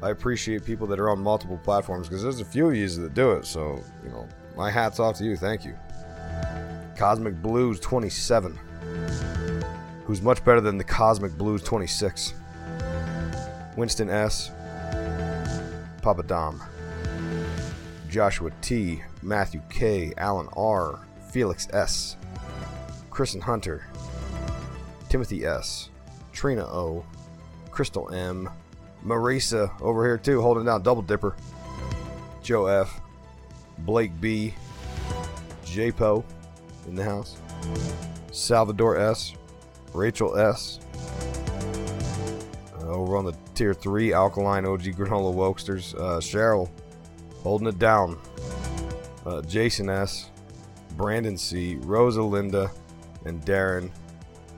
I 0.00 0.10
appreciate 0.10 0.64
people 0.64 0.86
that 0.86 1.00
are 1.00 1.10
on 1.10 1.18
multiple 1.18 1.58
platforms 1.58 2.06
because 2.06 2.22
there's 2.22 2.38
a 2.38 2.44
few 2.44 2.68
of 2.68 2.76
you 2.76 2.88
that 2.88 3.14
do 3.14 3.32
it. 3.32 3.46
So, 3.46 3.82
you 4.04 4.10
know, 4.10 4.28
my 4.56 4.70
hat's 4.70 5.00
off 5.00 5.16
to 5.16 5.24
you. 5.24 5.36
Thank 5.36 5.64
you. 5.64 5.76
Cosmic 6.96 7.34
Blues 7.42 7.80
27, 7.80 8.56
who's 10.04 10.22
much 10.22 10.44
better 10.44 10.60
than 10.60 10.78
the 10.78 10.84
Cosmic 10.84 11.36
Blues 11.36 11.64
26. 11.64 12.34
Winston 13.80 14.10
S. 14.10 14.50
Papa 16.02 16.22
Dom. 16.22 16.62
Joshua 18.10 18.50
T. 18.60 19.02
Matthew 19.22 19.62
K. 19.70 20.12
Alan 20.18 20.48
R. 20.54 21.00
Felix 21.30 21.66
S. 21.72 22.18
Kristen 23.08 23.40
Hunter. 23.40 23.86
Timothy 25.08 25.46
S. 25.46 25.88
Trina 26.30 26.66
O. 26.66 27.06
Crystal 27.70 28.12
M. 28.12 28.50
Marisa 29.02 29.72
over 29.80 30.04
here 30.04 30.18
too, 30.18 30.42
holding 30.42 30.66
down 30.66 30.82
Double 30.82 31.00
Dipper. 31.00 31.34
Joe 32.42 32.66
F. 32.66 33.00
Blake 33.78 34.12
B. 34.20 34.52
JPO 35.64 36.22
in 36.86 36.96
the 36.96 37.04
house. 37.04 37.38
Salvador 38.30 38.98
S. 38.98 39.32
Rachel 39.94 40.36
S. 40.36 40.80
Over 42.90 43.16
on 43.16 43.24
the 43.24 43.34
tier 43.54 43.74
3 43.74 44.12
alkaline 44.12 44.66
OG 44.66 44.82
granola 44.82 45.34
wokesters 45.34 45.94
uh, 45.94 46.18
cheryl 46.18 46.68
holding 47.42 47.68
it 47.68 47.78
down 47.78 48.18
uh, 49.24 49.42
jason 49.42 49.88
s 49.88 50.30
Brandon 51.00 51.38
C, 51.38 51.76
Rosalinda, 51.76 52.70
and 53.24 53.42
Darren. 53.42 53.90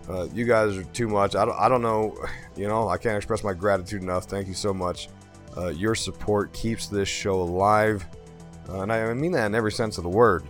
Uh, 0.09 0.27
you 0.35 0.45
guys 0.45 0.77
are 0.77 0.83
too 0.83 1.07
much. 1.07 1.37
I 1.37 1.45
don't, 1.45 1.59
I 1.59 1.69
don't 1.69 1.83
know. 1.83 2.17
You 2.55 2.69
know, 2.69 2.87
I 2.87 2.99
can't 2.99 3.17
express 3.17 3.43
my 3.43 3.55
gratitude 3.55 4.03
enough. 4.03 4.25
Thank 4.25 4.47
you 4.47 4.53
so 4.53 4.75
much. 4.75 5.09
Uh, 5.57 5.69
your 5.69 5.95
support 5.95 6.53
keeps 6.53 6.87
this 6.87 7.09
show 7.09 7.41
alive. 7.41 8.05
Uh, 8.69 8.83
and 8.83 8.93
I 8.93 9.15
mean 9.15 9.33
that 9.33 9.47
in 9.47 9.55
every 9.55 9.73
sense 9.73 9.97
of 9.97 10.05
the 10.05 10.11
word. 10.11 10.45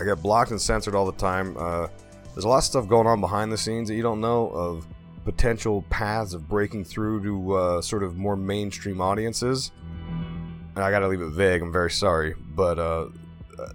I 0.00 0.04
get 0.04 0.22
blocked 0.22 0.52
and 0.52 0.60
censored 0.60 0.94
all 0.94 1.04
the 1.04 1.18
time. 1.18 1.54
Uh, 1.58 1.88
there's 2.32 2.46
a 2.46 2.48
lot 2.48 2.56
of 2.56 2.64
stuff 2.64 2.88
going 2.88 3.06
on 3.06 3.20
behind 3.20 3.52
the 3.52 3.58
scenes 3.58 3.90
that 3.90 3.94
you 3.94 4.02
don't 4.02 4.22
know 4.22 4.48
of 4.48 4.86
potential 5.30 5.84
paths 5.90 6.34
of 6.34 6.48
breaking 6.48 6.84
through 6.84 7.22
to 7.22 7.52
uh, 7.52 7.80
sort 7.80 8.02
of 8.02 8.16
more 8.16 8.34
mainstream 8.34 9.00
audiences. 9.00 9.70
And 10.74 10.82
I 10.82 10.90
got 10.90 11.00
to 11.00 11.08
leave 11.08 11.20
it 11.20 11.30
vague. 11.30 11.62
I'm 11.62 11.70
very 11.70 11.90
sorry, 11.90 12.34
but 12.36 12.80
uh, 12.80 13.10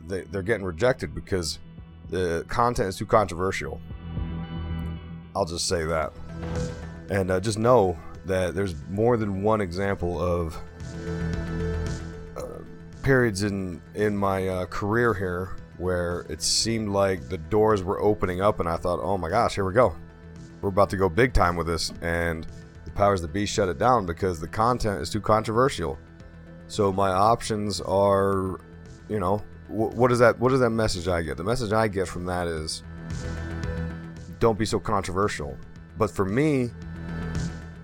they, 0.06 0.22
they're 0.24 0.42
getting 0.42 0.66
rejected 0.66 1.16
because 1.16 1.60
the 2.10 2.44
content 2.50 2.90
is 2.90 2.98
too 2.98 3.06
controversial. 3.06 3.80
I'll 5.34 5.46
just 5.46 5.70
say 5.70 5.86
that. 5.86 6.12
And 7.10 7.32
uh, 7.32 7.40
just 7.40 7.58
know 7.58 7.98
that 8.26 8.54
there's 8.54 8.76
more 8.90 9.16
than 9.16 9.42
one 9.42 9.62
example 9.62 10.20
of 10.20 10.58
uh, 12.36 12.42
periods 13.02 13.44
in 13.44 13.82
in 13.94 14.18
my 14.18 14.48
uh, 14.50 14.66
career 14.66 15.14
here 15.14 15.56
where 15.78 16.26
it 16.28 16.42
seemed 16.42 16.90
like 16.90 17.30
the 17.30 17.38
doors 17.38 17.82
were 17.82 18.02
opening 18.02 18.42
up, 18.42 18.60
and 18.60 18.68
I 18.68 18.76
thought, 18.76 19.00
oh 19.02 19.18
my 19.18 19.30
gosh, 19.30 19.56
here 19.56 19.66
we 19.66 19.74
go. 19.74 19.96
We're 20.66 20.70
about 20.70 20.90
to 20.90 20.98
go 20.98 21.10
big 21.10 21.32
time 21.32 21.56
with 21.56 21.68
this, 21.68 21.94
and 22.02 22.48
the 22.86 22.90
powers 22.90 23.22
that 23.22 23.32
be 23.32 23.46
shut 23.46 23.70
it 23.70 23.78
down 23.78 24.08
because 24.08 24.40
the 24.40 24.48
content 24.48 25.00
is 25.00 25.12
too 25.12 25.22
controversial. 25.22 26.00
So 26.66 26.92
my 26.92 27.12
options 27.12 27.82
are, 27.82 28.60
you 29.08 29.20
know, 29.20 29.44
wh- 29.68 29.96
what 29.96 30.12
is 30.12 30.18
that? 30.18 30.40
What 30.40 30.52
is 30.54 30.62
that 30.62 30.72
message 30.72 31.08
I 31.08 31.22
get? 31.22 31.38
The 31.38 31.44
message 31.44 31.72
I 31.72 31.88
get 31.88 32.08
from 32.08 32.26
that 32.26 32.48
is, 32.48 32.82
don't 34.40 34.58
be 34.58 34.66
so 34.66 34.80
controversial. 34.80 35.56
But 36.00 36.10
for 36.10 36.26
me, 36.26 36.72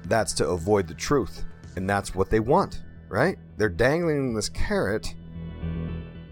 that's 0.05 0.33
to 0.33 0.47
avoid 0.47 0.87
the 0.87 0.95
truth, 0.95 1.45
and 1.75 1.87
that's 1.87 2.15
what 2.15 2.31
they 2.31 2.39
want, 2.39 2.81
right? 3.09 3.37
They're 3.57 3.69
dangling 3.69 4.33
this 4.33 4.49
carrot, 4.49 5.13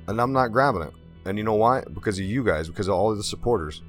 and 0.08 0.20
I'm 0.20 0.34
not 0.34 0.48
grabbing 0.48 0.82
it. 0.82 0.94
And 1.28 1.38
you 1.38 1.44
know 1.44 1.54
why? 1.54 1.84
Because 1.94 2.18
of 2.18 2.26
you 2.26 2.44
guys, 2.44 2.70
because 2.70 2.88
of 2.88 2.96
all 2.96 3.12
of 3.12 3.18
the 3.18 3.24
supporters. 3.24 3.84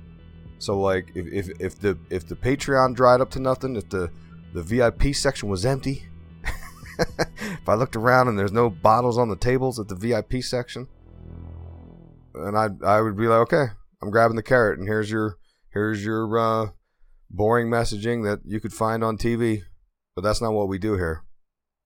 So 0.60 0.78
like, 0.78 1.10
if, 1.14 1.26
if, 1.26 1.60
if 1.60 1.78
the 1.78 1.98
if 2.10 2.28
the 2.28 2.36
Patreon 2.36 2.94
dried 2.94 3.20
up 3.20 3.30
to 3.30 3.40
nothing, 3.40 3.76
if 3.76 3.88
the 3.88 4.10
the 4.52 4.62
VIP 4.62 5.14
section 5.14 5.48
was 5.48 5.64
empty, 5.64 6.04
if 6.98 7.68
I 7.68 7.74
looked 7.74 7.96
around 7.96 8.28
and 8.28 8.38
there's 8.38 8.52
no 8.52 8.68
bottles 8.68 9.16
on 9.16 9.28
the 9.30 9.36
tables 9.36 9.80
at 9.80 9.88
the 9.88 9.94
VIP 9.94 10.42
section, 10.42 10.86
and 12.34 12.58
I 12.58 12.68
I 12.84 13.00
would 13.00 13.16
be 13.16 13.26
like, 13.26 13.40
okay, 13.40 13.72
I'm 14.02 14.10
grabbing 14.10 14.36
the 14.36 14.42
carrot, 14.42 14.78
and 14.78 14.86
here's 14.86 15.10
your 15.10 15.38
here's 15.72 16.04
your 16.04 16.38
uh, 16.38 16.66
boring 17.30 17.68
messaging 17.68 18.24
that 18.24 18.40
you 18.44 18.60
could 18.60 18.74
find 18.74 19.02
on 19.02 19.16
TV, 19.16 19.62
but 20.14 20.22
that's 20.22 20.42
not 20.42 20.52
what 20.52 20.68
we 20.68 20.78
do 20.78 20.96
here, 20.96 21.24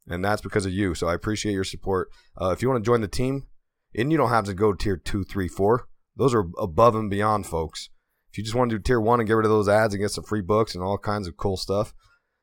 and 0.08 0.24
that's 0.24 0.42
because 0.42 0.66
of 0.66 0.72
you. 0.72 0.96
So 0.96 1.06
I 1.06 1.14
appreciate 1.14 1.52
your 1.52 1.64
support. 1.64 2.08
Uh, 2.40 2.50
if 2.50 2.60
you 2.60 2.68
want 2.68 2.82
to 2.82 2.88
join 2.88 3.02
the 3.02 3.08
team, 3.08 3.46
and 3.94 4.10
you 4.10 4.18
don't 4.18 4.30
have 4.30 4.46
to 4.46 4.54
go 4.54 4.72
tier 4.72 4.96
two, 4.96 5.22
three, 5.22 5.48
four. 5.48 5.86
Those 6.16 6.34
are 6.34 6.46
above 6.58 6.94
and 6.94 7.10
beyond, 7.10 7.46
folks. 7.46 7.90
If 8.34 8.38
you 8.38 8.42
just 8.42 8.56
want 8.56 8.72
to 8.72 8.78
do 8.78 8.82
tier 8.82 9.00
one 9.00 9.20
and 9.20 9.28
get 9.28 9.34
rid 9.34 9.46
of 9.46 9.52
those 9.52 9.68
ads 9.68 9.94
and 9.94 10.02
get 10.02 10.10
some 10.10 10.24
free 10.24 10.40
books 10.40 10.74
and 10.74 10.82
all 10.82 10.98
kinds 10.98 11.28
of 11.28 11.36
cool 11.36 11.56
stuff, 11.56 11.94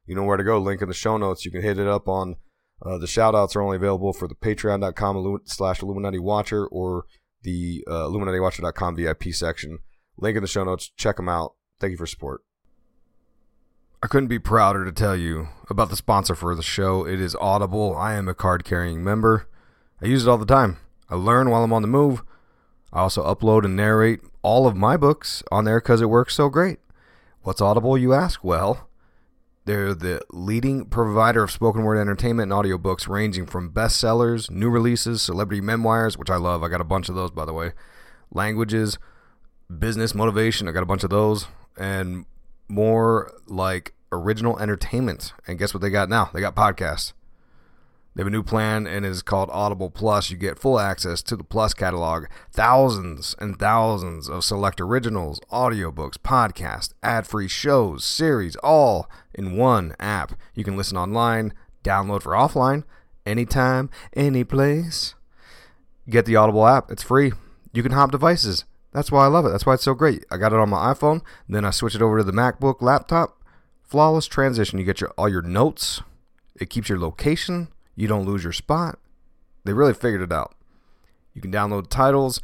you 0.06 0.16
know 0.16 0.24
where 0.24 0.38
to 0.38 0.44
go. 0.46 0.58
Link 0.58 0.82
in 0.82 0.88
the 0.88 0.94
show 0.94 1.18
notes. 1.18 1.44
You 1.44 1.52
can 1.52 1.62
hit 1.62 1.78
it 1.78 1.86
up 1.86 2.08
on 2.08 2.38
uh, 2.82 2.98
the 2.98 3.08
shout 3.08 3.36
outs 3.36 3.58
are 3.58 3.62
only 3.62 3.76
available 3.76 4.14
for 4.14 4.26
the 4.26 4.34
patreon.com 4.34 5.42
slash 5.44 5.82
Illuminati 5.82 6.18
Watcher 6.18 6.66
or 6.66 7.08
the 7.44 7.84
uh, 7.90 8.08
IlluminatiWatcher.com 8.08 8.96
VIP 8.96 9.34
section. 9.34 9.80
Link 10.16 10.38
in 10.38 10.42
the 10.42 10.48
show 10.48 10.64
notes. 10.64 10.94
Check 10.96 11.18
them 11.18 11.28
out. 11.28 11.56
Thank 11.82 11.92
you 11.92 11.98
for 11.98 12.08
support. 12.08 12.46
I 14.02 14.08
couldn't 14.08 14.30
be 14.30 14.40
prouder 14.40 14.86
to 14.86 14.94
tell 14.94 15.18
you 15.18 15.50
about 15.70 15.90
the 15.90 15.98
sponsor 15.98 16.36
for 16.36 16.56
the 16.56 16.64
show. 16.64 17.06
It 17.06 17.20
is 17.20 17.36
Audible. 17.36 17.98
I 17.98 18.14
am 18.14 18.30
a 18.30 18.34
card 18.34 18.64
carrying 18.64 19.04
member. 19.04 19.50
I 20.02 20.06
use 20.06 20.26
it 20.26 20.30
all 20.30 20.38
the 20.38 20.46
time. 20.46 20.78
I 21.10 21.16
learn 21.16 21.50
while 21.50 21.66
I'm 21.66 21.74
on 21.74 21.82
the 21.82 21.90
move. 21.90 22.24
I 22.94 23.00
also 23.00 23.24
upload 23.24 23.66
and 23.66 23.76
narrate 23.76 24.20
all 24.42 24.68
of 24.68 24.76
my 24.76 24.98
books 24.98 25.44
on 25.52 25.66
there 25.66 25.80
because 25.80 26.02
it 26.02 26.10
works 26.10 26.36
so 26.36 26.50
great. 26.50 26.80
What's 27.44 27.62
Audible, 27.62 27.98
you 27.98 28.14
ask? 28.14 28.44
Well, 28.44 28.90
they're 29.66 29.94
the 29.94 30.22
leading 30.32 30.86
provider 30.86 31.44
of 31.44 31.52
spoken 31.52 31.84
word 31.84 31.98
entertainment 31.98 32.52
and 32.52 32.64
audiobooks 32.64 33.08
ranging 33.08 33.46
from 33.46 33.72
bestsellers, 33.72 34.50
new 34.50 34.70
releases, 34.70 35.22
celebrity 35.22 35.62
memoirs, 35.62 36.18
which 36.18 36.30
I 36.30 36.36
love. 36.36 36.64
I 36.64 36.68
got 36.68 36.82
a 36.82 36.86
bunch 36.86 37.10
of 37.10 37.16
those, 37.16 37.32
by 37.32 37.46
the 37.46 37.54
way, 37.54 37.72
languages, 38.32 38.98
business 39.80 40.14
motivation. 40.14 40.68
I 40.68 40.72
got 40.72 40.84
a 40.84 40.88
bunch 40.88 41.04
of 41.04 41.10
those, 41.10 41.48
and 41.78 42.26
more 42.68 43.32
like 43.48 43.94
original 44.12 44.60
entertainment. 44.60 45.34
And 45.48 45.58
guess 45.60 45.74
what 45.74 45.82
they 45.82 45.90
got 45.90 46.10
now? 46.10 46.30
They 46.34 46.42
got 46.42 46.56
podcasts. 46.56 47.14
They 48.14 48.22
have 48.22 48.28
a 48.28 48.32
new 48.32 48.44
plan 48.44 48.88
and 48.88 49.06
it 49.06 49.10
is 49.10 49.22
called 49.22 49.50
Audible 49.54 49.90
Plus. 49.90 50.30
You 50.30 50.38
get 50.38 50.60
full 50.60 50.80
access 50.80 51.22
to 51.24 51.38
the 51.38 51.46
Plus 51.46 51.74
catalog, 51.74 52.26
thousands 52.52 53.36
and 53.40 53.58
thousands 53.58 54.28
of 54.28 54.44
select 54.44 54.82
originals, 54.82 55.40
audiobooks, 55.52 56.18
podcasts, 56.18 56.94
ad-free 57.02 57.48
shows, 57.48 58.04
series, 58.04 58.58
all 58.58 59.10
in 59.34 59.56
one 59.56 59.96
app. 59.98 60.34
You 60.54 60.66
can 60.66 60.76
listen 60.76 60.98
online, 60.98 61.54
download 61.86 62.24
for 62.24 62.34
offline, 62.34 62.84
anytime, 63.26 63.90
any 64.14 64.44
place. 64.44 65.16
Get 66.10 66.26
the 66.26 66.36
Audible 66.36 66.68
app. 66.68 66.92
It's 66.92 67.04
free. 67.04 67.32
You 67.72 67.82
can 67.82 67.94
hop 67.94 68.12
devices. 68.12 68.66
That's 68.92 69.12
why 69.12 69.24
I 69.24 69.28
love 69.28 69.46
it. 69.46 69.50
That's 69.50 69.66
why 69.66 69.76
it's 69.76 69.84
so 69.84 69.94
great. 69.94 70.26
I 70.30 70.36
got 70.36 70.52
it 70.52 70.60
on 70.60 70.70
my 70.70 70.94
iPhone, 70.94 71.22
then 71.48 71.64
I 71.64 71.70
switch 71.70 71.96
it 71.96 72.02
over 72.02 72.18
to 72.18 72.24
the 72.26 72.34
MacBook 72.34 72.82
laptop. 72.82 73.42
Flawless 73.84 74.28
transition. 74.28 74.80
You 74.80 74.86
get 74.86 75.00
your 75.00 75.12
all 75.18 75.30
your 75.30 75.42
notes. 75.42 76.02
It 76.56 76.70
keeps 76.70 76.90
your 76.90 77.00
location 77.00 77.70
you 77.96 78.08
don't 78.08 78.26
lose 78.26 78.44
your 78.44 78.54
spot. 78.54 79.00
They 79.64 79.74
really 79.74 79.94
figured 79.94 80.22
it 80.22 80.32
out. 80.32 80.56
You 81.34 81.42
can 81.42 81.52
download 81.52 81.90
titles. 81.90 82.42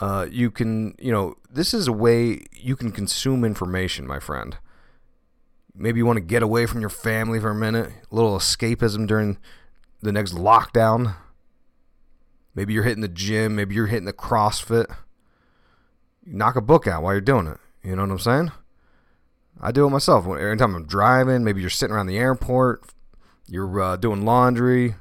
Uh, 0.00 0.26
you 0.30 0.50
can, 0.50 0.94
you 0.98 1.10
know, 1.10 1.34
this 1.50 1.74
is 1.74 1.88
a 1.88 1.92
way 1.92 2.42
you 2.52 2.76
can 2.76 2.92
consume 2.92 3.44
information, 3.44 4.06
my 4.06 4.20
friend. 4.20 4.58
Maybe 5.74 5.98
you 5.98 6.06
want 6.06 6.18
to 6.18 6.24
get 6.24 6.42
away 6.42 6.66
from 6.66 6.80
your 6.80 6.90
family 6.90 7.40
for 7.40 7.50
a 7.50 7.54
minute, 7.54 7.90
a 8.10 8.14
little 8.14 8.36
escapism 8.36 9.06
during 9.06 9.38
the 10.02 10.12
next 10.12 10.34
lockdown. 10.34 11.14
Maybe 12.54 12.74
you're 12.74 12.82
hitting 12.82 13.02
the 13.02 13.08
gym, 13.08 13.54
maybe 13.54 13.74
you're 13.74 13.86
hitting 13.86 14.04
the 14.04 14.12
CrossFit. 14.12 14.86
Knock 16.24 16.56
a 16.56 16.60
book 16.60 16.86
out 16.86 17.02
while 17.02 17.14
you're 17.14 17.20
doing 17.20 17.46
it. 17.46 17.58
You 17.82 17.96
know 17.96 18.02
what 18.02 18.10
I'm 18.10 18.18
saying? 18.18 18.52
I 19.60 19.72
do 19.72 19.86
it 19.86 19.90
myself. 19.90 20.26
Every 20.26 20.56
time 20.56 20.74
I'm 20.74 20.86
driving, 20.86 21.42
maybe 21.42 21.60
you're 21.60 21.70
sitting 21.70 21.94
around 21.94 22.06
the 22.06 22.18
airport, 22.18 22.82
you're 23.48 23.80
uh, 23.80 23.96
doing 23.96 24.24
laundry, 24.24 24.96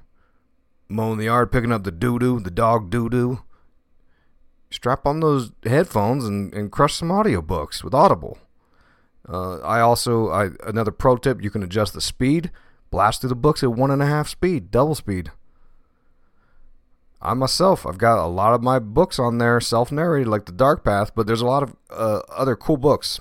mowing 0.87 1.17
the 1.17 1.25
yard, 1.25 1.51
picking 1.51 1.71
up 1.71 1.83
the 1.83 1.91
doo 1.91 2.17
doo, 2.17 2.39
the 2.39 2.51
dog 2.51 2.89
doo 2.89 3.09
doo. 3.09 3.43
Strap 4.69 5.05
on 5.05 5.19
those 5.19 5.51
headphones 5.63 6.25
and, 6.25 6.53
and 6.53 6.71
crush 6.71 6.95
some 6.95 7.09
audiobooks 7.09 7.83
with 7.83 7.93
Audible. 7.93 8.37
Uh, 9.27 9.59
I 9.59 9.79
also, 9.79 10.29
I 10.29 10.49
another 10.65 10.91
pro 10.91 11.17
tip: 11.17 11.41
you 11.41 11.49
can 11.49 11.63
adjust 11.63 11.93
the 11.93 12.01
speed, 12.01 12.51
blast 12.89 13.21
through 13.21 13.29
the 13.29 13.35
books 13.35 13.63
at 13.63 13.73
one 13.73 13.91
and 13.91 14.01
a 14.01 14.05
half 14.05 14.27
speed, 14.27 14.71
double 14.71 14.95
speed. 14.95 15.31
I 17.21 17.33
myself, 17.33 17.85
I've 17.85 17.97
got 17.97 18.23
a 18.23 18.27
lot 18.27 18.53
of 18.53 18.61
my 18.61 18.77
books 18.77 19.17
on 19.17 19.39
there 19.39 19.59
self-narrated, 19.59 20.27
like 20.27 20.45
The 20.45 20.51
Dark 20.51 20.83
Path, 20.83 21.15
but 21.15 21.25
there's 21.25 21.41
a 21.41 21.47
lot 21.47 21.63
of 21.63 21.75
uh, 21.89 22.21
other 22.29 22.55
cool 22.55 22.77
books, 22.77 23.19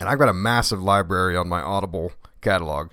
and 0.00 0.08
I've 0.08 0.18
got 0.18 0.28
a 0.28 0.34
massive 0.34 0.82
library 0.82 1.36
on 1.36 1.48
my 1.48 1.60
Audible 1.60 2.12
catalog 2.40 2.90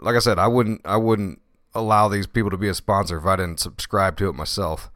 like 0.00 0.16
I 0.16 0.20
said, 0.20 0.38
I 0.38 0.46
wouldn't 0.46 0.80
I 0.84 0.96
wouldn't 0.96 1.40
allow 1.74 2.08
these 2.08 2.26
people 2.26 2.50
to 2.50 2.56
be 2.56 2.68
a 2.68 2.74
sponsor 2.74 3.18
if 3.18 3.26
I 3.26 3.36
didn't 3.36 3.60
subscribe 3.60 4.16
to 4.18 4.28
it 4.28 4.34
myself. 4.34 4.90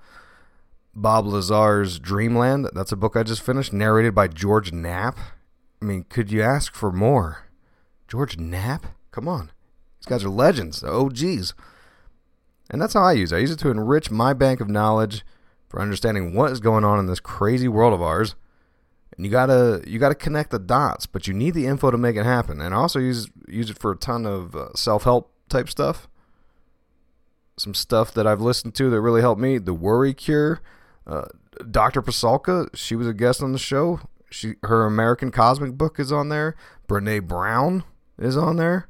Bob 0.95 1.27
Lazar's 1.27 1.99
Dreamland, 1.99 2.69
that's 2.75 2.93
a 2.93 2.97
book 2.97 3.17
I 3.17 3.23
just 3.23 3.43
finished, 3.43 3.73
narrated 3.73 4.15
by 4.15 4.27
George 4.29 4.73
Knapp. 4.73 5.19
I 5.81 5.85
mean, 5.85 6.05
could 6.09 6.33
you 6.33 6.43
ask 6.43 6.75
for 6.75 6.91
more? 6.91 7.47
George 8.09 8.37
Knapp? 8.37 8.87
Come 9.13 9.29
on. 9.29 9.51
These 10.01 10.07
guys 10.07 10.25
are 10.25 10.31
legends, 10.31 10.81
the 10.81 10.91
OGs. 10.91 11.55
And 12.71 12.83
that's 12.83 12.95
how 12.95 13.03
I 13.03 13.13
use 13.13 13.33
it. 13.33 13.37
I 13.37 13.41
use 13.41 13.53
it 13.53 13.59
to 13.61 13.71
enrich 13.71 14.11
my 14.11 14.33
bank 14.33 14.61
of 14.61 14.69
knowledge 14.69 15.25
for 15.69 15.81
understanding 15.81 16.35
what 16.35 16.51
is 16.51 16.61
going 16.61 16.85
on 16.85 16.99
in 16.99 17.07
this 17.07 17.21
crazy 17.21 17.69
world 17.69 17.95
of 17.95 18.03
ours 18.03 18.35
and 19.17 19.25
you 19.25 19.31
gotta 19.31 19.83
you 19.87 19.99
gotta 19.99 20.15
connect 20.15 20.51
the 20.51 20.59
dots, 20.59 21.07
but 21.07 21.27
you 21.27 21.35
need 21.35 21.55
the 21.55 21.67
info 21.67 21.91
to 21.91 21.99
make 21.99 22.17
it 22.17 22.25
happen. 22.25 22.61
And 22.61 22.75
also 22.75 22.99
use 22.99 23.29
use 23.49 23.71
it 23.71 23.79
for 23.79 23.93
a 23.93 23.97
ton 23.97 24.27
of 24.27 24.55
uh, 24.55 24.73
self 24.75 25.05
help 25.05 25.33
type 25.49 25.69
stuff. 25.69 26.09
Some 27.59 27.75
stuff 27.75 28.15
that 28.15 28.27
I've 28.27 28.41
listened 28.41 28.75
to 28.77 28.89
that 28.91 29.01
really 29.01 29.21
helped 29.21 29.41
me. 29.41 29.59
The 29.59 29.75
Worry 29.75 30.15
Cure. 30.15 30.61
Uh, 31.07 31.27
Dr. 31.71 32.01
Pasulka, 32.01 32.75
she 32.75 32.97
was 32.97 33.07
a 33.07 33.13
guest 33.13 33.43
on 33.43 33.53
the 33.53 33.59
show. 33.59 34.01
She 34.31 34.55
her 34.63 34.87
American 34.87 35.31
Cosmic 35.31 35.73
book 35.73 35.99
is 35.99 36.13
on 36.13 36.29
there. 36.29 36.57
Brene 36.89 37.27
Brown 37.27 37.85
is 38.19 38.37
on 38.37 38.57
there. 38.57 38.89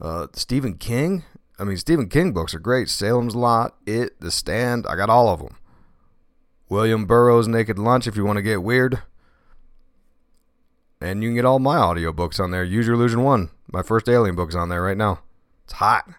Uh, 0.00 0.26
Stephen 0.34 0.74
King. 0.74 1.24
I 1.58 1.64
mean, 1.64 1.76
Stephen 1.76 2.08
King 2.08 2.32
books 2.32 2.54
are 2.54 2.58
great. 2.58 2.88
Salem's 2.88 3.36
Lot, 3.36 3.76
It, 3.86 4.20
The 4.20 4.30
Stand. 4.30 4.86
I 4.88 4.96
got 4.96 5.10
all 5.10 5.28
of 5.28 5.40
them. 5.40 5.56
William 6.68 7.04
Burroughs' 7.04 7.46
Naked 7.46 7.78
Lunch 7.78 8.06
if 8.06 8.16
you 8.16 8.24
want 8.24 8.38
to 8.38 8.42
get 8.42 8.62
weird. 8.62 9.02
And 11.02 11.22
you 11.22 11.30
can 11.30 11.34
get 11.34 11.44
all 11.44 11.58
my 11.58 11.76
audiobooks 11.76 12.38
on 12.38 12.52
there. 12.52 12.62
Use 12.62 12.86
Your 12.86 12.94
Illusion 12.94 13.22
1. 13.24 13.50
My 13.72 13.82
first 13.82 14.08
Alien 14.08 14.36
book's 14.36 14.54
on 14.54 14.68
there 14.68 14.82
right 14.82 14.96
now. 14.96 15.20
It's 15.64 15.74
hot. 15.74 16.04
You 16.06 16.14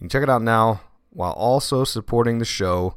can 0.00 0.08
check 0.08 0.22
it 0.22 0.30
out 0.30 0.42
now 0.42 0.80
while 1.10 1.32
also 1.32 1.84
supporting 1.84 2.38
the 2.38 2.44
show. 2.44 2.96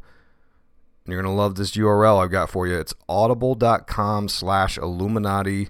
You're 1.05 1.21
going 1.21 1.31
to 1.31 1.37
love 1.37 1.55
this 1.55 1.71
URL 1.71 2.23
I've 2.23 2.31
got 2.31 2.49
for 2.49 2.65
you. 2.65 2.79
It's 2.79 2.93
audible.com 3.07 4.29
slash 4.29 4.77
Illuminati. 4.77 5.69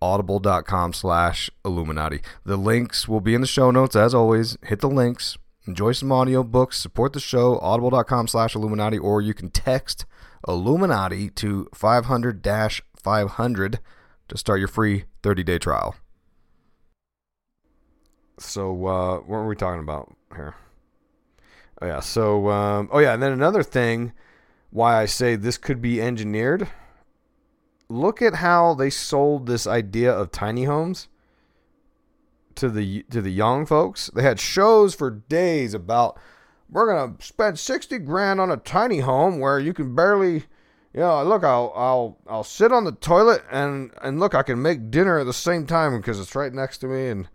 Audible.com 0.00 0.94
slash 0.94 1.50
Illuminati. 1.64 2.22
The 2.44 2.56
links 2.56 3.06
will 3.06 3.20
be 3.20 3.34
in 3.34 3.42
the 3.42 3.46
show 3.46 3.70
notes 3.70 3.94
as 3.94 4.14
always. 4.14 4.56
Hit 4.64 4.80
the 4.80 4.88
links. 4.88 5.36
Enjoy 5.66 5.92
some 5.92 6.08
audiobooks. 6.08 6.74
Support 6.74 7.12
the 7.12 7.20
show. 7.20 7.58
Audible.com 7.58 8.26
slash 8.26 8.54
Illuminati. 8.54 8.98
Or 8.98 9.20
you 9.20 9.34
can 9.34 9.50
text 9.50 10.06
Illuminati 10.48 11.28
to 11.30 11.68
500 11.74 12.42
500 13.02 13.78
to 14.28 14.38
start 14.38 14.58
your 14.58 14.68
free 14.68 15.04
30 15.22 15.42
day 15.42 15.58
trial. 15.58 15.94
So, 18.38 18.86
uh, 18.86 19.16
what 19.18 19.28
were 19.28 19.46
we 19.46 19.56
talking 19.56 19.82
about 19.82 20.14
here? 20.34 20.54
Oh, 21.80 21.86
yeah. 21.86 22.00
So, 22.00 22.48
um, 22.48 22.88
oh, 22.92 22.98
yeah. 22.98 23.14
And 23.14 23.22
then 23.22 23.32
another 23.32 23.62
thing 23.62 24.12
why 24.70 25.00
I 25.00 25.06
say 25.06 25.36
this 25.36 25.58
could 25.58 25.82
be 25.82 26.00
engineered. 26.00 26.68
Look 27.88 28.22
at 28.22 28.36
how 28.36 28.74
they 28.74 28.90
sold 28.90 29.46
this 29.46 29.66
idea 29.66 30.12
of 30.12 30.32
tiny 30.32 30.64
homes 30.64 31.08
to 32.54 32.68
the 32.68 33.02
to 33.10 33.20
the 33.20 33.30
young 33.30 33.66
folks. 33.66 34.10
They 34.14 34.22
had 34.22 34.40
shows 34.40 34.94
for 34.94 35.10
days 35.10 35.74
about 35.74 36.18
we're 36.70 36.86
gonna 36.86 37.16
spend 37.20 37.58
sixty 37.58 37.98
grand 37.98 38.40
on 38.40 38.50
a 38.50 38.56
tiny 38.56 39.00
home 39.00 39.40
where 39.40 39.58
you 39.58 39.74
can 39.74 39.94
barely 39.94 40.44
you 40.94 41.00
know, 41.00 41.24
look, 41.24 41.42
I'll 41.42 41.72
I'll 41.74 42.18
I'll 42.26 42.44
sit 42.44 42.72
on 42.72 42.84
the 42.84 42.92
toilet 42.92 43.42
and 43.50 43.92
and 44.02 44.20
look, 44.20 44.34
I 44.34 44.42
can 44.42 44.60
make 44.60 44.90
dinner 44.90 45.18
at 45.18 45.26
the 45.26 45.32
same 45.32 45.66
time 45.66 45.96
because 45.96 46.20
it's 46.20 46.34
right 46.34 46.52
next 46.52 46.78
to 46.78 46.86
me, 46.86 47.08
and 47.08 47.28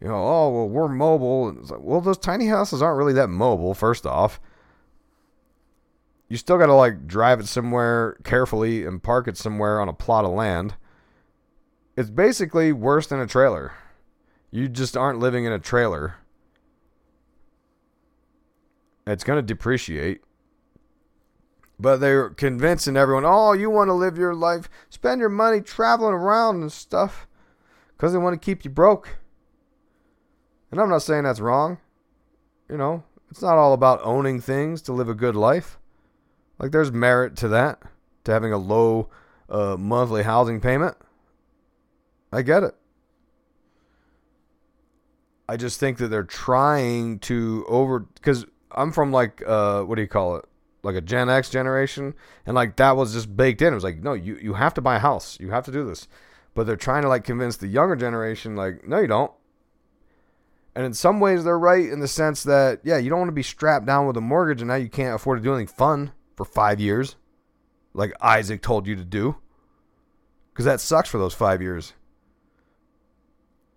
you 0.00 0.08
know, 0.08 0.16
oh 0.16 0.50
well, 0.50 0.68
we're 0.68 0.88
mobile. 0.88 1.48
And 1.48 1.58
it's 1.58 1.70
like, 1.70 1.80
well, 1.82 2.00
those 2.00 2.18
tiny 2.18 2.46
houses 2.46 2.82
aren't 2.82 2.98
really 2.98 3.14
that 3.14 3.28
mobile. 3.28 3.74
First 3.74 4.04
off, 4.04 4.40
you 6.28 6.36
still 6.36 6.58
got 6.58 6.66
to 6.66 6.74
like 6.74 7.06
drive 7.06 7.40
it 7.40 7.48
somewhere 7.48 8.18
carefully 8.22 8.84
and 8.84 9.02
park 9.02 9.28
it 9.28 9.36
somewhere 9.36 9.80
on 9.80 9.88
a 9.88 9.94
plot 9.94 10.24
of 10.24 10.32
land. 10.32 10.74
It's 11.96 12.10
basically 12.10 12.72
worse 12.72 13.06
than 13.06 13.20
a 13.20 13.26
trailer. 13.26 13.72
You 14.50 14.68
just 14.68 14.96
aren't 14.96 15.18
living 15.18 15.44
in 15.44 15.52
a 15.52 15.58
trailer. 15.58 16.16
It's 19.06 19.24
going 19.24 19.38
to 19.38 19.42
depreciate. 19.42 20.22
But 21.80 21.96
they're 21.98 22.28
convincing 22.28 22.96
everyone, 22.96 23.24
oh, 23.24 23.52
you 23.52 23.70
want 23.70 23.88
to 23.88 23.94
live 23.94 24.18
your 24.18 24.34
life, 24.34 24.68
spend 24.90 25.20
your 25.20 25.30
money 25.30 25.62
traveling 25.62 26.12
around 26.12 26.60
and 26.60 26.70
stuff 26.70 27.26
because 27.96 28.12
they 28.12 28.18
want 28.18 28.40
to 28.40 28.44
keep 28.44 28.64
you 28.64 28.70
broke. 28.70 29.16
And 30.70 30.78
I'm 30.78 30.90
not 30.90 31.02
saying 31.02 31.24
that's 31.24 31.40
wrong. 31.40 31.78
You 32.68 32.76
know, 32.76 33.02
it's 33.30 33.42
not 33.42 33.56
all 33.56 33.72
about 33.72 34.00
owning 34.02 34.40
things 34.40 34.82
to 34.82 34.92
live 34.92 35.08
a 35.08 35.14
good 35.14 35.34
life. 35.34 35.78
Like, 36.58 36.70
there's 36.70 36.92
merit 36.92 37.34
to 37.38 37.48
that, 37.48 37.80
to 38.24 38.32
having 38.32 38.52
a 38.52 38.58
low 38.58 39.08
uh, 39.48 39.76
monthly 39.78 40.22
housing 40.22 40.60
payment. 40.60 40.96
I 42.30 42.42
get 42.42 42.62
it. 42.62 42.74
I 45.48 45.56
just 45.56 45.80
think 45.80 45.98
that 45.98 46.08
they're 46.08 46.22
trying 46.22 47.18
to 47.20 47.64
over 47.68 48.00
because 48.00 48.44
I'm 48.70 48.92
from 48.92 49.10
like 49.10 49.42
uh, 49.44 49.82
what 49.82 49.96
do 49.96 50.02
you 50.02 50.06
call 50.06 50.36
it? 50.36 50.44
Like 50.82 50.96
a 50.96 51.00
Gen 51.00 51.28
X 51.28 51.50
generation, 51.50 52.14
and 52.46 52.54
like 52.54 52.76
that 52.76 52.96
was 52.96 53.12
just 53.12 53.36
baked 53.36 53.60
in. 53.60 53.72
It 53.72 53.76
was 53.76 53.84
like, 53.84 54.02
no, 54.02 54.14
you 54.14 54.38
you 54.40 54.54
have 54.54 54.72
to 54.74 54.80
buy 54.80 54.96
a 54.96 55.00
house, 55.00 55.38
you 55.38 55.50
have 55.50 55.64
to 55.66 55.72
do 55.72 55.84
this, 55.84 56.08
but 56.54 56.66
they're 56.66 56.76
trying 56.76 57.02
to 57.02 57.08
like 57.08 57.22
convince 57.22 57.58
the 57.58 57.66
younger 57.68 57.96
generation, 57.96 58.56
like, 58.56 58.86
no, 58.88 58.98
you 58.98 59.06
don't. 59.06 59.32
And 60.74 60.86
in 60.86 60.94
some 60.94 61.20
ways, 61.20 61.44
they're 61.44 61.58
right 61.58 61.86
in 61.86 62.00
the 62.00 62.08
sense 62.08 62.42
that 62.44 62.80
yeah, 62.82 62.96
you 62.96 63.10
don't 63.10 63.18
want 63.18 63.28
to 63.28 63.32
be 63.32 63.42
strapped 63.42 63.84
down 63.84 64.06
with 64.06 64.16
a 64.16 64.22
mortgage, 64.22 64.62
and 64.62 64.68
now 64.68 64.76
you 64.76 64.88
can't 64.88 65.14
afford 65.14 65.38
to 65.38 65.44
do 65.44 65.54
anything 65.54 65.74
fun 65.74 66.12
for 66.34 66.46
five 66.46 66.80
years, 66.80 67.16
like 67.92 68.14
Isaac 68.22 68.62
told 68.62 68.86
you 68.86 68.96
to 68.96 69.04
do, 69.04 69.36
because 70.52 70.64
that 70.64 70.80
sucks 70.80 71.10
for 71.10 71.18
those 71.18 71.34
five 71.34 71.60
years. 71.60 71.92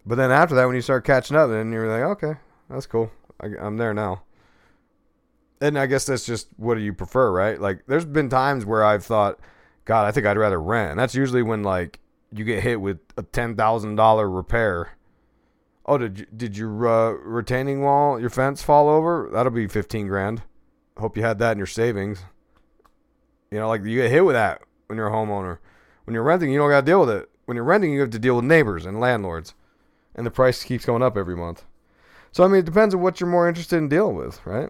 But 0.05 0.15
then 0.15 0.31
after 0.31 0.55
that, 0.55 0.65
when 0.65 0.75
you 0.75 0.81
start 0.81 1.03
catching 1.03 1.35
up, 1.35 1.49
then 1.49 1.71
you're 1.73 1.87
like, 1.87 2.17
okay, 2.17 2.39
that's 2.69 2.85
cool. 2.85 3.11
I, 3.41 3.47
I'm 3.59 3.75
there 3.75 3.93
now. 3.93 4.23
And 5.63 5.79
I 5.79 5.85
guess 5.85 6.05
that's 6.05 6.25
just 6.25 6.47
what 6.57 6.75
do 6.75 6.81
you 6.81 6.93
prefer, 6.93 7.31
right? 7.31 7.59
Like, 7.59 7.83
there's 7.87 8.05
been 8.05 8.29
times 8.29 8.65
where 8.65 8.83
I've 8.83 9.05
thought, 9.05 9.39
God, 9.85 10.05
I 10.05 10.11
think 10.11 10.25
I'd 10.25 10.37
rather 10.37 10.61
rent. 10.61 10.91
And 10.91 10.99
that's 10.99 11.15
usually 11.15 11.41
when 11.41 11.63
like 11.63 11.99
you 12.31 12.43
get 12.43 12.63
hit 12.63 12.81
with 12.81 12.99
a 13.17 13.23
ten 13.23 13.55
thousand 13.55 13.95
dollar 13.95 14.29
repair. 14.29 14.97
Oh, 15.85 15.97
did 15.97 16.19
you, 16.19 16.25
did 16.35 16.57
your 16.57 16.87
uh, 16.87 17.11
retaining 17.11 17.81
wall, 17.81 18.19
your 18.19 18.29
fence 18.29 18.61
fall 18.61 18.89
over? 18.89 19.29
That'll 19.31 19.51
be 19.51 19.67
fifteen 19.67 20.07
grand. 20.07 20.41
Hope 20.97 21.15
you 21.15 21.23
had 21.23 21.39
that 21.39 21.53
in 21.53 21.57
your 21.57 21.67
savings. 21.67 22.23
You 23.51 23.59
know, 23.59 23.67
like 23.67 23.83
you 23.83 24.01
get 24.01 24.11
hit 24.11 24.25
with 24.25 24.35
that 24.35 24.61
when 24.87 24.97
you're 24.97 25.07
a 25.07 25.11
homeowner. 25.11 25.59
When 26.05 26.13
you're 26.13 26.23
renting, 26.23 26.51
you 26.51 26.59
don't 26.59 26.69
got 26.69 26.81
to 26.81 26.85
deal 26.85 26.99
with 26.99 27.09
it. 27.09 27.29
When 27.45 27.55
you're 27.55 27.63
renting, 27.63 27.93
you 27.93 28.01
have 28.01 28.09
to 28.11 28.19
deal 28.19 28.35
with 28.35 28.45
neighbors 28.45 28.85
and 28.85 28.99
landlords 28.99 29.53
and 30.15 30.25
the 30.25 30.31
price 30.31 30.63
keeps 30.63 30.85
going 30.85 31.03
up 31.03 31.17
every 31.17 31.35
month. 31.35 31.65
So 32.31 32.43
I 32.43 32.47
mean, 32.47 32.59
it 32.59 32.65
depends 32.65 32.93
on 32.95 33.01
what 33.01 33.19
you're 33.19 33.29
more 33.29 33.47
interested 33.47 33.77
in 33.77 33.89
dealing 33.89 34.15
with, 34.15 34.45
right? 34.45 34.69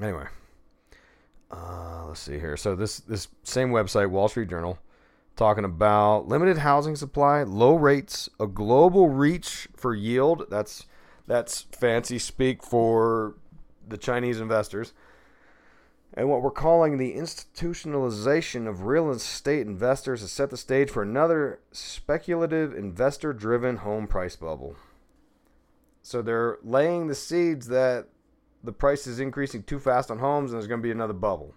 Anyway, 0.00 0.26
uh, 1.50 2.06
let's 2.08 2.20
see 2.20 2.38
here. 2.38 2.56
So 2.56 2.74
this 2.74 2.98
this 3.00 3.28
same 3.42 3.70
website, 3.70 4.10
Wall 4.10 4.28
Street 4.28 4.48
Journal, 4.48 4.78
talking 5.36 5.64
about 5.64 6.28
limited 6.28 6.58
housing 6.58 6.96
supply, 6.96 7.42
low 7.42 7.76
rates, 7.76 8.28
a 8.40 8.46
global 8.46 9.08
reach 9.08 9.68
for 9.76 9.94
yield. 9.94 10.46
That's 10.50 10.86
that's 11.26 11.62
fancy 11.72 12.18
speak 12.18 12.62
for 12.62 13.36
the 13.86 13.96
Chinese 13.98 14.40
investors. 14.40 14.92
And 16.16 16.30
what 16.30 16.42
we're 16.42 16.52
calling 16.52 16.96
the 16.96 17.14
institutionalization 17.14 18.68
of 18.68 18.82
real 18.82 19.10
estate 19.10 19.66
investors 19.66 20.20
has 20.20 20.30
set 20.30 20.50
the 20.50 20.56
stage 20.56 20.88
for 20.88 21.02
another 21.02 21.60
speculative 21.72 22.72
investor 22.72 23.32
driven 23.32 23.78
home 23.78 24.06
price 24.06 24.36
bubble. 24.36 24.76
So 26.02 26.22
they're 26.22 26.58
laying 26.62 27.08
the 27.08 27.16
seeds 27.16 27.66
that 27.66 28.06
the 28.64 28.72
price 28.72 29.06
is 29.06 29.20
increasing 29.20 29.62
too 29.62 29.78
fast 29.78 30.10
on 30.10 30.18
homes 30.18 30.50
and 30.50 30.58
there's 30.58 30.66
going 30.66 30.80
to 30.80 30.82
be 30.82 30.90
another 30.90 31.12
bubble. 31.12 31.54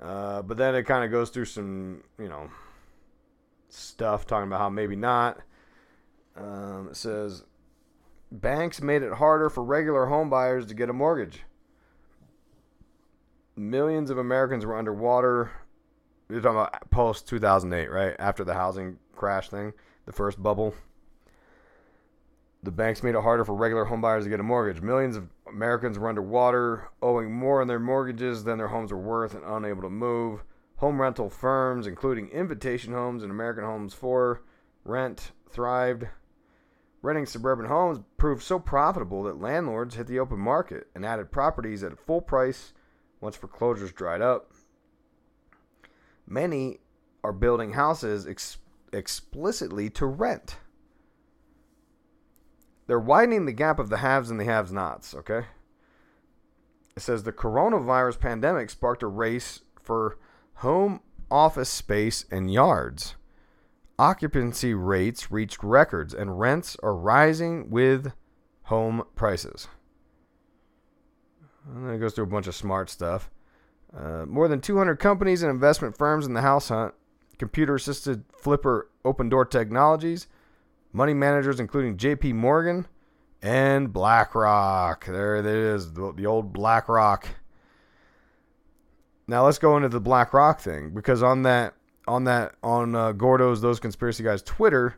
Uh, 0.00 0.42
but 0.42 0.56
then 0.56 0.74
it 0.74 0.82
kind 0.82 1.04
of 1.04 1.10
goes 1.10 1.30
through 1.30 1.44
some, 1.44 2.02
you 2.18 2.28
know, 2.28 2.50
stuff 3.68 4.26
talking 4.26 4.48
about 4.48 4.58
how 4.58 4.68
maybe 4.68 4.96
not. 4.96 5.38
Um, 6.36 6.88
it 6.90 6.96
says 6.96 7.44
banks 8.30 8.82
made 8.82 9.02
it 9.02 9.12
harder 9.14 9.48
for 9.48 9.62
regular 9.62 10.06
home 10.06 10.28
buyers 10.28 10.66
to 10.66 10.74
get 10.74 10.90
a 10.90 10.92
mortgage 10.92 11.44
millions 13.56 14.10
of 14.10 14.18
Americans 14.18 14.64
were 14.64 14.76
underwater. 14.76 15.50
You're 16.28 16.40
talking 16.40 16.58
about 16.58 16.90
post 16.90 17.28
2008, 17.28 17.90
right? 17.90 18.16
After 18.18 18.44
the 18.44 18.54
housing 18.54 18.98
crash 19.14 19.48
thing, 19.48 19.72
the 20.06 20.12
first 20.12 20.42
bubble. 20.42 20.74
The 22.64 22.70
banks 22.70 23.02
made 23.02 23.16
it 23.16 23.22
harder 23.22 23.44
for 23.44 23.54
regular 23.54 23.86
homebuyers 23.86 24.22
to 24.22 24.28
get 24.28 24.38
a 24.38 24.44
mortgage. 24.44 24.80
Millions 24.80 25.16
of 25.16 25.28
Americans 25.48 25.98
were 25.98 26.08
underwater, 26.08 26.90
owing 27.02 27.32
more 27.32 27.60
on 27.60 27.66
their 27.66 27.80
mortgages 27.80 28.44
than 28.44 28.58
their 28.58 28.68
homes 28.68 28.92
were 28.92 28.98
worth 28.98 29.34
and 29.34 29.44
unable 29.44 29.82
to 29.82 29.90
move. 29.90 30.44
Home 30.76 31.00
rental 31.00 31.28
firms, 31.28 31.86
including 31.86 32.28
Invitation 32.28 32.92
Homes 32.92 33.22
and 33.22 33.32
American 33.32 33.64
Homes 33.64 33.94
4 33.94 34.42
Rent, 34.84 35.32
thrived. 35.50 36.06
Renting 37.02 37.26
suburban 37.26 37.66
homes 37.66 37.98
proved 38.16 38.42
so 38.44 38.60
profitable 38.60 39.24
that 39.24 39.40
landlords 39.40 39.96
hit 39.96 40.06
the 40.06 40.20
open 40.20 40.38
market 40.38 40.86
and 40.94 41.04
added 41.04 41.32
properties 41.32 41.82
at 41.82 41.98
full 41.98 42.20
price 42.20 42.72
once 43.20 43.34
foreclosures 43.34 43.92
dried 43.92 44.22
up. 44.22 44.52
Many 46.28 46.78
are 47.24 47.32
building 47.32 47.72
houses 47.72 48.26
ex- 48.26 48.58
explicitly 48.92 49.90
to 49.90 50.06
rent. 50.06 50.56
They're 52.86 52.98
widening 52.98 53.46
the 53.46 53.52
gap 53.52 53.78
of 53.78 53.88
the 53.88 53.98
haves 53.98 54.30
and 54.30 54.40
the 54.40 54.44
have 54.44 54.72
nots, 54.72 55.14
okay? 55.14 55.46
It 56.96 57.00
says 57.00 57.22
the 57.22 57.32
coronavirus 57.32 58.20
pandemic 58.20 58.70
sparked 58.70 59.02
a 59.02 59.06
race 59.06 59.60
for 59.80 60.18
home 60.56 61.00
office 61.30 61.70
space 61.70 62.24
and 62.30 62.52
yards. 62.52 63.16
Occupancy 63.98 64.74
rates 64.74 65.30
reached 65.30 65.62
records 65.62 66.12
and 66.12 66.38
rents 66.38 66.76
are 66.82 66.94
rising 66.94 67.70
with 67.70 68.12
home 68.64 69.04
prices. 69.14 69.68
And 71.66 71.86
then 71.86 71.94
it 71.94 71.98
goes 71.98 72.14
through 72.14 72.24
a 72.24 72.28
bunch 72.28 72.46
of 72.46 72.54
smart 72.54 72.90
stuff. 72.90 73.30
Uh, 73.96 74.24
more 74.26 74.48
than 74.48 74.60
200 74.60 74.96
companies 74.96 75.42
and 75.42 75.50
investment 75.50 75.96
firms 75.96 76.26
in 76.26 76.34
the 76.34 76.40
house 76.40 76.68
hunt. 76.68 76.94
Computer 77.38 77.74
assisted 77.74 78.24
flipper 78.36 78.90
Opendoor 79.04 79.48
Technologies. 79.48 80.26
Money 80.92 81.14
managers 81.14 81.60
including 81.60 81.96
JP 81.96 82.34
Morgan 82.34 82.86
and 83.42 83.92
BlackRock. 83.92 85.06
There 85.06 85.36
it 85.36 85.46
is, 85.46 85.92
the, 85.92 86.26
old 86.26 86.52
BlackRock. 86.52 87.26
Now 89.26 89.44
let's 89.44 89.58
go 89.58 89.76
into 89.76 89.88
the 89.88 90.00
BlackRock 90.00 90.60
thing 90.60 90.90
because 90.90 91.22
on 91.22 91.42
that 91.42 91.74
on 92.06 92.24
that 92.24 92.54
on 92.62 92.94
uh, 92.94 93.12
Gordo's 93.12 93.60
those 93.60 93.80
conspiracy 93.80 94.22
guys 94.22 94.42
Twitter, 94.42 94.96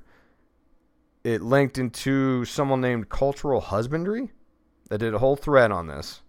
it 1.22 1.42
linked 1.42 1.78
into 1.78 2.44
someone 2.44 2.80
named 2.80 3.08
Cultural 3.08 3.60
Husbandry 3.60 4.30
that 4.88 4.98
did 4.98 5.14
a 5.14 5.18
whole 5.18 5.36
thread 5.36 5.70
on 5.70 5.86
this, 5.86 6.22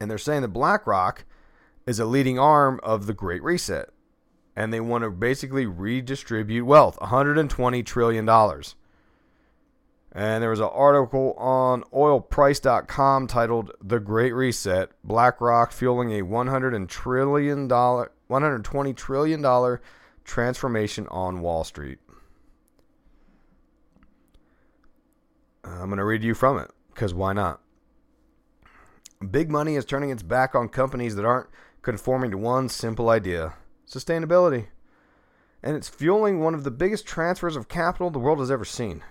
and 0.00 0.10
they're 0.10 0.18
saying 0.18 0.42
that 0.42 0.48
BlackRock 0.48 1.24
is 1.86 1.98
a 1.98 2.04
leading 2.04 2.38
arm 2.38 2.80
of 2.82 3.06
the 3.06 3.14
Great 3.14 3.42
Reset, 3.42 3.88
and 4.56 4.72
they 4.72 4.80
want 4.80 5.04
to 5.04 5.10
basically 5.10 5.66
redistribute 5.66 6.66
wealth, 6.66 7.00
120 7.00 7.82
trillion 7.82 8.24
dollars. 8.24 8.74
And 10.12 10.40
there 10.40 10.50
was 10.50 10.60
an 10.60 10.70
article 10.72 11.34
on 11.36 11.82
oilprice.com 11.92 13.26
titled 13.26 13.72
The 13.82 13.98
Great 13.98 14.32
Reset 14.32 14.90
BlackRock 15.02 15.72
fueling 15.72 16.12
a 16.12 16.22
$100 16.22 16.88
trillion, 16.88 17.68
$120 17.68 18.96
trillion 18.96 19.78
transformation 20.22 21.08
on 21.08 21.40
Wall 21.40 21.64
Street. 21.64 21.98
I'm 25.64 25.86
going 25.86 25.96
to 25.96 26.04
read 26.04 26.22
you 26.22 26.34
from 26.34 26.58
it 26.58 26.70
because 26.92 27.12
why 27.12 27.32
not? 27.32 27.60
Big 29.28 29.50
money 29.50 29.74
is 29.74 29.84
turning 29.84 30.10
its 30.10 30.22
back 30.22 30.54
on 30.54 30.68
companies 30.68 31.16
that 31.16 31.24
aren't 31.24 31.48
conforming 31.82 32.30
to 32.30 32.38
one 32.38 32.68
simple 32.68 33.08
idea 33.08 33.54
sustainability. 33.86 34.66
And 35.62 35.76
it's 35.76 35.88
fueling 35.88 36.40
one 36.40 36.54
of 36.54 36.64
the 36.64 36.70
biggest 36.70 37.06
transfers 37.06 37.56
of 37.56 37.68
capital 37.68 38.10
the 38.10 38.18
world 38.18 38.38
has 38.38 38.50
ever 38.50 38.64
seen. 38.64 39.02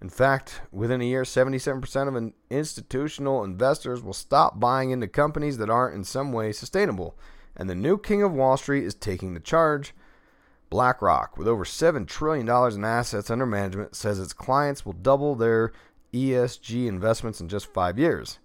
In 0.00 0.08
fact, 0.08 0.60
within 0.72 1.00
a 1.00 1.04
year, 1.04 1.22
77% 1.22 2.08
of 2.08 2.32
institutional 2.50 3.44
investors 3.44 4.02
will 4.02 4.12
stop 4.12 4.60
buying 4.60 4.90
into 4.90 5.08
companies 5.08 5.58
that 5.58 5.70
aren't 5.70 5.94
in 5.94 6.04
some 6.04 6.32
way 6.32 6.52
sustainable. 6.52 7.18
And 7.56 7.70
the 7.70 7.74
new 7.74 7.98
king 7.98 8.22
of 8.22 8.32
Wall 8.32 8.56
Street 8.56 8.84
is 8.84 8.94
taking 8.94 9.34
the 9.34 9.40
charge. 9.40 9.94
BlackRock, 10.68 11.38
with 11.38 11.48
over 11.48 11.64
$7 11.64 12.06
trillion 12.06 12.48
in 12.48 12.84
assets 12.84 13.30
under 13.30 13.46
management, 13.46 13.94
says 13.94 14.18
its 14.18 14.32
clients 14.32 14.84
will 14.84 14.92
double 14.92 15.34
their 15.34 15.72
ESG 16.12 16.86
investments 16.86 17.40
in 17.40 17.48
just 17.48 17.72
five 17.72 17.98
years. 17.98 18.38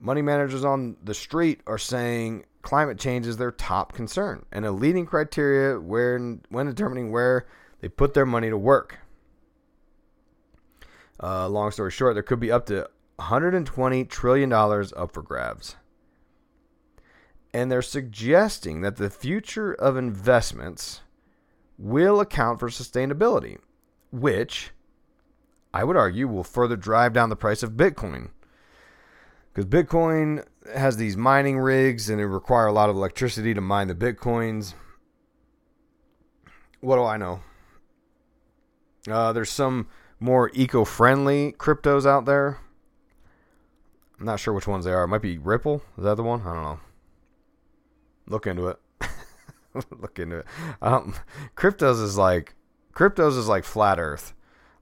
Money 0.00 0.22
managers 0.22 0.64
on 0.64 0.96
the 1.02 1.14
street 1.14 1.60
are 1.66 1.78
saying 1.78 2.44
climate 2.66 2.98
change 2.98 3.28
is 3.28 3.36
their 3.36 3.52
top 3.52 3.92
concern 3.92 4.44
and 4.50 4.66
a 4.66 4.72
leading 4.72 5.06
criteria 5.06 5.78
when, 5.78 6.42
when 6.48 6.66
determining 6.66 7.12
where 7.12 7.46
they 7.80 7.88
put 7.88 8.12
their 8.12 8.26
money 8.26 8.50
to 8.50 8.58
work. 8.58 8.98
Uh, 11.22 11.48
long 11.48 11.70
story 11.70 11.92
short, 11.92 12.14
there 12.14 12.24
could 12.24 12.40
be 12.40 12.50
up 12.50 12.66
to 12.66 12.90
120 13.16 14.04
trillion 14.06 14.48
dollars 14.48 14.92
up 14.94 15.14
for 15.14 15.22
grabs. 15.22 15.76
And 17.54 17.70
they're 17.70 17.82
suggesting 17.82 18.80
that 18.80 18.96
the 18.96 19.10
future 19.10 19.72
of 19.72 19.96
investments 19.96 21.02
will 21.78 22.18
account 22.18 22.58
for 22.58 22.68
sustainability, 22.68 23.58
which 24.10 24.72
I 25.72 25.84
would 25.84 25.96
argue 25.96 26.26
will 26.26 26.42
further 26.42 26.76
drive 26.76 27.12
down 27.12 27.28
the 27.28 27.36
price 27.36 27.62
of 27.62 27.74
Bitcoin. 27.74 28.30
Because 29.56 29.70
Bitcoin 29.70 30.44
has 30.74 30.98
these 30.98 31.16
mining 31.16 31.58
rigs 31.58 32.10
and 32.10 32.20
it 32.20 32.26
require 32.26 32.66
a 32.66 32.72
lot 32.72 32.90
of 32.90 32.96
electricity 32.96 33.54
to 33.54 33.62
mine 33.62 33.88
the 33.88 33.94
Bitcoins. 33.94 34.74
What 36.80 36.96
do 36.96 37.04
I 37.04 37.16
know? 37.16 37.40
Uh, 39.10 39.32
there's 39.32 39.50
some 39.50 39.88
more 40.20 40.50
eco-friendly 40.52 41.52
cryptos 41.52 42.04
out 42.04 42.26
there. 42.26 42.58
I'm 44.20 44.26
not 44.26 44.40
sure 44.40 44.52
which 44.52 44.66
ones 44.66 44.84
they 44.84 44.92
are. 44.92 45.04
It 45.04 45.08
might 45.08 45.22
be 45.22 45.38
Ripple. 45.38 45.80
Is 45.96 46.04
that 46.04 46.16
the 46.16 46.22
one? 46.22 46.42
I 46.42 46.52
don't 46.52 46.62
know. 46.62 46.80
Look 48.26 48.46
into 48.46 48.68
it. 48.68 48.78
Look 49.90 50.18
into 50.18 50.40
it. 50.40 50.46
Um, 50.82 51.14
cryptos 51.56 52.02
is 52.02 52.18
like 52.18 52.54
cryptos 52.92 53.38
is 53.38 53.48
like 53.48 53.64
flat 53.64 53.98
Earth. 53.98 54.34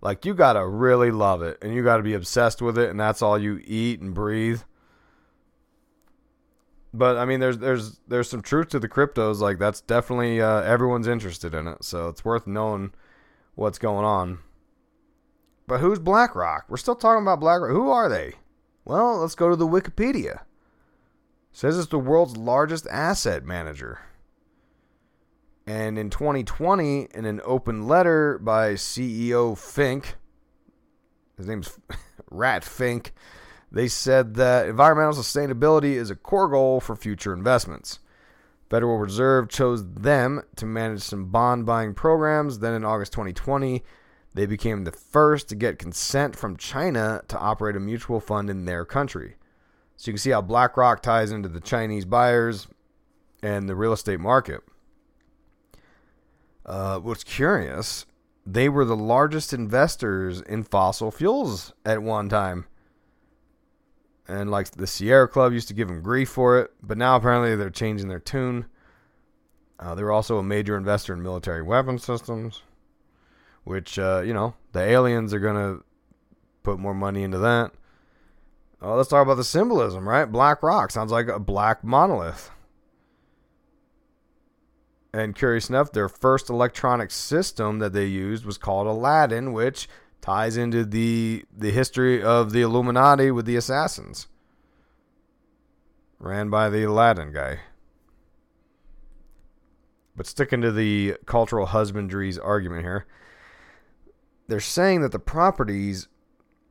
Like 0.04 0.26
you 0.26 0.34
gotta 0.34 0.64
really 0.64 1.10
love 1.10 1.40
it, 1.40 1.58
and 1.62 1.74
you 1.74 1.82
gotta 1.82 2.02
be 2.02 2.12
obsessed 2.12 2.60
with 2.60 2.78
it, 2.78 2.90
and 2.90 3.00
that's 3.00 3.22
all 3.22 3.38
you 3.38 3.60
eat 3.64 4.02
and 4.02 4.14
breathe. 4.14 4.60
But 6.92 7.16
I 7.16 7.24
mean, 7.24 7.40
there's 7.40 7.56
there's 7.56 8.00
there's 8.06 8.28
some 8.28 8.42
truth 8.42 8.68
to 8.68 8.78
the 8.78 8.88
cryptos. 8.88 9.40
Like 9.40 9.58
that's 9.58 9.80
definitely 9.80 10.42
uh, 10.42 10.60
everyone's 10.60 11.08
interested 11.08 11.54
in 11.54 11.66
it, 11.66 11.82
so 11.82 12.08
it's 12.08 12.22
worth 12.22 12.46
knowing 12.46 12.92
what's 13.54 13.78
going 13.78 14.04
on. 14.04 14.40
But 15.66 15.80
who's 15.80 15.98
BlackRock? 15.98 16.66
We're 16.68 16.76
still 16.76 16.94
talking 16.94 17.22
about 17.22 17.40
BlackRock. 17.40 17.70
Who 17.70 17.88
are 17.88 18.10
they? 18.10 18.34
Well, 18.84 19.20
let's 19.20 19.34
go 19.34 19.48
to 19.48 19.56
the 19.56 19.66
Wikipedia. 19.66 20.42
It 20.42 20.42
says 21.52 21.78
it's 21.78 21.88
the 21.88 21.98
world's 21.98 22.36
largest 22.36 22.86
asset 22.88 23.46
manager. 23.46 24.00
And 25.66 25.98
in 25.98 26.10
2020, 26.10 27.08
in 27.14 27.24
an 27.24 27.40
open 27.44 27.88
letter 27.88 28.38
by 28.38 28.74
CEO 28.74 29.56
Fink, 29.56 30.16
his 31.36 31.46
name's 31.46 31.78
Rat 32.30 32.64
Fink, 32.64 33.12
they 33.72 33.88
said 33.88 34.34
that 34.34 34.68
environmental 34.68 35.14
sustainability 35.14 35.94
is 35.94 36.10
a 36.10 36.14
core 36.14 36.48
goal 36.48 36.80
for 36.80 36.94
future 36.94 37.32
investments. 37.32 37.98
Federal 38.70 38.98
Reserve 38.98 39.48
chose 39.48 39.86
them 39.94 40.42
to 40.56 40.66
manage 40.66 41.02
some 41.02 41.26
bond 41.26 41.66
buying 41.66 41.94
programs. 41.94 42.58
Then 42.58 42.74
in 42.74 42.84
August 42.84 43.12
2020, 43.12 43.82
they 44.34 44.46
became 44.46 44.84
the 44.84 44.92
first 44.92 45.48
to 45.48 45.54
get 45.54 45.78
consent 45.78 46.36
from 46.36 46.56
China 46.56 47.22
to 47.28 47.38
operate 47.38 47.76
a 47.76 47.80
mutual 47.80 48.20
fund 48.20 48.50
in 48.50 48.64
their 48.64 48.84
country. 48.84 49.36
So 49.96 50.08
you 50.08 50.14
can 50.14 50.18
see 50.18 50.30
how 50.30 50.42
BlackRock 50.42 51.02
ties 51.02 51.30
into 51.30 51.48
the 51.48 51.60
Chinese 51.60 52.04
buyers 52.04 52.66
and 53.42 53.68
the 53.68 53.76
real 53.76 53.92
estate 53.92 54.20
market. 54.20 54.60
Uh, 56.64 56.98
what's 56.98 57.24
curious, 57.24 58.06
they 58.46 58.68
were 58.68 58.84
the 58.84 58.96
largest 58.96 59.52
investors 59.52 60.40
in 60.40 60.62
fossil 60.62 61.10
fuels 61.10 61.72
at 61.84 62.02
one 62.02 62.28
time. 62.28 62.66
And 64.26 64.50
like 64.50 64.70
the 64.70 64.86
Sierra 64.86 65.28
Club 65.28 65.52
used 65.52 65.68
to 65.68 65.74
give 65.74 65.88
them 65.88 66.02
grief 66.02 66.30
for 66.30 66.58
it, 66.58 66.70
but 66.82 66.96
now 66.96 67.16
apparently 67.16 67.56
they're 67.56 67.68
changing 67.68 68.08
their 68.08 68.18
tune. 68.18 68.66
Uh, 69.78 69.94
they 69.94 70.02
were 70.02 70.12
also 70.12 70.38
a 70.38 70.42
major 70.42 70.76
investor 70.76 71.12
in 71.12 71.22
military 71.22 71.62
weapon 71.62 71.98
systems 71.98 72.62
which 73.64 73.98
uh, 73.98 74.22
you 74.24 74.32
know 74.32 74.54
the 74.72 74.80
aliens 74.80 75.34
are 75.34 75.40
gonna 75.40 75.78
put 76.62 76.78
more 76.78 76.94
money 76.94 77.22
into 77.22 77.38
that. 77.38 77.72
Oh, 78.80 78.96
let's 78.96 79.08
talk 79.08 79.22
about 79.22 79.36
the 79.36 79.44
symbolism, 79.44 80.08
right? 80.08 80.26
Black 80.26 80.62
rock 80.62 80.90
sounds 80.90 81.10
like 81.10 81.28
a 81.28 81.38
black 81.38 81.82
monolith. 81.82 82.50
And 85.14 85.36
curious 85.36 85.68
enough, 85.68 85.92
their 85.92 86.08
first 86.08 86.50
electronic 86.50 87.12
system 87.12 87.78
that 87.78 87.92
they 87.92 88.06
used 88.06 88.44
was 88.44 88.58
called 88.58 88.88
Aladdin, 88.88 89.52
which 89.52 89.88
ties 90.20 90.56
into 90.56 90.84
the 90.84 91.44
the 91.56 91.70
history 91.70 92.20
of 92.20 92.50
the 92.50 92.62
Illuminati 92.62 93.30
with 93.30 93.46
the 93.46 93.54
assassins. 93.54 94.26
Ran 96.18 96.50
by 96.50 96.68
the 96.68 96.82
Aladdin 96.82 97.32
guy. 97.32 97.60
But 100.16 100.26
sticking 100.26 100.62
to 100.62 100.72
the 100.72 101.14
cultural 101.26 101.66
husbandry's 101.66 102.36
argument 102.36 102.82
here, 102.82 103.06
they're 104.48 104.58
saying 104.58 105.02
that 105.02 105.12
the 105.12 105.20
properties 105.20 106.08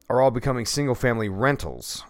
are 0.09 0.21
all 0.21 0.31
becoming 0.31 0.65
single 0.65 0.95
family 0.95 1.29
rentals. 1.29 2.03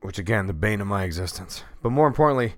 Which, 0.00 0.18
again, 0.18 0.46
the 0.46 0.54
bane 0.54 0.80
of 0.80 0.86
my 0.86 1.04
existence. 1.04 1.64
But 1.82 1.90
more 1.90 2.06
importantly, 2.06 2.54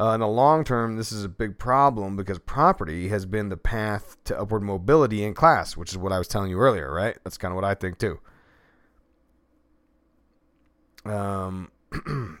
uh, 0.00 0.10
in 0.10 0.20
the 0.20 0.28
long 0.28 0.64
term, 0.64 0.96
this 0.96 1.12
is 1.12 1.24
a 1.24 1.28
big 1.28 1.58
problem 1.58 2.16
because 2.16 2.38
property 2.40 3.08
has 3.08 3.26
been 3.26 3.48
the 3.48 3.56
path 3.56 4.16
to 4.24 4.38
upward 4.38 4.62
mobility 4.62 5.22
in 5.22 5.34
class, 5.34 5.76
which 5.76 5.90
is 5.90 5.98
what 5.98 6.12
I 6.12 6.18
was 6.18 6.26
telling 6.26 6.50
you 6.50 6.58
earlier, 6.58 6.92
right? 6.92 7.16
That's 7.22 7.38
kind 7.38 7.52
of 7.52 7.56
what 7.56 7.64
I 7.64 7.74
think 7.74 7.98
too. 7.98 8.18
Um, 11.04 11.70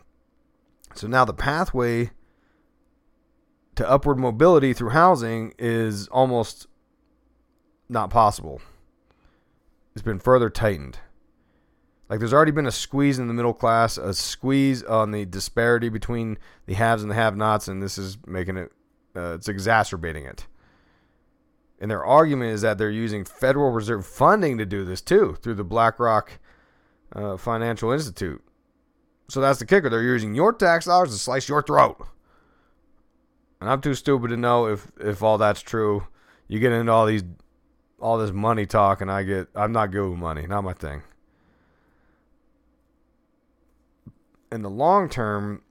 so 0.94 1.06
now 1.06 1.24
the 1.24 1.34
pathway 1.34 2.10
to 3.76 3.88
upward 3.88 4.18
mobility 4.18 4.72
through 4.72 4.90
housing 4.90 5.52
is 5.58 6.08
almost 6.08 6.66
not 7.88 8.10
possible. 8.10 8.60
It's 9.94 10.02
been 10.02 10.18
further 10.18 10.50
tightened. 10.50 10.98
Like 12.08 12.18
there's 12.18 12.34
already 12.34 12.52
been 12.52 12.66
a 12.66 12.72
squeeze 12.72 13.18
in 13.18 13.28
the 13.28 13.34
middle 13.34 13.54
class, 13.54 13.96
a 13.96 14.12
squeeze 14.12 14.82
on 14.82 15.10
the 15.10 15.24
disparity 15.24 15.88
between 15.88 16.38
the 16.66 16.74
haves 16.74 17.02
and 17.02 17.10
the 17.10 17.14
have-nots, 17.14 17.68
and 17.68 17.82
this 17.82 17.96
is 17.96 18.18
making 18.26 18.56
it, 18.58 18.72
uh, 19.16 19.34
it's 19.34 19.48
exacerbating 19.48 20.24
it. 20.26 20.46
And 21.80 21.90
their 21.90 22.04
argument 22.04 22.52
is 22.52 22.60
that 22.62 22.78
they're 22.78 22.90
using 22.90 23.24
Federal 23.24 23.70
Reserve 23.70 24.06
funding 24.06 24.58
to 24.58 24.66
do 24.66 24.84
this 24.84 25.00
too, 25.00 25.36
through 25.42 25.54
the 25.54 25.64
BlackRock 25.64 26.38
uh, 27.14 27.36
Financial 27.36 27.90
Institute. 27.90 28.42
So 29.28 29.40
that's 29.40 29.58
the 29.58 29.66
kicker. 29.66 29.88
They're 29.88 30.02
using 30.02 30.34
your 30.34 30.52
tax 30.52 30.84
dollars 30.84 31.10
to 31.10 31.18
slice 31.18 31.48
your 31.48 31.62
throat. 31.62 32.06
And 33.60 33.70
I'm 33.70 33.80
too 33.80 33.94
stupid 33.94 34.28
to 34.28 34.36
know 34.36 34.66
if 34.66 34.92
if 35.00 35.22
all 35.22 35.38
that's 35.38 35.62
true. 35.62 36.06
You 36.48 36.58
get 36.58 36.72
into 36.72 36.92
all 36.92 37.06
these 37.06 37.24
all 37.98 38.18
this 38.18 38.32
money 38.32 38.66
talk, 38.66 39.00
and 39.00 39.10
I 39.10 39.22
get 39.22 39.48
I'm 39.54 39.72
not 39.72 39.90
good 39.90 40.10
with 40.10 40.18
money, 40.18 40.46
not 40.46 40.64
my 40.64 40.74
thing. 40.74 41.02
In 44.54 44.62
the 44.62 44.70
long 44.70 45.08
term, 45.08 45.62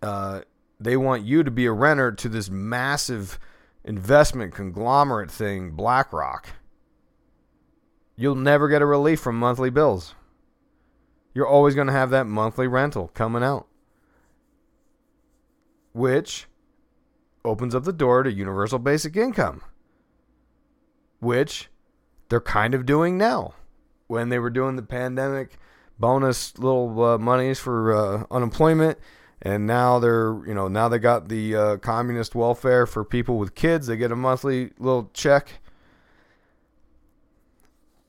uh, 0.00 0.42
they 0.78 0.96
want 0.96 1.24
you 1.24 1.42
to 1.42 1.50
be 1.50 1.66
a 1.66 1.72
renter 1.72 2.12
to 2.12 2.28
this 2.28 2.48
massive 2.48 3.40
investment 3.84 4.54
conglomerate 4.54 5.28
thing, 5.28 5.72
BlackRock. 5.72 6.50
You'll 8.14 8.36
never 8.36 8.68
get 8.68 8.80
a 8.80 8.86
relief 8.86 9.18
from 9.18 9.40
monthly 9.40 9.70
bills. 9.70 10.14
You're 11.34 11.48
always 11.48 11.74
going 11.74 11.88
to 11.88 11.92
have 11.92 12.10
that 12.10 12.28
monthly 12.28 12.68
rental 12.68 13.08
coming 13.08 13.42
out, 13.42 13.66
which 15.92 16.46
opens 17.44 17.74
up 17.74 17.82
the 17.82 17.92
door 17.92 18.22
to 18.22 18.32
universal 18.32 18.78
basic 18.78 19.16
income, 19.16 19.62
which 21.18 21.70
they're 22.28 22.40
kind 22.40 22.72
of 22.72 22.86
doing 22.86 23.18
now. 23.18 23.54
When 24.06 24.28
they 24.28 24.38
were 24.38 24.48
doing 24.48 24.76
the 24.76 24.82
pandemic 24.82 25.58
bonus 25.98 26.56
little 26.58 27.02
uh, 27.02 27.18
monies 27.18 27.58
for 27.58 27.94
uh, 27.94 28.24
unemployment, 28.30 28.98
and 29.42 29.66
now 29.66 29.98
they're 29.98 30.40
you 30.46 30.54
know 30.54 30.68
now 30.68 30.88
they 30.88 30.98
got 30.98 31.28
the 31.28 31.56
uh, 31.56 31.76
communist 31.78 32.34
welfare 32.34 32.86
for 32.86 33.04
people 33.04 33.38
with 33.38 33.54
kids. 33.54 33.86
They 33.86 33.96
get 33.96 34.12
a 34.12 34.16
monthly 34.16 34.70
little 34.78 35.10
check. 35.12 35.60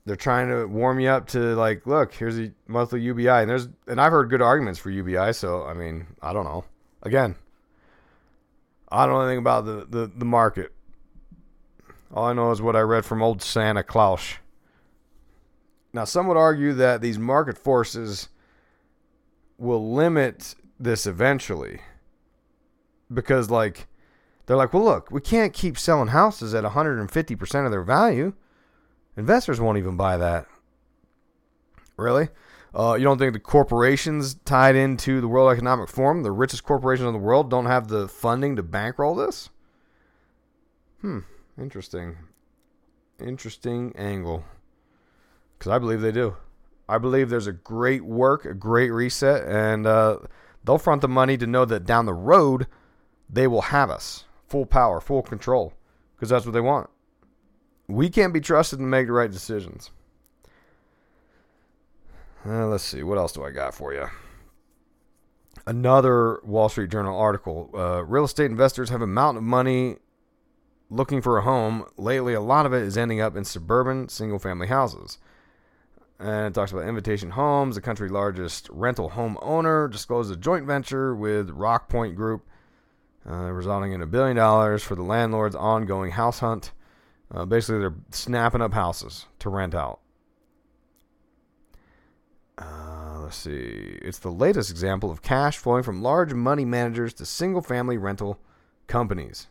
They're 0.05 0.15
trying 0.15 0.49
to 0.49 0.65
warm 0.65 0.99
you 0.99 1.09
up 1.09 1.27
to 1.29 1.55
like, 1.55 1.85
look, 1.85 2.13
here's 2.13 2.39
a 2.39 2.51
monthly 2.67 3.01
UBI, 3.01 3.29
and 3.29 3.49
there's 3.49 3.67
and 3.87 3.99
I've 4.01 4.11
heard 4.11 4.29
good 4.29 4.41
arguments 4.41 4.79
for 4.79 4.89
UBI. 4.89 5.33
So 5.33 5.65
I 5.65 5.73
mean, 5.73 6.07
I 6.21 6.33
don't 6.33 6.45
know. 6.45 6.65
Again, 7.03 7.35
I 8.91 9.05
don't 9.05 9.15
know 9.15 9.21
anything 9.21 9.39
about 9.39 9.65
the, 9.65 9.85
the, 9.89 10.11
the 10.13 10.25
market. 10.25 10.73
All 12.13 12.25
I 12.25 12.33
know 12.33 12.51
is 12.51 12.61
what 12.61 12.75
I 12.75 12.81
read 12.81 13.05
from 13.05 13.21
old 13.21 13.41
Santa 13.41 13.83
Claus. 13.83 14.37
Now, 15.93 16.03
some 16.03 16.27
would 16.27 16.37
argue 16.37 16.73
that 16.73 17.01
these 17.01 17.17
market 17.17 17.57
forces 17.57 18.29
will 19.57 19.93
limit 19.93 20.55
this 20.79 21.05
eventually. 21.05 21.81
Because, 23.11 23.49
like, 23.49 23.87
they're 24.45 24.57
like, 24.57 24.73
well, 24.73 24.83
look, 24.83 25.11
we 25.11 25.21
can't 25.21 25.53
keep 25.53 25.77
selling 25.77 26.09
houses 26.09 26.53
at 26.53 26.63
150% 26.63 27.65
of 27.65 27.71
their 27.71 27.83
value. 27.83 28.33
Investors 29.17 29.59
won't 29.59 29.77
even 29.77 29.97
buy 29.97 30.17
that. 30.17 30.45
Really? 31.97 32.29
Uh, 32.73 32.95
you 32.97 33.03
don't 33.03 33.17
think 33.17 33.33
the 33.33 33.39
corporations 33.39 34.35
tied 34.45 34.75
into 34.75 35.21
the 35.21 35.27
World 35.27 35.51
Economic 35.51 35.89
Forum, 35.89 36.21
the 36.21 36.31
richest 36.31 36.63
corporations 36.63 37.07
in 37.07 37.13
the 37.13 37.19
world, 37.19 37.49
don't 37.49 37.65
have 37.65 37.87
the 37.87 38.07
funding 38.07 38.55
to 38.55 38.63
bankroll 38.63 39.15
this? 39.15 39.49
Hmm, 41.01 41.19
interesting. 41.59 42.17
Interesting 43.19 43.93
angle. 43.97 44.45
Because 45.59 45.71
I 45.73 45.77
believe 45.77 45.99
they 45.99 46.13
do. 46.13 46.37
I 46.87 46.97
believe 46.97 47.29
there's 47.29 47.47
a 47.47 47.51
great 47.53 48.03
work, 48.03 48.45
a 48.45 48.53
great 48.53 48.89
reset, 48.91 49.47
and 49.47 49.85
uh, 49.85 50.19
they'll 50.63 50.79
front 50.79 51.01
the 51.01 51.07
money 51.07 51.37
to 51.37 51.45
know 51.45 51.65
that 51.65 51.85
down 51.85 52.05
the 52.05 52.13
road, 52.13 52.65
they 53.29 53.45
will 53.45 53.63
have 53.63 53.91
us 53.91 54.25
full 54.47 54.65
power, 54.65 54.99
full 54.99 55.21
control, 55.21 55.73
because 56.15 56.29
that's 56.29 56.45
what 56.45 56.53
they 56.53 56.61
want. 56.61 56.89
We 57.87 58.09
can't 58.09 58.33
be 58.33 58.41
trusted 58.41 58.79
to 58.79 58.85
make 58.85 59.07
the 59.07 59.13
right 59.13 59.29
decisions. 59.29 59.91
Uh, 62.45 62.67
let's 62.67 62.83
see. 62.83 63.03
What 63.03 63.17
else 63.17 63.33
do 63.33 63.43
I 63.43 63.51
got 63.51 63.75
for 63.75 63.93
you? 63.93 64.07
Another 65.67 66.39
Wall 66.43 66.69
Street 66.69 66.89
Journal 66.89 67.19
article. 67.19 67.69
Uh, 67.73 68.03
real 68.05 68.23
estate 68.23 68.49
investors 68.49 68.89
have 68.89 69.01
a 69.01 69.07
mountain 69.07 69.39
of 69.39 69.43
money 69.43 69.97
looking 70.89 71.21
for 71.21 71.37
a 71.37 71.43
home. 71.43 71.85
Lately, 71.97 72.33
a 72.33 72.41
lot 72.41 72.65
of 72.65 72.73
it 72.73 72.81
is 72.81 72.97
ending 72.97 73.21
up 73.21 73.35
in 73.35 73.43
suburban 73.43 74.09
single 74.09 74.39
family 74.39 74.67
houses. 74.67 75.19
And 76.19 76.47
it 76.47 76.53
talks 76.53 76.73
about 76.73 76.85
Invitation 76.85 77.31
Homes, 77.31 77.75
the 77.75 77.81
country's 77.81 78.11
largest 78.11 78.69
rental 78.71 79.09
home 79.09 79.37
owner, 79.41 79.87
disclosed 79.87 80.31
a 80.31 80.35
joint 80.35 80.65
venture 80.65 81.15
with 81.15 81.49
Rockpoint 81.49 82.15
Group, 82.15 82.45
uh, 83.29 83.51
resulting 83.51 83.93
in 83.93 84.01
a 84.01 84.05
billion 84.05 84.35
dollars 84.35 84.83
for 84.83 84.95
the 84.95 85.01
landlord's 85.01 85.55
ongoing 85.55 86.11
house 86.11 86.39
hunt. 86.39 86.73
Uh, 87.31 87.45
basically, 87.45 87.79
they're 87.79 87.95
snapping 88.11 88.61
up 88.61 88.73
houses 88.73 89.27
to 89.39 89.49
rent 89.49 89.73
out. 89.73 90.01
Uh, 92.57 93.21
let's 93.21 93.37
see. 93.37 93.97
It's 94.01 94.19
the 94.19 94.31
latest 94.31 94.69
example 94.69 95.11
of 95.11 95.21
cash 95.21 95.57
flowing 95.57 95.83
from 95.83 96.01
large 96.01 96.33
money 96.33 96.65
managers 96.65 97.13
to 97.15 97.25
single 97.25 97.61
family 97.61 97.97
rental 97.97 98.39
companies. 98.87 99.47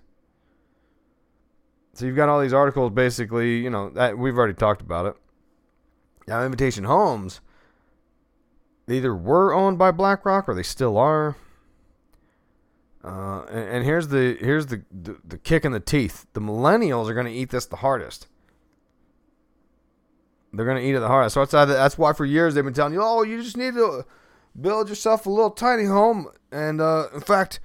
So 1.95 2.05
you've 2.05 2.17
got 2.17 2.29
all 2.29 2.41
these 2.41 2.53
articles 2.53 2.93
basically, 2.93 3.59
you 3.59 3.71
know, 3.71 3.89
that 3.91 4.19
we've 4.19 4.37
already 4.37 4.53
talked 4.53 4.83
about 4.83 5.07
it. 5.07 5.17
Now, 6.29 6.45
Invitation 6.45 6.85
Homes, 6.85 7.41
they 8.87 8.99
either 8.99 9.15
were 9.15 9.55
owned 9.55 9.79
by 9.79 9.91
BlackRock 9.91 10.49
or 10.49 10.55
they 10.55 10.63
still 10.63 10.97
are. 10.97 11.37
Uh, 13.03 13.45
and, 13.45 13.69
and, 13.69 13.85
here's 13.85 14.09
the 14.09 14.37
here's 14.41 14.67
the, 14.67 14.83
the 14.91 15.17
the 15.25 15.39
kick 15.39 15.65
in 15.65 15.73
the 15.73 15.81
teeth. 15.81 16.27
The 16.33 16.41
millennials 16.41 17.09
are 17.09 17.15
going 17.15 17.27
to 17.27 17.33
eat 17.33 17.51
this 17.51 17.65
the 17.65 17.77
hardest. 17.77 18.27
They're 20.53 20.67
gonna 20.67 20.81
eat 20.81 20.95
it 20.95 21.01
the 21.01 21.09
hardest. 21.09 21.35
So 21.35 21.45
that's 21.45 21.53
that's 21.53 21.99
why 21.99 22.13
for 22.13 22.25
years 22.25 22.55
they've 22.55 22.65
been 22.65 22.75
telling 22.75 22.95
you, 22.95 23.03
oh, 23.03 23.23
you 23.23 23.43
just 23.43 23.57
need 23.57 23.75
to 23.75 24.05
build 24.59 24.89
yourself 24.89 25.27
a 25.27 25.31
little 25.31 25.51
tiny 25.51 25.85
home. 25.85 26.29
And 26.51 26.81
uh, 26.81 27.09
in 27.15 27.21
fact, 27.21 27.61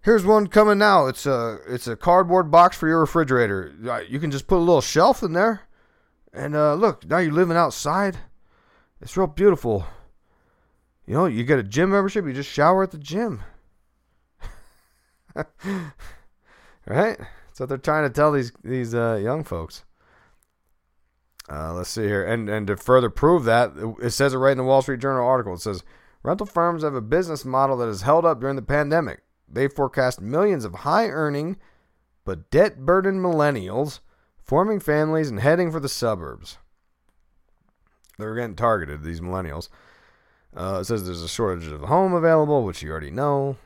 here's 0.00 0.24
one 0.24 0.46
coming 0.46 0.78
now. 0.78 1.06
It's 1.06 1.26
a 1.26 1.58
it's 1.68 1.86
a 1.86 1.96
cardboard 1.96 2.50
box 2.50 2.76
for 2.76 2.88
your 2.88 3.00
refrigerator. 3.00 4.04
You 4.08 4.18
can 4.18 4.30
just 4.30 4.46
put 4.46 4.56
a 4.56 4.64
little 4.64 4.80
shelf 4.80 5.22
in 5.22 5.34
there, 5.34 5.62
and 6.32 6.54
uh, 6.54 6.74
look, 6.74 7.06
now 7.08 7.18
you're 7.18 7.32
living 7.32 7.56
outside. 7.56 8.18
It's 9.00 9.16
real 9.16 9.26
beautiful. 9.26 9.86
You 11.06 11.14
know, 11.14 11.26
you 11.26 11.44
get 11.44 11.58
a 11.58 11.64
gym 11.64 11.90
membership. 11.90 12.24
You 12.24 12.32
just 12.32 12.50
shower 12.50 12.82
at 12.84 12.92
the 12.92 12.98
gym. 12.98 13.42
right? 16.86 17.18
That's 17.18 17.60
what 17.60 17.68
they're 17.68 17.78
trying 17.78 18.04
to 18.04 18.10
tell 18.10 18.32
these 18.32 18.52
these 18.62 18.94
uh, 18.94 19.20
young 19.22 19.44
folks. 19.44 19.84
Uh, 21.50 21.74
let's 21.74 21.90
see 21.90 22.04
here, 22.04 22.24
and 22.24 22.48
and 22.48 22.66
to 22.68 22.76
further 22.76 23.10
prove 23.10 23.44
that, 23.44 23.72
it 24.00 24.10
says 24.10 24.32
it 24.32 24.38
right 24.38 24.52
in 24.52 24.58
the 24.58 24.64
Wall 24.64 24.82
Street 24.82 25.00
Journal 25.00 25.26
article. 25.26 25.54
It 25.54 25.60
says 25.60 25.82
rental 26.22 26.46
firms 26.46 26.82
have 26.82 26.94
a 26.94 27.00
business 27.00 27.44
model 27.44 27.76
that 27.78 27.86
has 27.86 28.02
held 28.02 28.24
up 28.24 28.40
during 28.40 28.56
the 28.56 28.62
pandemic. 28.62 29.22
They 29.48 29.68
forecast 29.68 30.20
millions 30.20 30.64
of 30.64 30.76
high-earning 30.76 31.58
but 32.24 32.50
debt-burdened 32.50 33.20
millennials 33.20 34.00
forming 34.52 34.80
families 34.80 35.30
and 35.30 35.40
heading 35.40 35.72
for 35.72 35.80
the 35.80 35.88
suburbs. 35.88 36.58
They're 38.18 38.34
getting 38.34 38.54
targeted. 38.54 39.02
These 39.02 39.22
millennials. 39.22 39.70
Uh, 40.54 40.80
it 40.82 40.84
says 40.84 41.06
there's 41.06 41.22
a 41.22 41.28
shortage 41.28 41.68
of 41.68 41.80
home 41.80 42.12
available, 42.12 42.62
which 42.62 42.82
you 42.82 42.90
already 42.90 43.10
know. 43.10 43.56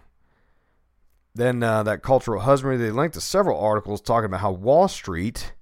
Then 1.34 1.61
uh, 1.64 1.82
that 1.82 2.05
cultural 2.05 2.43
husbandry, 2.43 2.76
they 2.76 2.93
linked 2.93 3.14
to 3.14 3.20
several 3.20 3.59
articles 3.59 4.01
talking 4.01 4.26
about 4.26 4.43
how 4.43 4.53
Wall 4.53 4.87
Street 4.87 5.55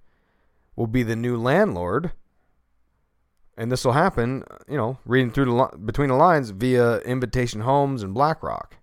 will 0.77 0.87
be 0.87 1.03
the 1.03 1.17
new 1.17 1.39
landlord. 1.39 2.13
And 3.57 3.73
this 3.73 3.83
will 3.83 3.93
happen, 3.93 4.45
you 4.69 4.77
know, 4.77 4.99
reading 5.07 5.31
through 5.31 5.47
the 5.47 5.79
between 5.79 6.09
the 6.09 6.17
lines 6.17 6.51
via 6.51 6.99
Invitation 6.99 7.63
Homes 7.63 8.03
and 8.03 8.13
BlackRock. 8.13 8.77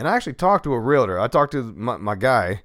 And 0.00 0.08
I 0.08 0.16
actually 0.16 0.32
talked 0.32 0.64
to 0.64 0.72
a 0.72 0.80
realtor. 0.80 1.20
I 1.20 1.28
talked 1.28 1.52
to 1.52 1.62
my, 1.62 1.96
my 1.96 2.16
guy, 2.16 2.62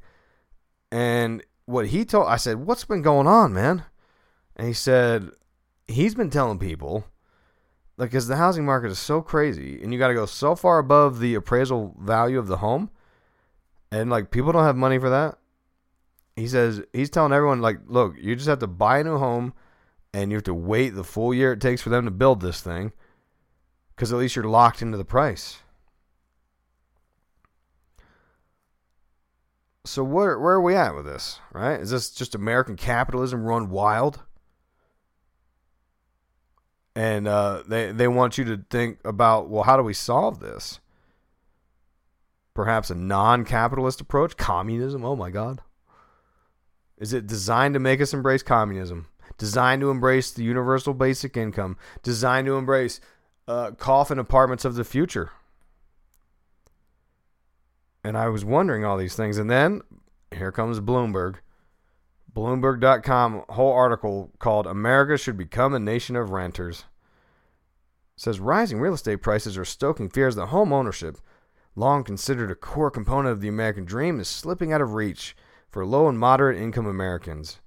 and 0.92 1.44
what 1.66 1.88
he 1.88 2.06
told, 2.06 2.28
I 2.28 2.38
said, 2.38 2.58
"What's 2.66 2.86
been 2.86 3.02
going 3.02 3.28
on, 3.28 3.54
man?" 3.54 3.86
And 4.56 4.68
he 4.68 4.74
said, 4.74 5.32
he's 5.88 6.16
been 6.16 6.30
telling 6.30 6.60
people, 6.60 7.06
like, 7.98 8.12
because 8.12 8.28
the 8.28 8.36
housing 8.36 8.66
market 8.66 8.92
is 8.92 9.00
so 9.00 9.22
crazy, 9.22 9.82
and 9.82 9.92
you 9.92 9.98
got 9.98 10.10
to 10.10 10.14
go 10.14 10.28
so 10.28 10.56
far 10.56 10.78
above 10.78 11.20
the 11.20 11.34
appraisal 11.36 11.96
value 12.00 12.38
of 12.38 12.48
the 12.48 12.58
home, 12.58 12.92
and 13.92 14.10
like 14.10 14.32
people 14.32 14.52
don't 14.52 14.64
have 14.64 14.76
money 14.76 15.00
for 15.00 15.10
that 15.10 15.38
he 16.36 16.48
says 16.48 16.82
he's 16.94 17.10
telling 17.10 17.34
everyone 17.34 17.62
like, 17.62 17.80
look, 17.88 18.16
you 18.20 18.36
just 18.36 18.48
have 18.48 18.60
to 18.60 18.68
buy 18.68 19.00
a 19.00 19.04
new 19.04 19.18
home, 19.18 19.54
and 20.14 20.32
you 20.32 20.38
have 20.38 20.44
to 20.44 20.54
wait 20.54 20.90
the 20.90 21.04
full 21.04 21.34
year 21.34 21.54
it 21.54 21.62
takes 21.62 21.82
for 21.82 21.90
them 21.90 22.06
to 22.06 22.12
build 22.12 22.42
this 22.42 22.62
thing, 22.62 22.92
because 23.96 24.12
at 24.12 24.20
least 24.20 24.36
you're 24.36 24.46
locked 24.46 24.82
into 24.82 24.98
the 24.98 25.06
price. 25.06 25.60
So 29.86 30.04
where 30.04 30.40
where 30.40 30.54
are 30.54 30.62
we 30.62 30.76
at 30.76 30.96
with 30.96 31.06
this? 31.06 31.40
Right? 31.52 31.80
Is 31.80 31.90
this 31.90 32.10
just 32.10 32.36
American 32.36 32.76
capitalism 32.76 33.44
run 33.44 33.70
wild? 33.70 34.24
And 36.96 37.28
uh, 37.28 37.64
they 37.68 37.92
they 37.92 38.08
want 38.08 38.38
you 38.38 38.46
to 38.46 38.64
think 38.70 39.00
about 39.04 39.50
well, 39.50 39.64
how 39.64 39.76
do 39.76 39.84
we 39.84 39.94
solve 39.94 40.40
this? 40.40 40.80
Perhaps 42.54 42.92
a 42.92 42.96
non-capitalist 42.96 44.00
approach, 44.00 44.38
communism. 44.38 45.04
Oh 45.04 45.16
my 45.16 45.32
God. 45.32 45.62
Is 46.98 47.12
it 47.12 47.28
designed 47.28 47.74
to 47.74 47.80
make 47.80 48.00
us 48.00 48.14
embrace 48.14 48.44
communism? 48.44 49.08
Designed 49.38 49.82
to 49.82 49.90
embrace 49.90 50.32
the 50.32 50.44
universal 50.44 50.94
basic 50.94 51.36
income? 51.36 51.78
Designed 52.04 52.46
to 52.46 52.56
embrace 52.56 53.02
uh, 53.48 53.72
coffin 53.72 54.20
apartments 54.20 54.64
of 54.64 54.76
the 54.76 54.84
future? 54.84 55.32
And 58.04 58.18
I 58.18 58.30
was 58.30 58.44
wondering 58.44 58.84
all 58.84 58.98
these 58.98 59.16
things. 59.16 59.38
And 59.38 59.50
then 59.50 59.82
here 60.36 60.52
comes 60.52 60.80
Bloomberg. 60.80 61.36
Bloomberg.com, 62.34 63.46
whole 63.50 63.74
article 63.74 64.32
called 64.40 64.66
America 64.66 65.18
Should 65.18 65.38
Become 65.38 65.74
a 65.74 65.80
Nation 65.80 66.16
of 66.16 66.32
Renters. 66.32 66.86
It 68.16 68.22
says 68.22 68.40
rising 68.40 68.80
real 68.80 68.94
estate 68.94 69.22
prices 69.22 69.58
are 69.58 69.66
stoking 69.66 70.10
fears 70.10 70.36
that 70.36 70.48
home 70.48 70.74
ownership 70.74 71.18
long 71.76 72.04
considered 72.04 72.52
a 72.52 72.56
core 72.56 72.92
component 72.92 73.32
of 73.32 73.42
the 73.42 73.48
American 73.48 73.86
dream, 73.86 74.20
is 74.20 74.28
slipping 74.28 74.72
out 74.72 74.82
of 74.82 74.94
reach 74.94 75.36
for 75.70 75.86
low 75.86 76.08
and 76.08 76.20
moderate 76.20 76.60
income 76.60 76.86
Americans. 76.86 77.60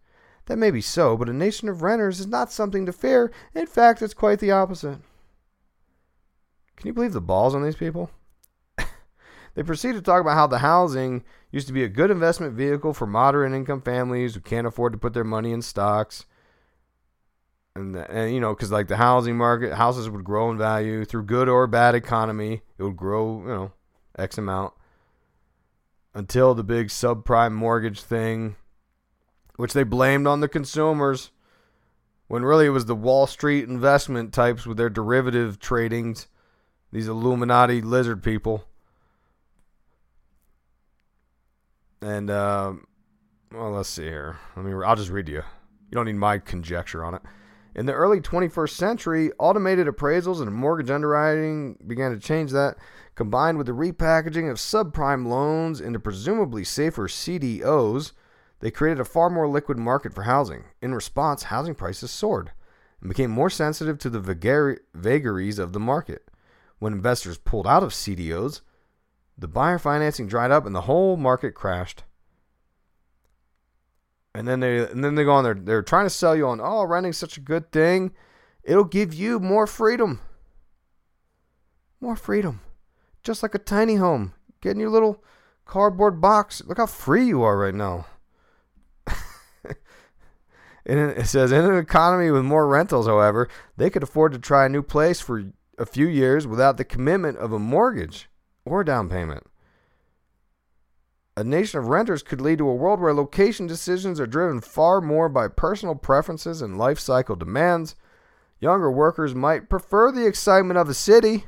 That 0.47 0.59
may 0.59 0.71
be 0.71 0.81
so, 0.81 1.17
but 1.17 1.29
a 1.29 1.33
nation 1.33 1.69
of 1.69 1.83
renters 1.83 2.21
is 2.21 2.27
not 2.27 2.53
something 2.53 2.87
to 2.87 2.93
fear. 2.93 3.33
In 3.55 3.67
fact, 3.67 4.01
it's 4.01 4.15
quite 4.15 4.39
the 4.39 4.53
opposite. 4.53 4.99
Can 6.77 6.87
you 6.87 6.93
believe 6.93 7.13
the 7.13 7.21
balls 7.21 7.55
on 7.55 7.65
these 7.65 7.77
people? 7.77 8.11
They 9.57 9.63
proceed 9.63 9.95
to 9.95 10.03
talk 10.03 10.21
about 10.21 10.35
how 10.35 10.47
the 10.47 10.59
housing 10.59 11.25
used 11.51 11.67
to 11.67 11.73
be 11.73 11.83
a 11.83 11.89
good 11.89 12.11
investment 12.11 12.53
vehicle 12.53 12.93
for 12.93 13.07
moderate 13.07 13.55
income 13.55 13.81
families 13.81 14.35
who 14.35 14.41
can't 14.41 14.67
afford 14.67 14.93
to 14.93 14.99
put 14.99 15.15
their 15.15 15.25
money 15.25 15.51
in 15.51 15.63
stocks. 15.63 16.27
And, 17.75 17.97
and 17.97 18.35
you 18.35 18.41
know, 18.41 18.55
because 18.55 18.71
like 18.71 18.89
the 18.89 18.99
housing 18.99 19.37
market, 19.37 19.73
houses 19.73 20.11
would 20.11 20.25
grow 20.25 20.51
in 20.51 20.59
value 20.59 21.07
through 21.07 21.25
good 21.25 21.49
or 21.49 21.67
bad 21.67 21.95
economy. 21.95 22.61
It 22.79 22.83
would 22.83 22.99
grow, 22.99 23.41
you 23.41 23.49
know, 23.49 23.73
X 24.19 24.37
amount 24.37 24.75
until 26.13 26.55
the 26.55 26.65
big 26.65 26.89
subprime 26.89 27.53
mortgage 27.53 28.03
thing, 28.03 28.57
which 29.57 29.73
they 29.73 29.85
blamed 29.85 30.27
on 30.27 30.41
the 30.41 30.49
consumers 30.49 31.31
when 32.29 32.45
really 32.45 32.67
it 32.67 32.71
was 32.71 32.85
the 32.85 32.95
Wall 32.95 33.27
Street 33.27 33.67
investment 33.67 34.35
types 34.35 34.67
with 34.67 34.77
their 34.77 34.91
derivative 34.91 35.59
tradings, 35.59 36.27
these 36.93 37.09
Illuminati 37.09 37.81
lizard 37.81 38.23
people. 38.23 38.67
And 42.07 42.31
uh, 42.31 42.75
well, 43.53 43.73
let's 43.73 43.89
see 43.89 44.05
here. 44.05 44.39
Let 44.55 44.65
me. 44.65 44.73
I'll 44.85 44.95
just 44.95 45.11
read 45.11 45.27
to 45.27 45.33
you. 45.33 45.43
You 45.91 45.93
don't 45.93 46.07
need 46.07 46.15
my 46.15 46.39
conjecture 46.39 47.05
on 47.05 47.15
it. 47.15 47.23
In 47.75 47.87
the 47.87 47.95
early 47.95 48.21
21st 48.21 48.71
century, 48.71 49.33
automated 49.41 49.89
appraisals 49.89 50.41
and 50.41 50.55
mortgage 50.55 50.89
underwriting 50.89 51.77
began 51.85 52.13
to 52.13 52.19
change 52.21 52.53
that, 52.53 52.77
combined 53.17 53.59
with 53.59 53.67
the 53.67 53.73
repackaging 53.73 54.49
of 54.49 54.57
subprime 54.57 55.27
loans 55.27 55.81
into 55.81 55.99
presumably 55.99 56.63
safer 56.63 57.09
CDOs. 57.09 58.13
They 58.61 58.71
created 58.71 59.01
a 59.01 59.05
far 59.05 59.29
more 59.29 59.49
liquid 59.49 59.77
market 59.77 60.15
for 60.15 60.23
housing. 60.23 60.65
In 60.81 60.95
response, 60.95 61.45
housing 61.45 61.75
prices 61.75 62.13
soared 62.13 62.53
and 63.01 63.09
became 63.09 63.33
more 63.33 63.51
sensitive 63.51 63.99
to 63.99 64.11
the 64.11 64.81
vagaries 64.95 65.59
of 65.59 65.73
the 65.73 65.81
market. 65.81 66.31
When 66.79 66.93
investors 66.93 67.37
pulled 67.37 67.67
out 67.67 67.83
of 67.83 67.91
CDOs, 67.91 68.61
the 69.39 69.49
buyer 69.49 69.79
financing 69.79 70.27
dried 70.27 70.51
up 70.51 70.67
and 70.67 70.75
the 70.75 70.83
whole 70.83 71.17
market 71.17 71.53
crashed. 71.53 72.05
And 74.35 74.47
then 74.47 74.61
they 74.61 74.79
and 74.79 75.03
then 75.03 75.15
they 75.15 75.25
go 75.25 75.33
on 75.33 75.45
there. 75.45 75.55
They're 75.55 75.83
trying 75.83 76.07
to 76.07 76.11
sell 76.11 76.37
you 76.37 76.47
on 76.47 76.61
oh 76.61 76.85
renting's 76.85 77.17
such 77.17 77.37
a 77.37 77.41
good 77.41 77.73
thing. 77.73 78.13
It'll 78.63 78.85
give 78.85 79.15
you 79.15 79.39
more 79.39 79.67
freedom. 79.67 80.21
More 82.01 82.17
freedom. 82.17 82.61
Just 83.23 83.43
like 83.43 83.55
a 83.55 83.59
tiny 83.59 83.97
home. 83.97 84.35
Get 84.61 84.73
in 84.73 84.81
your 84.81 84.91
little 84.91 85.23
cardboard 85.65 86.21
box. 86.21 86.63
Look 86.67 86.79
how 86.79 86.87
free 86.87 87.27
you 87.27 87.43
are 87.43 87.57
right 87.57 87.75
now. 87.75 88.07
and 90.85 90.99
it 91.11 91.27
says 91.27 91.51
in 91.51 91.65
an 91.65 91.79
economy 91.79 92.31
with 92.31 92.45
more 92.45 92.69
rentals, 92.69 93.07
however, 93.07 93.49
they 93.77 93.89
could 93.89 94.03
afford 94.03 94.33
to 94.33 94.39
try 94.39 94.67
a 94.67 94.69
new 94.71 94.83
place 94.83 95.21
for 95.21 95.51
a 95.79 95.87
few 95.87 96.07
years 96.07 96.47
without 96.47 96.77
the 96.77 96.85
commitment 96.85 97.39
of 97.39 97.53
a 97.53 97.59
mortgage 97.59 98.29
or 98.67 98.85
down 98.85 99.09
payment. 99.09 99.45
A 101.39 101.45
nation 101.45 101.79
of 101.79 101.89
renters 101.89 102.23
could 102.23 102.41
lead 102.41 102.59
to 102.59 102.69
a 102.69 102.75
world 102.75 102.99
where 102.99 103.13
location 103.13 103.67
decisions 103.67 104.19
are 104.19 104.27
driven 104.27 104.63
far 104.63 105.03
more 105.03 105.29
by 105.29 105.49
personal 105.49 105.95
preferences 105.95 106.63
and 106.63 106.79
life 106.79 106.99
cycle 106.99 107.37
demands. 107.37 107.95
Younger 108.59 108.91
workers 108.91 109.35
might 109.35 109.69
prefer 109.69 110.11
the 110.11 110.27
excitement 110.27 110.79
of 110.79 110.89
a 110.89 110.95
city. 110.95 111.45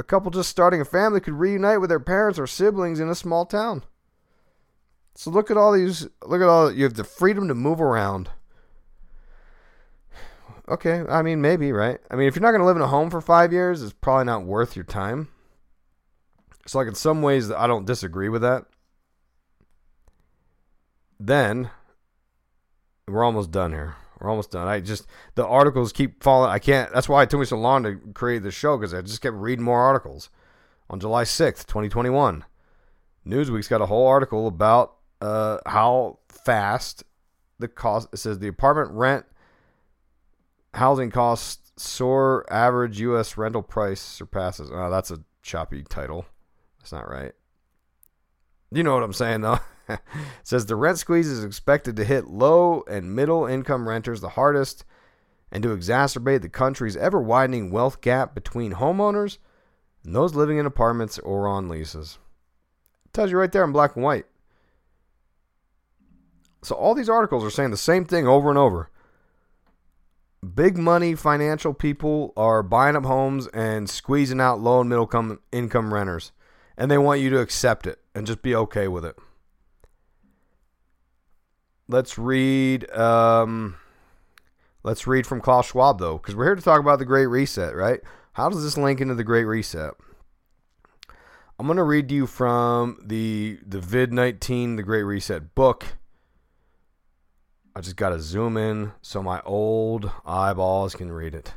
A 0.00 0.02
couple 0.02 0.32
just 0.32 0.50
starting 0.50 0.80
a 0.80 0.84
family 0.84 1.20
could 1.20 1.34
reunite 1.34 1.80
with 1.80 1.90
their 1.90 2.00
parents 2.00 2.40
or 2.40 2.46
siblings 2.48 2.98
in 2.98 3.08
a 3.08 3.14
small 3.14 3.46
town. 3.46 3.84
So 5.14 5.30
look 5.30 5.48
at 5.50 5.56
all 5.56 5.72
these 5.72 6.08
look 6.24 6.42
at 6.42 6.48
all 6.48 6.70
you 6.70 6.82
have 6.84 6.94
the 6.94 7.04
freedom 7.04 7.46
to 7.48 7.54
move 7.54 7.80
around. 7.80 8.30
Okay, 10.68 11.04
I 11.08 11.22
mean 11.22 11.40
maybe, 11.40 11.70
right? 11.70 12.00
I 12.10 12.16
mean 12.16 12.26
if 12.26 12.34
you're 12.34 12.42
not 12.42 12.50
going 12.50 12.60
to 12.60 12.66
live 12.66 12.74
in 12.74 12.82
a 12.82 12.88
home 12.88 13.08
for 13.08 13.20
5 13.20 13.52
years, 13.52 13.84
it's 13.84 13.92
probably 13.92 14.24
not 14.24 14.42
worth 14.42 14.74
your 14.74 14.84
time. 14.84 15.28
So, 16.66 16.78
like, 16.78 16.88
in 16.88 16.94
some 16.94 17.22
ways, 17.22 17.50
I 17.50 17.66
don't 17.66 17.86
disagree 17.86 18.28
with 18.28 18.42
that. 18.42 18.66
Then, 21.18 21.70
we're 23.08 23.24
almost 23.24 23.50
done 23.50 23.72
here. 23.72 23.96
We're 24.20 24.30
almost 24.30 24.50
done. 24.50 24.66
I 24.66 24.80
just, 24.80 25.06
the 25.34 25.46
articles 25.46 25.92
keep 25.92 26.22
falling. 26.22 26.50
I 26.50 26.58
can't, 26.58 26.92
that's 26.92 27.08
why 27.08 27.22
it 27.22 27.30
took 27.30 27.40
me 27.40 27.46
so 27.46 27.58
long 27.58 27.82
to 27.84 27.96
create 28.14 28.42
the 28.42 28.50
show 28.50 28.76
because 28.76 28.94
I 28.94 29.02
just 29.02 29.20
kept 29.20 29.36
reading 29.36 29.64
more 29.64 29.80
articles. 29.80 30.30
On 30.88 31.00
July 31.00 31.24
6th, 31.24 31.66
2021, 31.66 32.44
Newsweek's 33.26 33.68
got 33.68 33.82
a 33.82 33.86
whole 33.86 34.06
article 34.06 34.46
about 34.46 34.96
uh, 35.20 35.58
how 35.66 36.18
fast 36.28 37.04
the 37.58 37.68
cost, 37.68 38.08
it 38.12 38.18
says 38.18 38.38
the 38.38 38.48
apartment 38.48 38.90
rent 38.92 39.26
housing 40.74 41.10
costs 41.10 41.72
soar 41.76 42.46
average 42.50 43.00
U.S. 43.00 43.36
rental 43.36 43.62
price 43.62 44.00
surpasses. 44.00 44.70
Oh, 44.72 44.90
that's 44.90 45.10
a 45.10 45.20
choppy 45.42 45.82
title. 45.82 46.26
That's 46.86 46.92
not 46.92 47.10
right. 47.10 47.32
You 48.70 48.84
know 48.84 48.94
what 48.94 49.02
I'm 49.02 49.12
saying, 49.12 49.40
though. 49.40 49.58
it 49.88 49.98
says 50.44 50.66
the 50.66 50.76
rent 50.76 51.00
squeeze 51.00 51.26
is 51.26 51.42
expected 51.42 51.96
to 51.96 52.04
hit 52.04 52.28
low 52.28 52.84
and 52.88 53.12
middle 53.12 53.44
income 53.44 53.88
renters 53.88 54.20
the 54.20 54.28
hardest 54.28 54.84
and 55.50 55.64
to 55.64 55.76
exacerbate 55.76 56.42
the 56.42 56.48
country's 56.48 56.96
ever 56.96 57.20
widening 57.20 57.72
wealth 57.72 58.00
gap 58.00 58.36
between 58.36 58.74
homeowners 58.74 59.38
and 60.04 60.14
those 60.14 60.36
living 60.36 60.58
in 60.58 60.66
apartments 60.66 61.18
or 61.18 61.48
on 61.48 61.68
leases. 61.68 62.20
It 63.06 63.12
tells 63.12 63.32
you 63.32 63.38
right 63.38 63.50
there 63.50 63.64
in 63.64 63.72
black 63.72 63.96
and 63.96 64.04
white. 64.04 64.26
So 66.62 66.76
all 66.76 66.94
these 66.94 67.08
articles 67.08 67.42
are 67.42 67.50
saying 67.50 67.72
the 67.72 67.76
same 67.76 68.04
thing 68.04 68.28
over 68.28 68.48
and 68.48 68.58
over. 68.58 68.92
Big 70.54 70.78
money 70.78 71.16
financial 71.16 71.74
people 71.74 72.32
are 72.36 72.62
buying 72.62 72.94
up 72.94 73.06
homes 73.06 73.48
and 73.48 73.90
squeezing 73.90 74.40
out 74.40 74.60
low 74.60 74.80
and 74.82 74.88
middle 74.88 75.38
income 75.50 75.92
renters 75.92 76.30
and 76.76 76.90
they 76.90 76.98
want 76.98 77.20
you 77.20 77.30
to 77.30 77.40
accept 77.40 77.86
it 77.86 77.98
and 78.14 78.26
just 78.26 78.42
be 78.42 78.54
okay 78.54 78.88
with 78.88 79.04
it. 79.04 79.16
Let's 81.88 82.18
read. 82.18 82.90
Um, 82.90 83.76
let's 84.82 85.06
read 85.06 85.26
from 85.26 85.40
Klaus 85.40 85.68
Schwab 85.68 85.98
though, 85.98 86.18
because 86.18 86.34
we're 86.34 86.46
here 86.46 86.54
to 86.56 86.62
talk 86.62 86.80
about 86.80 86.98
the 86.98 87.04
Great 87.04 87.26
Reset, 87.26 87.74
right? 87.74 88.00
How 88.32 88.48
does 88.48 88.62
this 88.62 88.76
link 88.76 89.00
into 89.00 89.14
the 89.14 89.24
Great 89.24 89.44
Reset? 89.44 89.94
I'm 91.58 91.68
to 91.68 91.82
read 91.82 92.10
you 92.10 92.26
from 92.26 92.98
the 93.02 93.58
the 93.66 93.80
Vid 93.80 94.12
19 94.12 94.76
The 94.76 94.82
Great 94.82 95.04
Reset 95.04 95.54
book. 95.54 95.96
I 97.74 97.80
just 97.80 97.96
got 97.96 98.10
to 98.10 98.20
zoom 98.20 98.56
in 98.56 98.92
so 99.00 99.22
my 99.22 99.40
old 99.44 100.10
eyeballs 100.24 100.94
can 100.94 101.12
read 101.12 101.34
it. 101.34 101.48
it. 101.48 101.54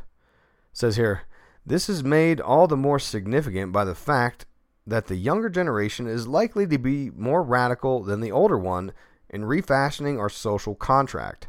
Says 0.74 0.96
here, 0.96 1.22
this 1.66 1.90
is 1.90 2.04
made 2.04 2.40
all 2.40 2.68
the 2.68 2.78
more 2.78 3.00
significant 3.00 3.72
by 3.72 3.84
the 3.84 3.96
fact 3.96 4.46
that 4.90 5.08
the 5.08 5.16
younger 5.16 5.50
generation 5.50 6.08
is 6.08 6.28
likely 6.28 6.66
to 6.68 6.78
be 6.78 7.12
more 7.12 7.44
radical 7.44 8.02
than 8.02 8.22
the 8.22 8.32
older 8.32 8.58
one 8.58 8.92
in 9.30 9.46
refashioning 9.46 10.20
our 10.20 10.30
social 10.30 10.76
contract. 10.76 11.48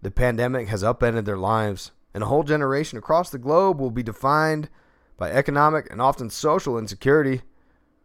The 0.00 0.10
pandemic 0.10 0.68
has 0.68 0.82
upended 0.82 1.26
their 1.26 1.36
lives, 1.36 1.92
and 2.14 2.22
a 2.22 2.26
whole 2.26 2.42
generation 2.42 2.98
across 2.98 3.30
the 3.30 3.38
globe 3.38 3.78
will 3.78 3.90
be 3.90 4.02
defined 4.02 4.68
by 5.16 5.30
economic 5.30 5.90
and 5.90 6.00
often 6.00 6.30
social 6.30 6.78
insecurity, 6.78 7.42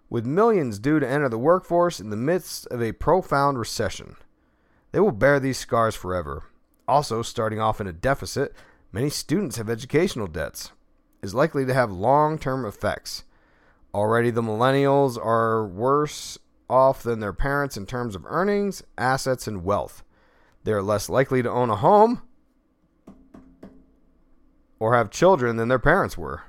with 0.10 0.26
millions 0.26 0.80
due 0.80 1.00
to 1.00 1.08
enter 1.08 1.30
the 1.30 1.38
workforce 1.38 2.00
in 2.00 2.10
the 2.10 2.18
midst 2.18 2.68
of 2.68 2.82
a 2.82 2.92
profound 2.92 3.58
recession. 3.58 4.16
They 4.92 5.00
will 5.00 5.12
bear 5.12 5.40
these 5.40 5.58
scars 5.58 5.96
forever. 5.96 6.44
Also, 6.88 7.22
starting 7.22 7.60
off 7.60 7.82
in 7.82 7.88
a 7.88 7.94
deficit, 7.94 8.54
many 8.92 9.10
students 9.10 9.58
have 9.58 9.70
educational 9.70 10.28
debts, 10.28 10.72
is 11.22 11.34
likely 11.34 11.66
to 11.66 11.74
have 11.74 11.92
long 11.92 12.38
term 12.38 12.66
effects 12.66 13.24
Already, 13.98 14.30
the 14.30 14.44
millennials 14.44 15.18
are 15.18 15.66
worse 15.66 16.38
off 16.70 17.02
than 17.02 17.20
their 17.20 17.34
parents 17.34 17.76
in 17.78 17.88
terms 17.88 18.16
of 18.16 18.28
earnings, 18.28 18.84
assets, 18.96 19.48
and 19.48 19.64
wealth. 19.64 20.04
They 20.64 20.72
are 20.72 20.84
less 20.84 21.10
likely 21.10 21.42
to 21.42 21.50
own 21.50 21.72
a 21.72 21.78
home 21.78 22.22
or 24.78 24.94
have 24.94 25.10
children 25.10 25.58
than 25.58 25.68
their 25.68 25.80
parents 25.80 26.16
were. 26.16 26.44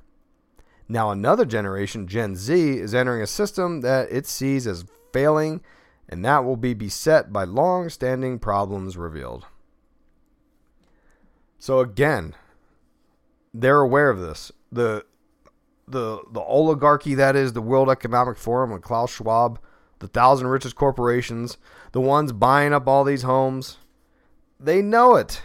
Now, 0.90 1.10
another 1.10 1.46
generation, 1.46 2.06
Gen 2.06 2.36
Z, 2.36 2.78
is 2.80 2.94
entering 2.94 3.22
a 3.22 3.26
system 3.26 3.80
that 3.80 4.12
it 4.12 4.26
sees 4.26 4.66
as 4.66 4.84
failing, 5.14 5.62
and 6.06 6.22
that 6.26 6.44
will 6.44 6.58
be 6.58 6.74
beset 6.74 7.32
by 7.32 7.44
long 7.44 7.88
standing 7.88 8.38
problems 8.38 8.98
revealed. 8.98 9.46
So, 11.58 11.78
again, 11.78 12.34
they're 13.54 13.80
aware 13.80 14.10
of 14.10 14.20
this. 14.20 14.52
The 14.70 15.06
the 15.90 16.22
the 16.32 16.40
oligarchy 16.40 17.14
that 17.14 17.36
is 17.36 17.52
the 17.52 17.62
World 17.62 17.90
Economic 17.90 18.36
Forum 18.36 18.72
and 18.72 18.82
Klaus 18.82 19.12
Schwab, 19.14 19.58
the 19.98 20.08
thousand 20.08 20.48
richest 20.48 20.76
corporations, 20.76 21.58
the 21.92 22.00
ones 22.00 22.32
buying 22.32 22.72
up 22.72 22.86
all 22.86 23.04
these 23.04 23.22
homes, 23.22 23.78
they 24.60 24.82
know 24.82 25.16
it. 25.16 25.42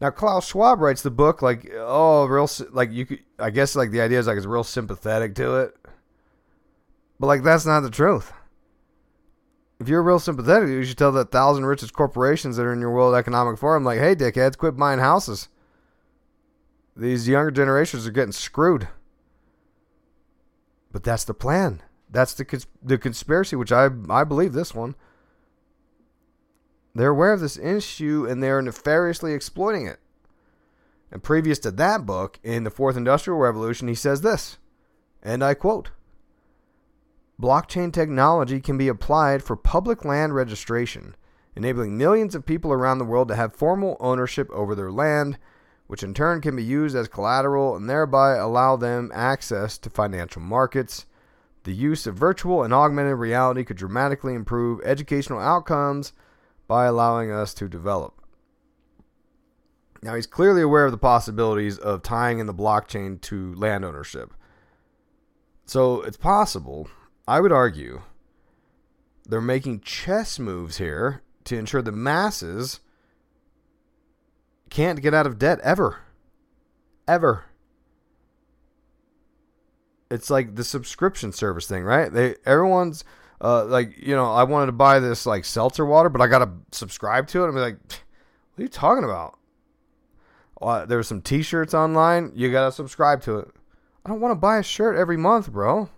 Now 0.00 0.10
Klaus 0.10 0.48
Schwab 0.48 0.80
writes 0.80 1.02
the 1.02 1.10
book 1.10 1.42
like 1.42 1.70
oh 1.74 2.26
real 2.26 2.48
like 2.70 2.92
you 2.92 3.06
could 3.06 3.20
I 3.38 3.50
guess 3.50 3.76
like 3.76 3.90
the 3.90 4.00
idea 4.00 4.18
is 4.18 4.26
like 4.26 4.36
it's 4.36 4.46
real 4.46 4.64
sympathetic 4.64 5.34
to 5.36 5.56
it. 5.56 5.76
But 7.18 7.26
like 7.26 7.42
that's 7.42 7.66
not 7.66 7.80
the 7.80 7.90
truth. 7.90 8.32
If 9.80 9.88
you're 9.88 10.02
real 10.02 10.18
sympathetic, 10.18 10.68
you 10.68 10.84
should 10.84 10.98
tell 10.98 11.12
the 11.12 11.24
thousand 11.24 11.66
richest 11.66 11.92
corporations 11.92 12.56
that 12.56 12.64
are 12.64 12.72
in 12.72 12.80
your 12.80 12.92
World 12.92 13.14
Economic 13.14 13.58
Forum, 13.58 13.84
like, 13.84 13.98
hey, 13.98 14.14
dickheads, 14.14 14.56
quit 14.56 14.76
buying 14.76 15.00
houses. 15.00 15.48
These 16.96 17.28
younger 17.28 17.50
generations 17.50 18.06
are 18.06 18.12
getting 18.12 18.32
screwed. 18.32 18.88
But 20.94 21.02
that's 21.02 21.24
the 21.24 21.34
plan. 21.34 21.82
That's 22.08 22.34
the 22.34 22.44
cons- 22.44 22.68
the 22.80 22.98
conspiracy, 22.98 23.56
which 23.56 23.72
I 23.72 23.88
I 24.08 24.22
believe 24.22 24.52
this 24.52 24.76
one. 24.76 24.94
They're 26.94 27.10
aware 27.10 27.32
of 27.32 27.40
this 27.40 27.58
issue 27.58 28.28
and 28.30 28.40
they're 28.40 28.62
nefariously 28.62 29.34
exploiting 29.34 29.88
it. 29.88 29.98
And 31.10 31.20
previous 31.20 31.58
to 31.60 31.72
that 31.72 32.06
book, 32.06 32.38
in 32.44 32.62
the 32.62 32.70
Fourth 32.70 32.96
Industrial 32.96 33.36
Revolution, 33.36 33.88
he 33.88 33.96
says 33.96 34.20
this, 34.20 34.58
and 35.20 35.42
I 35.42 35.54
quote 35.54 35.90
Blockchain 37.42 37.92
technology 37.92 38.60
can 38.60 38.78
be 38.78 38.86
applied 38.86 39.42
for 39.42 39.56
public 39.56 40.04
land 40.04 40.32
registration, 40.36 41.16
enabling 41.56 41.98
millions 41.98 42.36
of 42.36 42.46
people 42.46 42.72
around 42.72 42.98
the 42.98 43.04
world 43.04 43.26
to 43.28 43.34
have 43.34 43.56
formal 43.56 43.96
ownership 43.98 44.48
over 44.52 44.76
their 44.76 44.92
land, 44.92 45.38
which 45.86 46.02
in 46.02 46.14
turn 46.14 46.40
can 46.40 46.56
be 46.56 46.64
used 46.64 46.96
as 46.96 47.08
collateral 47.08 47.76
and 47.76 47.88
thereby 47.88 48.36
allow 48.36 48.76
them 48.76 49.10
access 49.14 49.78
to 49.78 49.90
financial 49.90 50.40
markets. 50.40 51.06
The 51.64 51.74
use 51.74 52.06
of 52.06 52.16
virtual 52.16 52.62
and 52.62 52.72
augmented 52.72 53.18
reality 53.18 53.64
could 53.64 53.76
dramatically 53.76 54.34
improve 54.34 54.80
educational 54.84 55.40
outcomes 55.40 56.12
by 56.66 56.86
allowing 56.86 57.30
us 57.30 57.54
to 57.54 57.68
develop. 57.68 58.20
Now, 60.02 60.14
he's 60.14 60.26
clearly 60.26 60.60
aware 60.60 60.84
of 60.84 60.92
the 60.92 60.98
possibilities 60.98 61.78
of 61.78 62.02
tying 62.02 62.38
in 62.38 62.46
the 62.46 62.52
blockchain 62.52 63.20
to 63.22 63.54
land 63.54 63.84
ownership. 63.84 64.34
So 65.64 66.02
it's 66.02 66.18
possible, 66.18 66.88
I 67.26 67.40
would 67.40 67.52
argue, 67.52 68.02
they're 69.26 69.40
making 69.40 69.80
chess 69.80 70.38
moves 70.38 70.76
here 70.76 71.22
to 71.44 71.56
ensure 71.56 71.80
the 71.80 71.92
masses 71.92 72.80
can't 74.70 75.00
get 75.00 75.14
out 75.14 75.26
of 75.26 75.38
debt 75.38 75.60
ever. 75.62 75.98
Ever. 77.06 77.44
It's 80.10 80.30
like 80.30 80.54
the 80.54 80.64
subscription 80.64 81.32
service 81.32 81.66
thing, 81.66 81.82
right? 81.82 82.12
They 82.12 82.36
everyone's 82.44 83.04
uh, 83.40 83.64
like, 83.64 83.96
you 83.98 84.14
know, 84.14 84.32
I 84.32 84.44
wanted 84.44 84.66
to 84.66 84.72
buy 84.72 85.00
this 85.00 85.26
like 85.26 85.44
seltzer 85.44 85.84
water, 85.84 86.08
but 86.08 86.20
I 86.20 86.26
got 86.26 86.38
to 86.38 86.50
subscribe 86.72 87.26
to 87.28 87.44
it. 87.44 87.48
I'm 87.48 87.56
like, 87.56 87.78
what 87.88 88.58
are 88.58 88.62
you 88.62 88.68
talking 88.68 89.04
about? 89.04 89.38
Uh, 90.60 90.86
there 90.86 90.96
were 90.96 91.02
some 91.02 91.20
T-shirts 91.20 91.74
online. 91.74 92.32
You 92.34 92.50
got 92.50 92.66
to 92.66 92.72
subscribe 92.72 93.22
to 93.22 93.40
it. 93.40 93.48
I 94.04 94.08
don't 94.08 94.20
want 94.20 94.32
to 94.32 94.36
buy 94.36 94.58
a 94.58 94.62
shirt 94.62 94.96
every 94.96 95.16
month, 95.16 95.50
bro. 95.50 95.88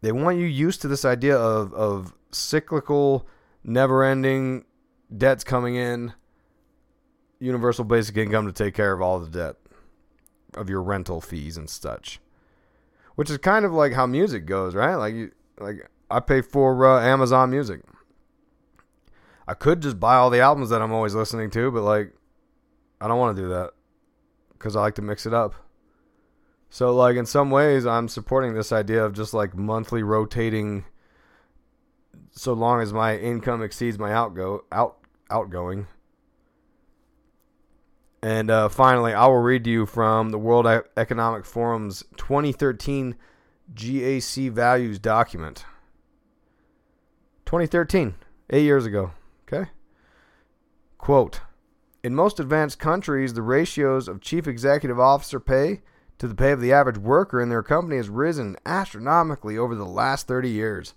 They 0.00 0.12
want 0.12 0.38
you 0.38 0.46
used 0.46 0.82
to 0.82 0.88
this 0.88 1.04
idea 1.04 1.36
of 1.36 1.72
of 1.74 2.14
cyclical, 2.30 3.26
never-ending 3.62 4.64
debts 5.16 5.44
coming 5.44 5.76
in, 5.76 6.12
universal 7.38 7.84
basic 7.84 8.16
income 8.16 8.46
to 8.46 8.52
take 8.52 8.74
care 8.74 8.92
of 8.92 9.00
all 9.00 9.18
the 9.18 9.30
debt 9.30 9.56
of 10.54 10.68
your 10.68 10.82
rental 10.82 11.20
fees 11.20 11.56
and 11.56 11.68
such. 11.68 12.20
Which 13.14 13.30
is 13.30 13.38
kind 13.38 13.64
of 13.64 13.72
like 13.72 13.92
how 13.92 14.06
music 14.06 14.46
goes, 14.46 14.74
right? 14.74 14.96
Like 14.96 15.14
you 15.14 15.30
like 15.58 15.88
I 16.10 16.20
pay 16.20 16.40
for 16.40 16.86
uh, 16.86 17.00
Amazon 17.00 17.50
Music. 17.50 17.80
I 19.46 19.54
could 19.54 19.82
just 19.82 20.00
buy 20.00 20.16
all 20.16 20.30
the 20.30 20.40
albums 20.40 20.70
that 20.70 20.82
I'm 20.82 20.92
always 20.92 21.14
listening 21.14 21.50
to, 21.50 21.70
but 21.70 21.82
like 21.82 22.12
I 23.00 23.08
don't 23.08 23.18
want 23.18 23.36
to 23.36 23.42
do 23.42 23.48
that 23.50 23.70
cuz 24.58 24.74
I 24.74 24.80
like 24.80 24.94
to 24.96 25.02
mix 25.02 25.26
it 25.26 25.34
up. 25.34 25.54
So 26.70 26.94
like 26.94 27.16
in 27.16 27.26
some 27.26 27.50
ways 27.50 27.86
I'm 27.86 28.08
supporting 28.08 28.54
this 28.54 28.72
idea 28.72 29.04
of 29.04 29.12
just 29.12 29.32
like 29.32 29.54
monthly 29.54 30.02
rotating 30.02 30.84
so 32.32 32.52
long 32.52 32.80
as 32.80 32.92
my 32.92 33.16
income 33.16 33.62
exceeds 33.62 33.98
my 33.98 34.12
outgo 34.12 34.64
out 34.72 34.96
outgoing. 35.30 35.86
And 38.24 38.50
uh, 38.50 38.70
finally, 38.70 39.12
I 39.12 39.26
will 39.26 39.42
read 39.42 39.64
to 39.64 39.70
you 39.70 39.84
from 39.84 40.30
the 40.30 40.38
World 40.38 40.66
Economic 40.96 41.44
Forum's 41.44 42.04
2013 42.16 43.16
GAC 43.74 44.50
values 44.50 44.98
document. 44.98 45.66
2013, 47.44 48.14
eight 48.48 48.62
years 48.62 48.86
ago. 48.86 49.10
Okay. 49.46 49.68
Quote 50.96 51.42
In 52.02 52.14
most 52.14 52.40
advanced 52.40 52.78
countries, 52.78 53.34
the 53.34 53.42
ratios 53.42 54.08
of 54.08 54.22
chief 54.22 54.48
executive 54.48 54.98
officer 54.98 55.38
pay 55.38 55.82
to 56.16 56.26
the 56.26 56.34
pay 56.34 56.52
of 56.52 56.62
the 56.62 56.72
average 56.72 56.96
worker 56.96 57.42
in 57.42 57.50
their 57.50 57.62
company 57.62 57.98
has 57.98 58.08
risen 58.08 58.56
astronomically 58.64 59.58
over 59.58 59.74
the 59.74 59.84
last 59.84 60.26
30 60.26 60.48
years. 60.48 60.94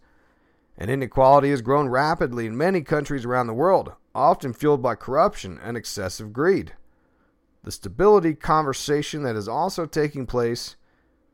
And 0.78 0.90
inequality 0.90 1.50
has 1.50 1.62
grown 1.62 1.90
rapidly 1.90 2.46
in 2.46 2.56
many 2.56 2.84
countries 2.84 3.26
around 3.26 3.48
the 3.48 3.54
world, 3.54 3.92
often 4.16 4.54
fueled 4.54 4.82
by 4.82 4.96
corruption 4.96 5.60
and 5.62 5.76
excessive 5.76 6.32
greed. 6.32 6.72
The 7.68 7.74
stability 7.74 8.34
conversation 8.34 9.24
that 9.24 9.36
is 9.36 9.50
also 9.50 9.86
taking 9.86 10.26
place 10.26 10.78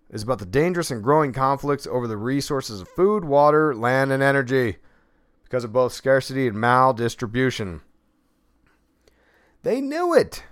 is 0.09 0.23
about 0.23 0.39
the 0.39 0.47
dangerous 0.47 0.89
and 0.89 1.03
growing 1.03 1.31
conflicts 1.31 1.86
over 1.86 2.07
the 2.07 2.17
resources 2.17 2.81
of 2.81 2.89
food, 2.89 3.23
water, 3.23 3.75
land, 3.75 4.11
and 4.11 4.23
energy 4.23 4.77
because 5.43 5.63
of 5.63 5.71
both 5.71 5.93
scarcity 5.93 6.47
and 6.47 6.57
maldistribution. 6.57 7.81
They 9.61 9.79
knew 9.79 10.15
it. 10.15 10.43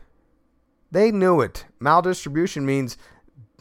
They 0.92 1.10
knew 1.12 1.42
it. 1.42 1.66
Maldistribution 1.80 2.62
means 2.62 2.96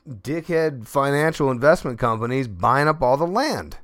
dickhead 0.07 0.87
financial 0.87 1.51
investment 1.51 1.99
companies 1.99 2.49
buying 2.49 2.87
up 2.87 3.01
all 3.01 3.16
the 3.16 3.27
land. 3.27 3.79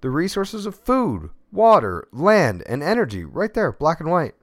The 0.00 0.10
resources 0.10 0.66
of 0.66 0.74
food, 0.74 1.30
water, 1.52 2.08
land, 2.10 2.64
and 2.66 2.82
energy, 2.82 3.24
right 3.24 3.54
there, 3.54 3.70
black 3.70 4.00
and 4.00 4.10
white. 4.10 4.34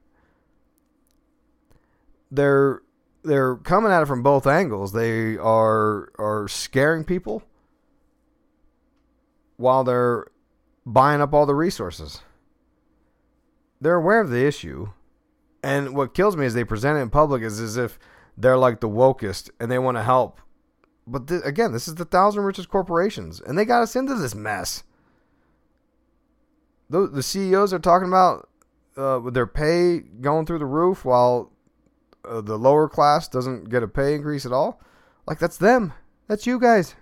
They're 2.36 2.82
they're 3.24 3.56
coming 3.56 3.90
at 3.90 4.02
it 4.02 4.06
from 4.06 4.22
both 4.22 4.46
angles. 4.46 4.92
They 4.92 5.36
are 5.36 6.12
are 6.18 6.46
scaring 6.48 7.04
people 7.04 7.42
while 9.56 9.84
they're 9.84 10.26
buying 10.84 11.20
up 11.20 11.32
all 11.34 11.46
the 11.46 11.54
resources. 11.54 12.20
They're 13.80 13.96
aware 13.96 14.20
of 14.20 14.30
the 14.30 14.46
issue. 14.46 14.90
And 15.62 15.96
what 15.96 16.14
kills 16.14 16.36
me 16.36 16.46
is 16.46 16.54
they 16.54 16.64
present 16.64 16.98
it 16.98 17.02
in 17.02 17.10
public 17.10 17.42
as, 17.42 17.58
as 17.58 17.76
if 17.76 17.98
they're 18.36 18.56
like 18.56 18.80
the 18.80 18.88
wokest 18.88 19.50
and 19.58 19.70
they 19.70 19.78
want 19.78 19.96
to 19.96 20.02
help. 20.02 20.40
But 21.06 21.26
th- 21.26 21.42
again, 21.44 21.72
this 21.72 21.88
is 21.88 21.96
the 21.96 22.04
thousand 22.04 22.44
richest 22.44 22.68
corporations, 22.68 23.40
and 23.40 23.58
they 23.58 23.64
got 23.64 23.82
us 23.82 23.96
into 23.96 24.14
this 24.14 24.34
mess. 24.34 24.84
The, 26.90 27.08
the 27.08 27.22
CEOs 27.22 27.72
are 27.72 27.78
talking 27.78 28.08
about 28.08 28.48
uh, 28.96 29.30
their 29.30 29.46
pay 29.46 30.00
going 30.00 30.46
through 30.46 30.58
the 30.58 30.66
roof 30.66 31.04
while 31.04 31.52
uh, 32.26 32.40
the 32.40 32.58
lower 32.58 32.88
class 32.88 33.28
doesn't 33.28 33.68
get 33.68 33.82
a 33.82 33.88
pay 33.88 34.14
increase 34.14 34.46
at 34.46 34.52
all. 34.52 34.80
Like 35.26 35.38
that's 35.38 35.56
them. 35.56 35.92
That's 36.28 36.46
you 36.46 36.58
guys. 36.58 36.94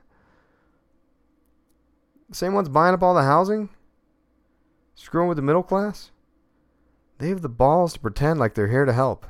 Same 2.33 2.55
ones 2.55 2.69
buying 2.69 2.95
up 2.95 3.03
all 3.03 3.15
the 3.15 3.23
housing, 3.23 3.69
screwing 4.95 5.29
with 5.29 5.37
the 5.37 5.43
middle 5.43 5.63
class. 5.63 6.11
They 7.19 7.29
have 7.29 7.43
the 7.43 7.49
balls 7.49 7.93
to 7.93 8.01
pretend 8.01 8.41
like 8.41 8.55
they're 8.55 8.69
here 8.69 8.85
to 8.85 8.93
help. 8.93 9.27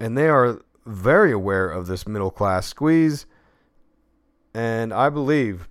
And 0.00 0.18
they 0.18 0.28
are 0.28 0.60
very 0.84 1.32
aware 1.32 1.70
of 1.70 1.86
this 1.86 2.06
middle 2.06 2.30
class 2.30 2.66
squeeze. 2.66 3.26
And 4.52 4.92
I 4.92 5.08
believe 5.08 5.68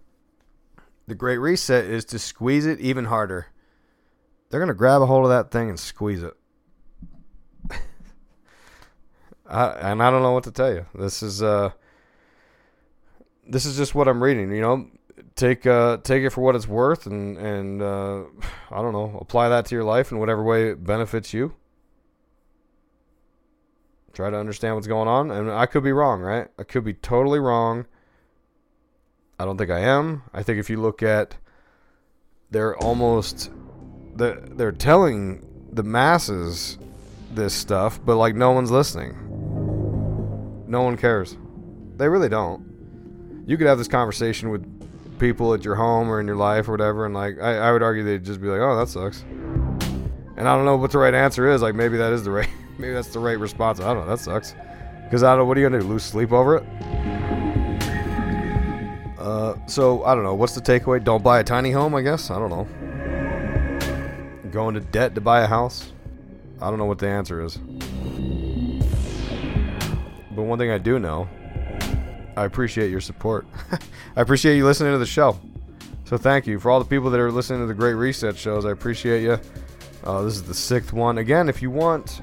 the 1.07 1.15
Great 1.15 1.37
Reset 1.37 1.85
is 1.85 2.05
to 2.05 2.19
squeeze 2.19 2.65
it 2.65 2.79
even 2.79 3.05
harder. 3.05 3.47
They're 4.49 4.59
going 4.59 4.69
to 4.69 4.73
grab 4.73 5.01
a 5.01 5.05
hold 5.05 5.25
of 5.25 5.29
that 5.29 5.51
thing 5.51 5.69
and 5.69 5.79
squeeze 5.79 6.23
it. 6.23 6.33
I, 9.45 9.91
and 9.91 10.01
I 10.01 10.09
don't 10.09 10.23
know 10.23 10.31
what 10.31 10.45
to 10.45 10.51
tell 10.51 10.73
you. 10.73 10.85
This 10.95 11.21
is 11.21 11.43
uh, 11.43 11.71
this 13.47 13.65
is 13.65 13.77
just 13.77 13.93
what 13.93 14.07
I'm 14.07 14.23
reading. 14.23 14.51
You 14.51 14.61
know, 14.61 14.87
take 15.35 15.65
uh, 15.65 15.97
take 15.97 16.23
it 16.23 16.29
for 16.29 16.41
what 16.41 16.55
it's 16.55 16.67
worth, 16.67 17.05
and 17.05 17.37
and 17.37 17.81
uh, 17.81 18.23
I 18.71 18.81
don't 18.81 18.93
know, 18.93 19.17
apply 19.19 19.49
that 19.49 19.65
to 19.67 19.75
your 19.75 19.83
life 19.83 20.11
in 20.11 20.19
whatever 20.19 20.43
way 20.43 20.69
it 20.69 20.83
benefits 20.83 21.33
you. 21.33 21.53
Try 24.13 24.29
to 24.29 24.37
understand 24.37 24.75
what's 24.75 24.87
going 24.87 25.07
on, 25.07 25.31
and 25.31 25.51
I 25.51 25.65
could 25.65 25.83
be 25.83 25.91
wrong, 25.91 26.21
right? 26.21 26.47
I 26.59 26.63
could 26.63 26.83
be 26.83 26.93
totally 26.93 27.39
wrong. 27.39 27.87
I 29.39 29.45
don't 29.45 29.57
think 29.57 29.71
I 29.71 29.79
am. 29.79 30.21
I 30.33 30.43
think 30.43 30.59
if 30.59 30.69
you 30.69 30.79
look 30.79 31.01
at, 31.01 31.35
they're 32.51 32.77
almost, 32.77 33.49
they're, 34.15 34.39
they're 34.39 34.71
telling 34.71 35.43
the 35.71 35.81
masses 35.81 36.77
this 37.31 37.55
stuff, 37.55 37.99
but 38.05 38.15
like 38.15 38.35
no 38.35 38.51
one's 38.51 38.69
listening. 38.69 39.17
No 40.73 40.81
one 40.81 40.97
cares. 40.97 41.37
They 41.97 42.09
really 42.09 42.29
don't. 42.29 43.43
You 43.45 43.57
could 43.57 43.67
have 43.67 43.77
this 43.77 43.87
conversation 43.87 44.49
with 44.49 45.19
people 45.19 45.53
at 45.53 45.63
your 45.63 45.75
home 45.75 46.09
or 46.09 46.19
in 46.19 46.25
your 46.25 46.35
life 46.35 46.67
or 46.67 46.71
whatever, 46.71 47.05
and 47.05 47.13
like 47.13 47.39
I, 47.39 47.57
I 47.57 47.71
would 47.71 47.83
argue 47.83 48.03
they'd 48.03 48.25
just 48.25 48.41
be 48.41 48.47
like, 48.47 48.59
"Oh, 48.59 48.75
that 48.79 48.89
sucks," 48.89 49.21
and 49.21 50.49
I 50.49 50.55
don't 50.55 50.65
know 50.65 50.75
what 50.75 50.89
the 50.89 50.97
right 50.97 51.13
answer 51.13 51.47
is. 51.47 51.61
Like 51.61 51.75
maybe 51.75 51.97
that 51.97 52.11
is 52.11 52.23
the 52.23 52.31
right, 52.31 52.49
maybe 52.79 52.91
that's 52.91 53.09
the 53.09 53.19
right 53.19 53.37
response. 53.37 53.81
I 53.81 53.93
don't 53.93 54.03
know. 54.03 54.07
That 54.07 54.17
sucks. 54.17 54.55
Because 55.03 55.21
I 55.21 55.33
don't. 55.33 55.41
know. 55.41 55.45
What 55.45 55.57
are 55.57 55.61
you 55.61 55.69
gonna 55.69 55.79
do? 55.79 55.87
Lose 55.87 56.05
sleep 56.05 56.31
over 56.31 56.55
it? 56.55 56.63
Uh, 59.19 59.55
so 59.67 60.03
I 60.05 60.15
don't 60.15 60.23
know. 60.23 60.33
What's 60.33 60.55
the 60.55 60.61
takeaway? 60.61 61.03
Don't 61.03 61.23
buy 61.23 61.39
a 61.39 61.43
tiny 61.43 61.69
home. 61.69 61.93
I 61.93 62.01
guess 62.01 62.31
I 62.31 62.39
don't 62.39 62.49
know. 62.49 62.67
Going 64.49 64.73
to 64.73 64.79
debt 64.81 65.13
to 65.13 65.21
buy 65.21 65.41
a 65.41 65.47
house. 65.47 65.91
I 66.59 66.71
don't 66.71 66.79
know 66.79 66.85
what 66.85 66.97
the 66.97 67.09
answer 67.09 67.45
is. 67.45 67.59
But 70.35 70.43
one 70.43 70.59
thing 70.59 70.71
I 70.71 70.77
do 70.77 70.99
know, 70.99 71.27
I 72.35 72.45
appreciate 72.45 72.89
your 72.89 73.01
support. 73.01 73.45
I 74.15 74.21
appreciate 74.21 74.57
you 74.57 74.65
listening 74.65 74.93
to 74.93 74.97
the 74.97 75.05
show. 75.05 75.39
So 76.05 76.17
thank 76.17 76.47
you 76.47 76.59
for 76.59 76.69
all 76.69 76.79
the 76.79 76.85
people 76.85 77.09
that 77.11 77.19
are 77.19 77.31
listening 77.31 77.61
to 77.61 77.67
the 77.67 77.73
Great 77.73 77.93
Reset 77.93 78.37
shows. 78.37 78.65
I 78.65 78.71
appreciate 78.71 79.23
you. 79.23 79.39
Uh, 80.03 80.21
this 80.23 80.35
is 80.35 80.43
the 80.43 80.53
sixth 80.53 80.91
one. 80.93 81.17
Again, 81.17 81.47
if 81.47 81.61
you 81.61 81.71
want, 81.71 82.21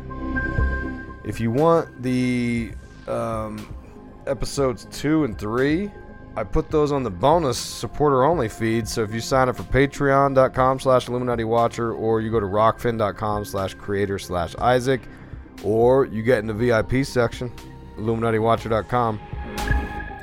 if 1.25 1.41
you 1.41 1.51
want 1.51 2.03
the 2.03 2.73
um, 3.09 3.75
episodes 4.27 4.87
two 4.91 5.25
and 5.25 5.39
three, 5.39 5.91
I 6.37 6.45
put 6.45 6.71
those 6.71 6.93
on 6.93 7.03
the 7.03 7.11
bonus 7.11 7.59
supporter 7.59 8.25
only 8.25 8.49
feed. 8.49 8.87
So 8.87 9.03
if 9.03 9.13
you 9.13 9.21
sign 9.21 9.49
up 9.49 9.57
for 9.57 9.65
patreon.com 9.65 10.79
slash 10.79 11.09
Illuminati 11.09 11.45
Watcher 11.45 11.93
or 11.93 12.21
you 12.21 12.31
go 12.31 12.39
to 12.39 12.47
rokfin.com 12.47 13.45
slash 13.45 13.75
creator 13.75 14.19
slash 14.19 14.55
Isaac 14.57 15.01
or 15.65 16.07
you 16.07 16.23
get 16.23 16.39
in 16.39 16.47
the 16.47 16.55
VIP 16.55 17.05
section, 17.05 17.53
IlluminatiWatcher.com, 18.01 19.21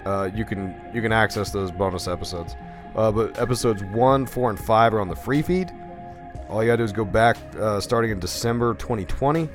uh, 0.05 0.29
you 0.33 0.45
can 0.45 0.75
you 0.93 1.01
can 1.01 1.11
access 1.11 1.51
those 1.51 1.71
bonus 1.71 2.07
episodes. 2.07 2.55
Uh, 2.95 3.11
but 3.11 3.37
episodes 3.39 3.83
one, 3.83 4.25
four, 4.25 4.49
and 4.49 4.59
five 4.59 4.93
are 4.93 4.99
on 4.99 5.07
the 5.07 5.15
free 5.15 5.41
feed. 5.41 5.71
All 6.49 6.63
you 6.63 6.67
gotta 6.67 6.77
do 6.77 6.83
is 6.83 6.91
go 6.91 7.05
back 7.05 7.37
uh, 7.59 7.79
starting 7.79 8.11
in 8.11 8.19
December 8.19 8.73
2020, 8.75 9.49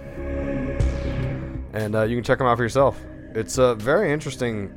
and 1.73 1.97
uh, 1.97 2.03
you 2.03 2.16
can 2.16 2.23
check 2.23 2.39
them 2.39 2.47
out 2.47 2.57
for 2.57 2.62
yourself. 2.62 3.01
It's 3.35 3.59
a 3.59 3.75
very 3.77 4.12
interesting, 4.12 4.73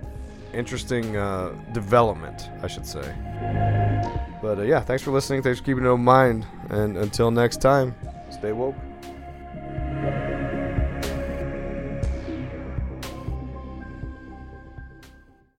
interesting 0.54 1.18
uh, 1.18 1.54
development, 1.74 2.50
I 2.64 2.68
should 2.68 2.86
say. 2.86 3.14
But 4.41 4.60
uh, 4.60 4.62
yeah, 4.62 4.80
thanks 4.80 5.04
for 5.04 5.12
listening. 5.12 5.41
Thanks 5.41 5.60
for 5.60 5.66
keeping 5.66 5.86
it 5.86 5.89
in 5.89 6.04
mind. 6.04 6.46
And 6.70 6.98
until 6.98 7.32
next 7.32 7.62
time, 7.62 7.96
stay 8.32 8.54
woke. 8.54 8.76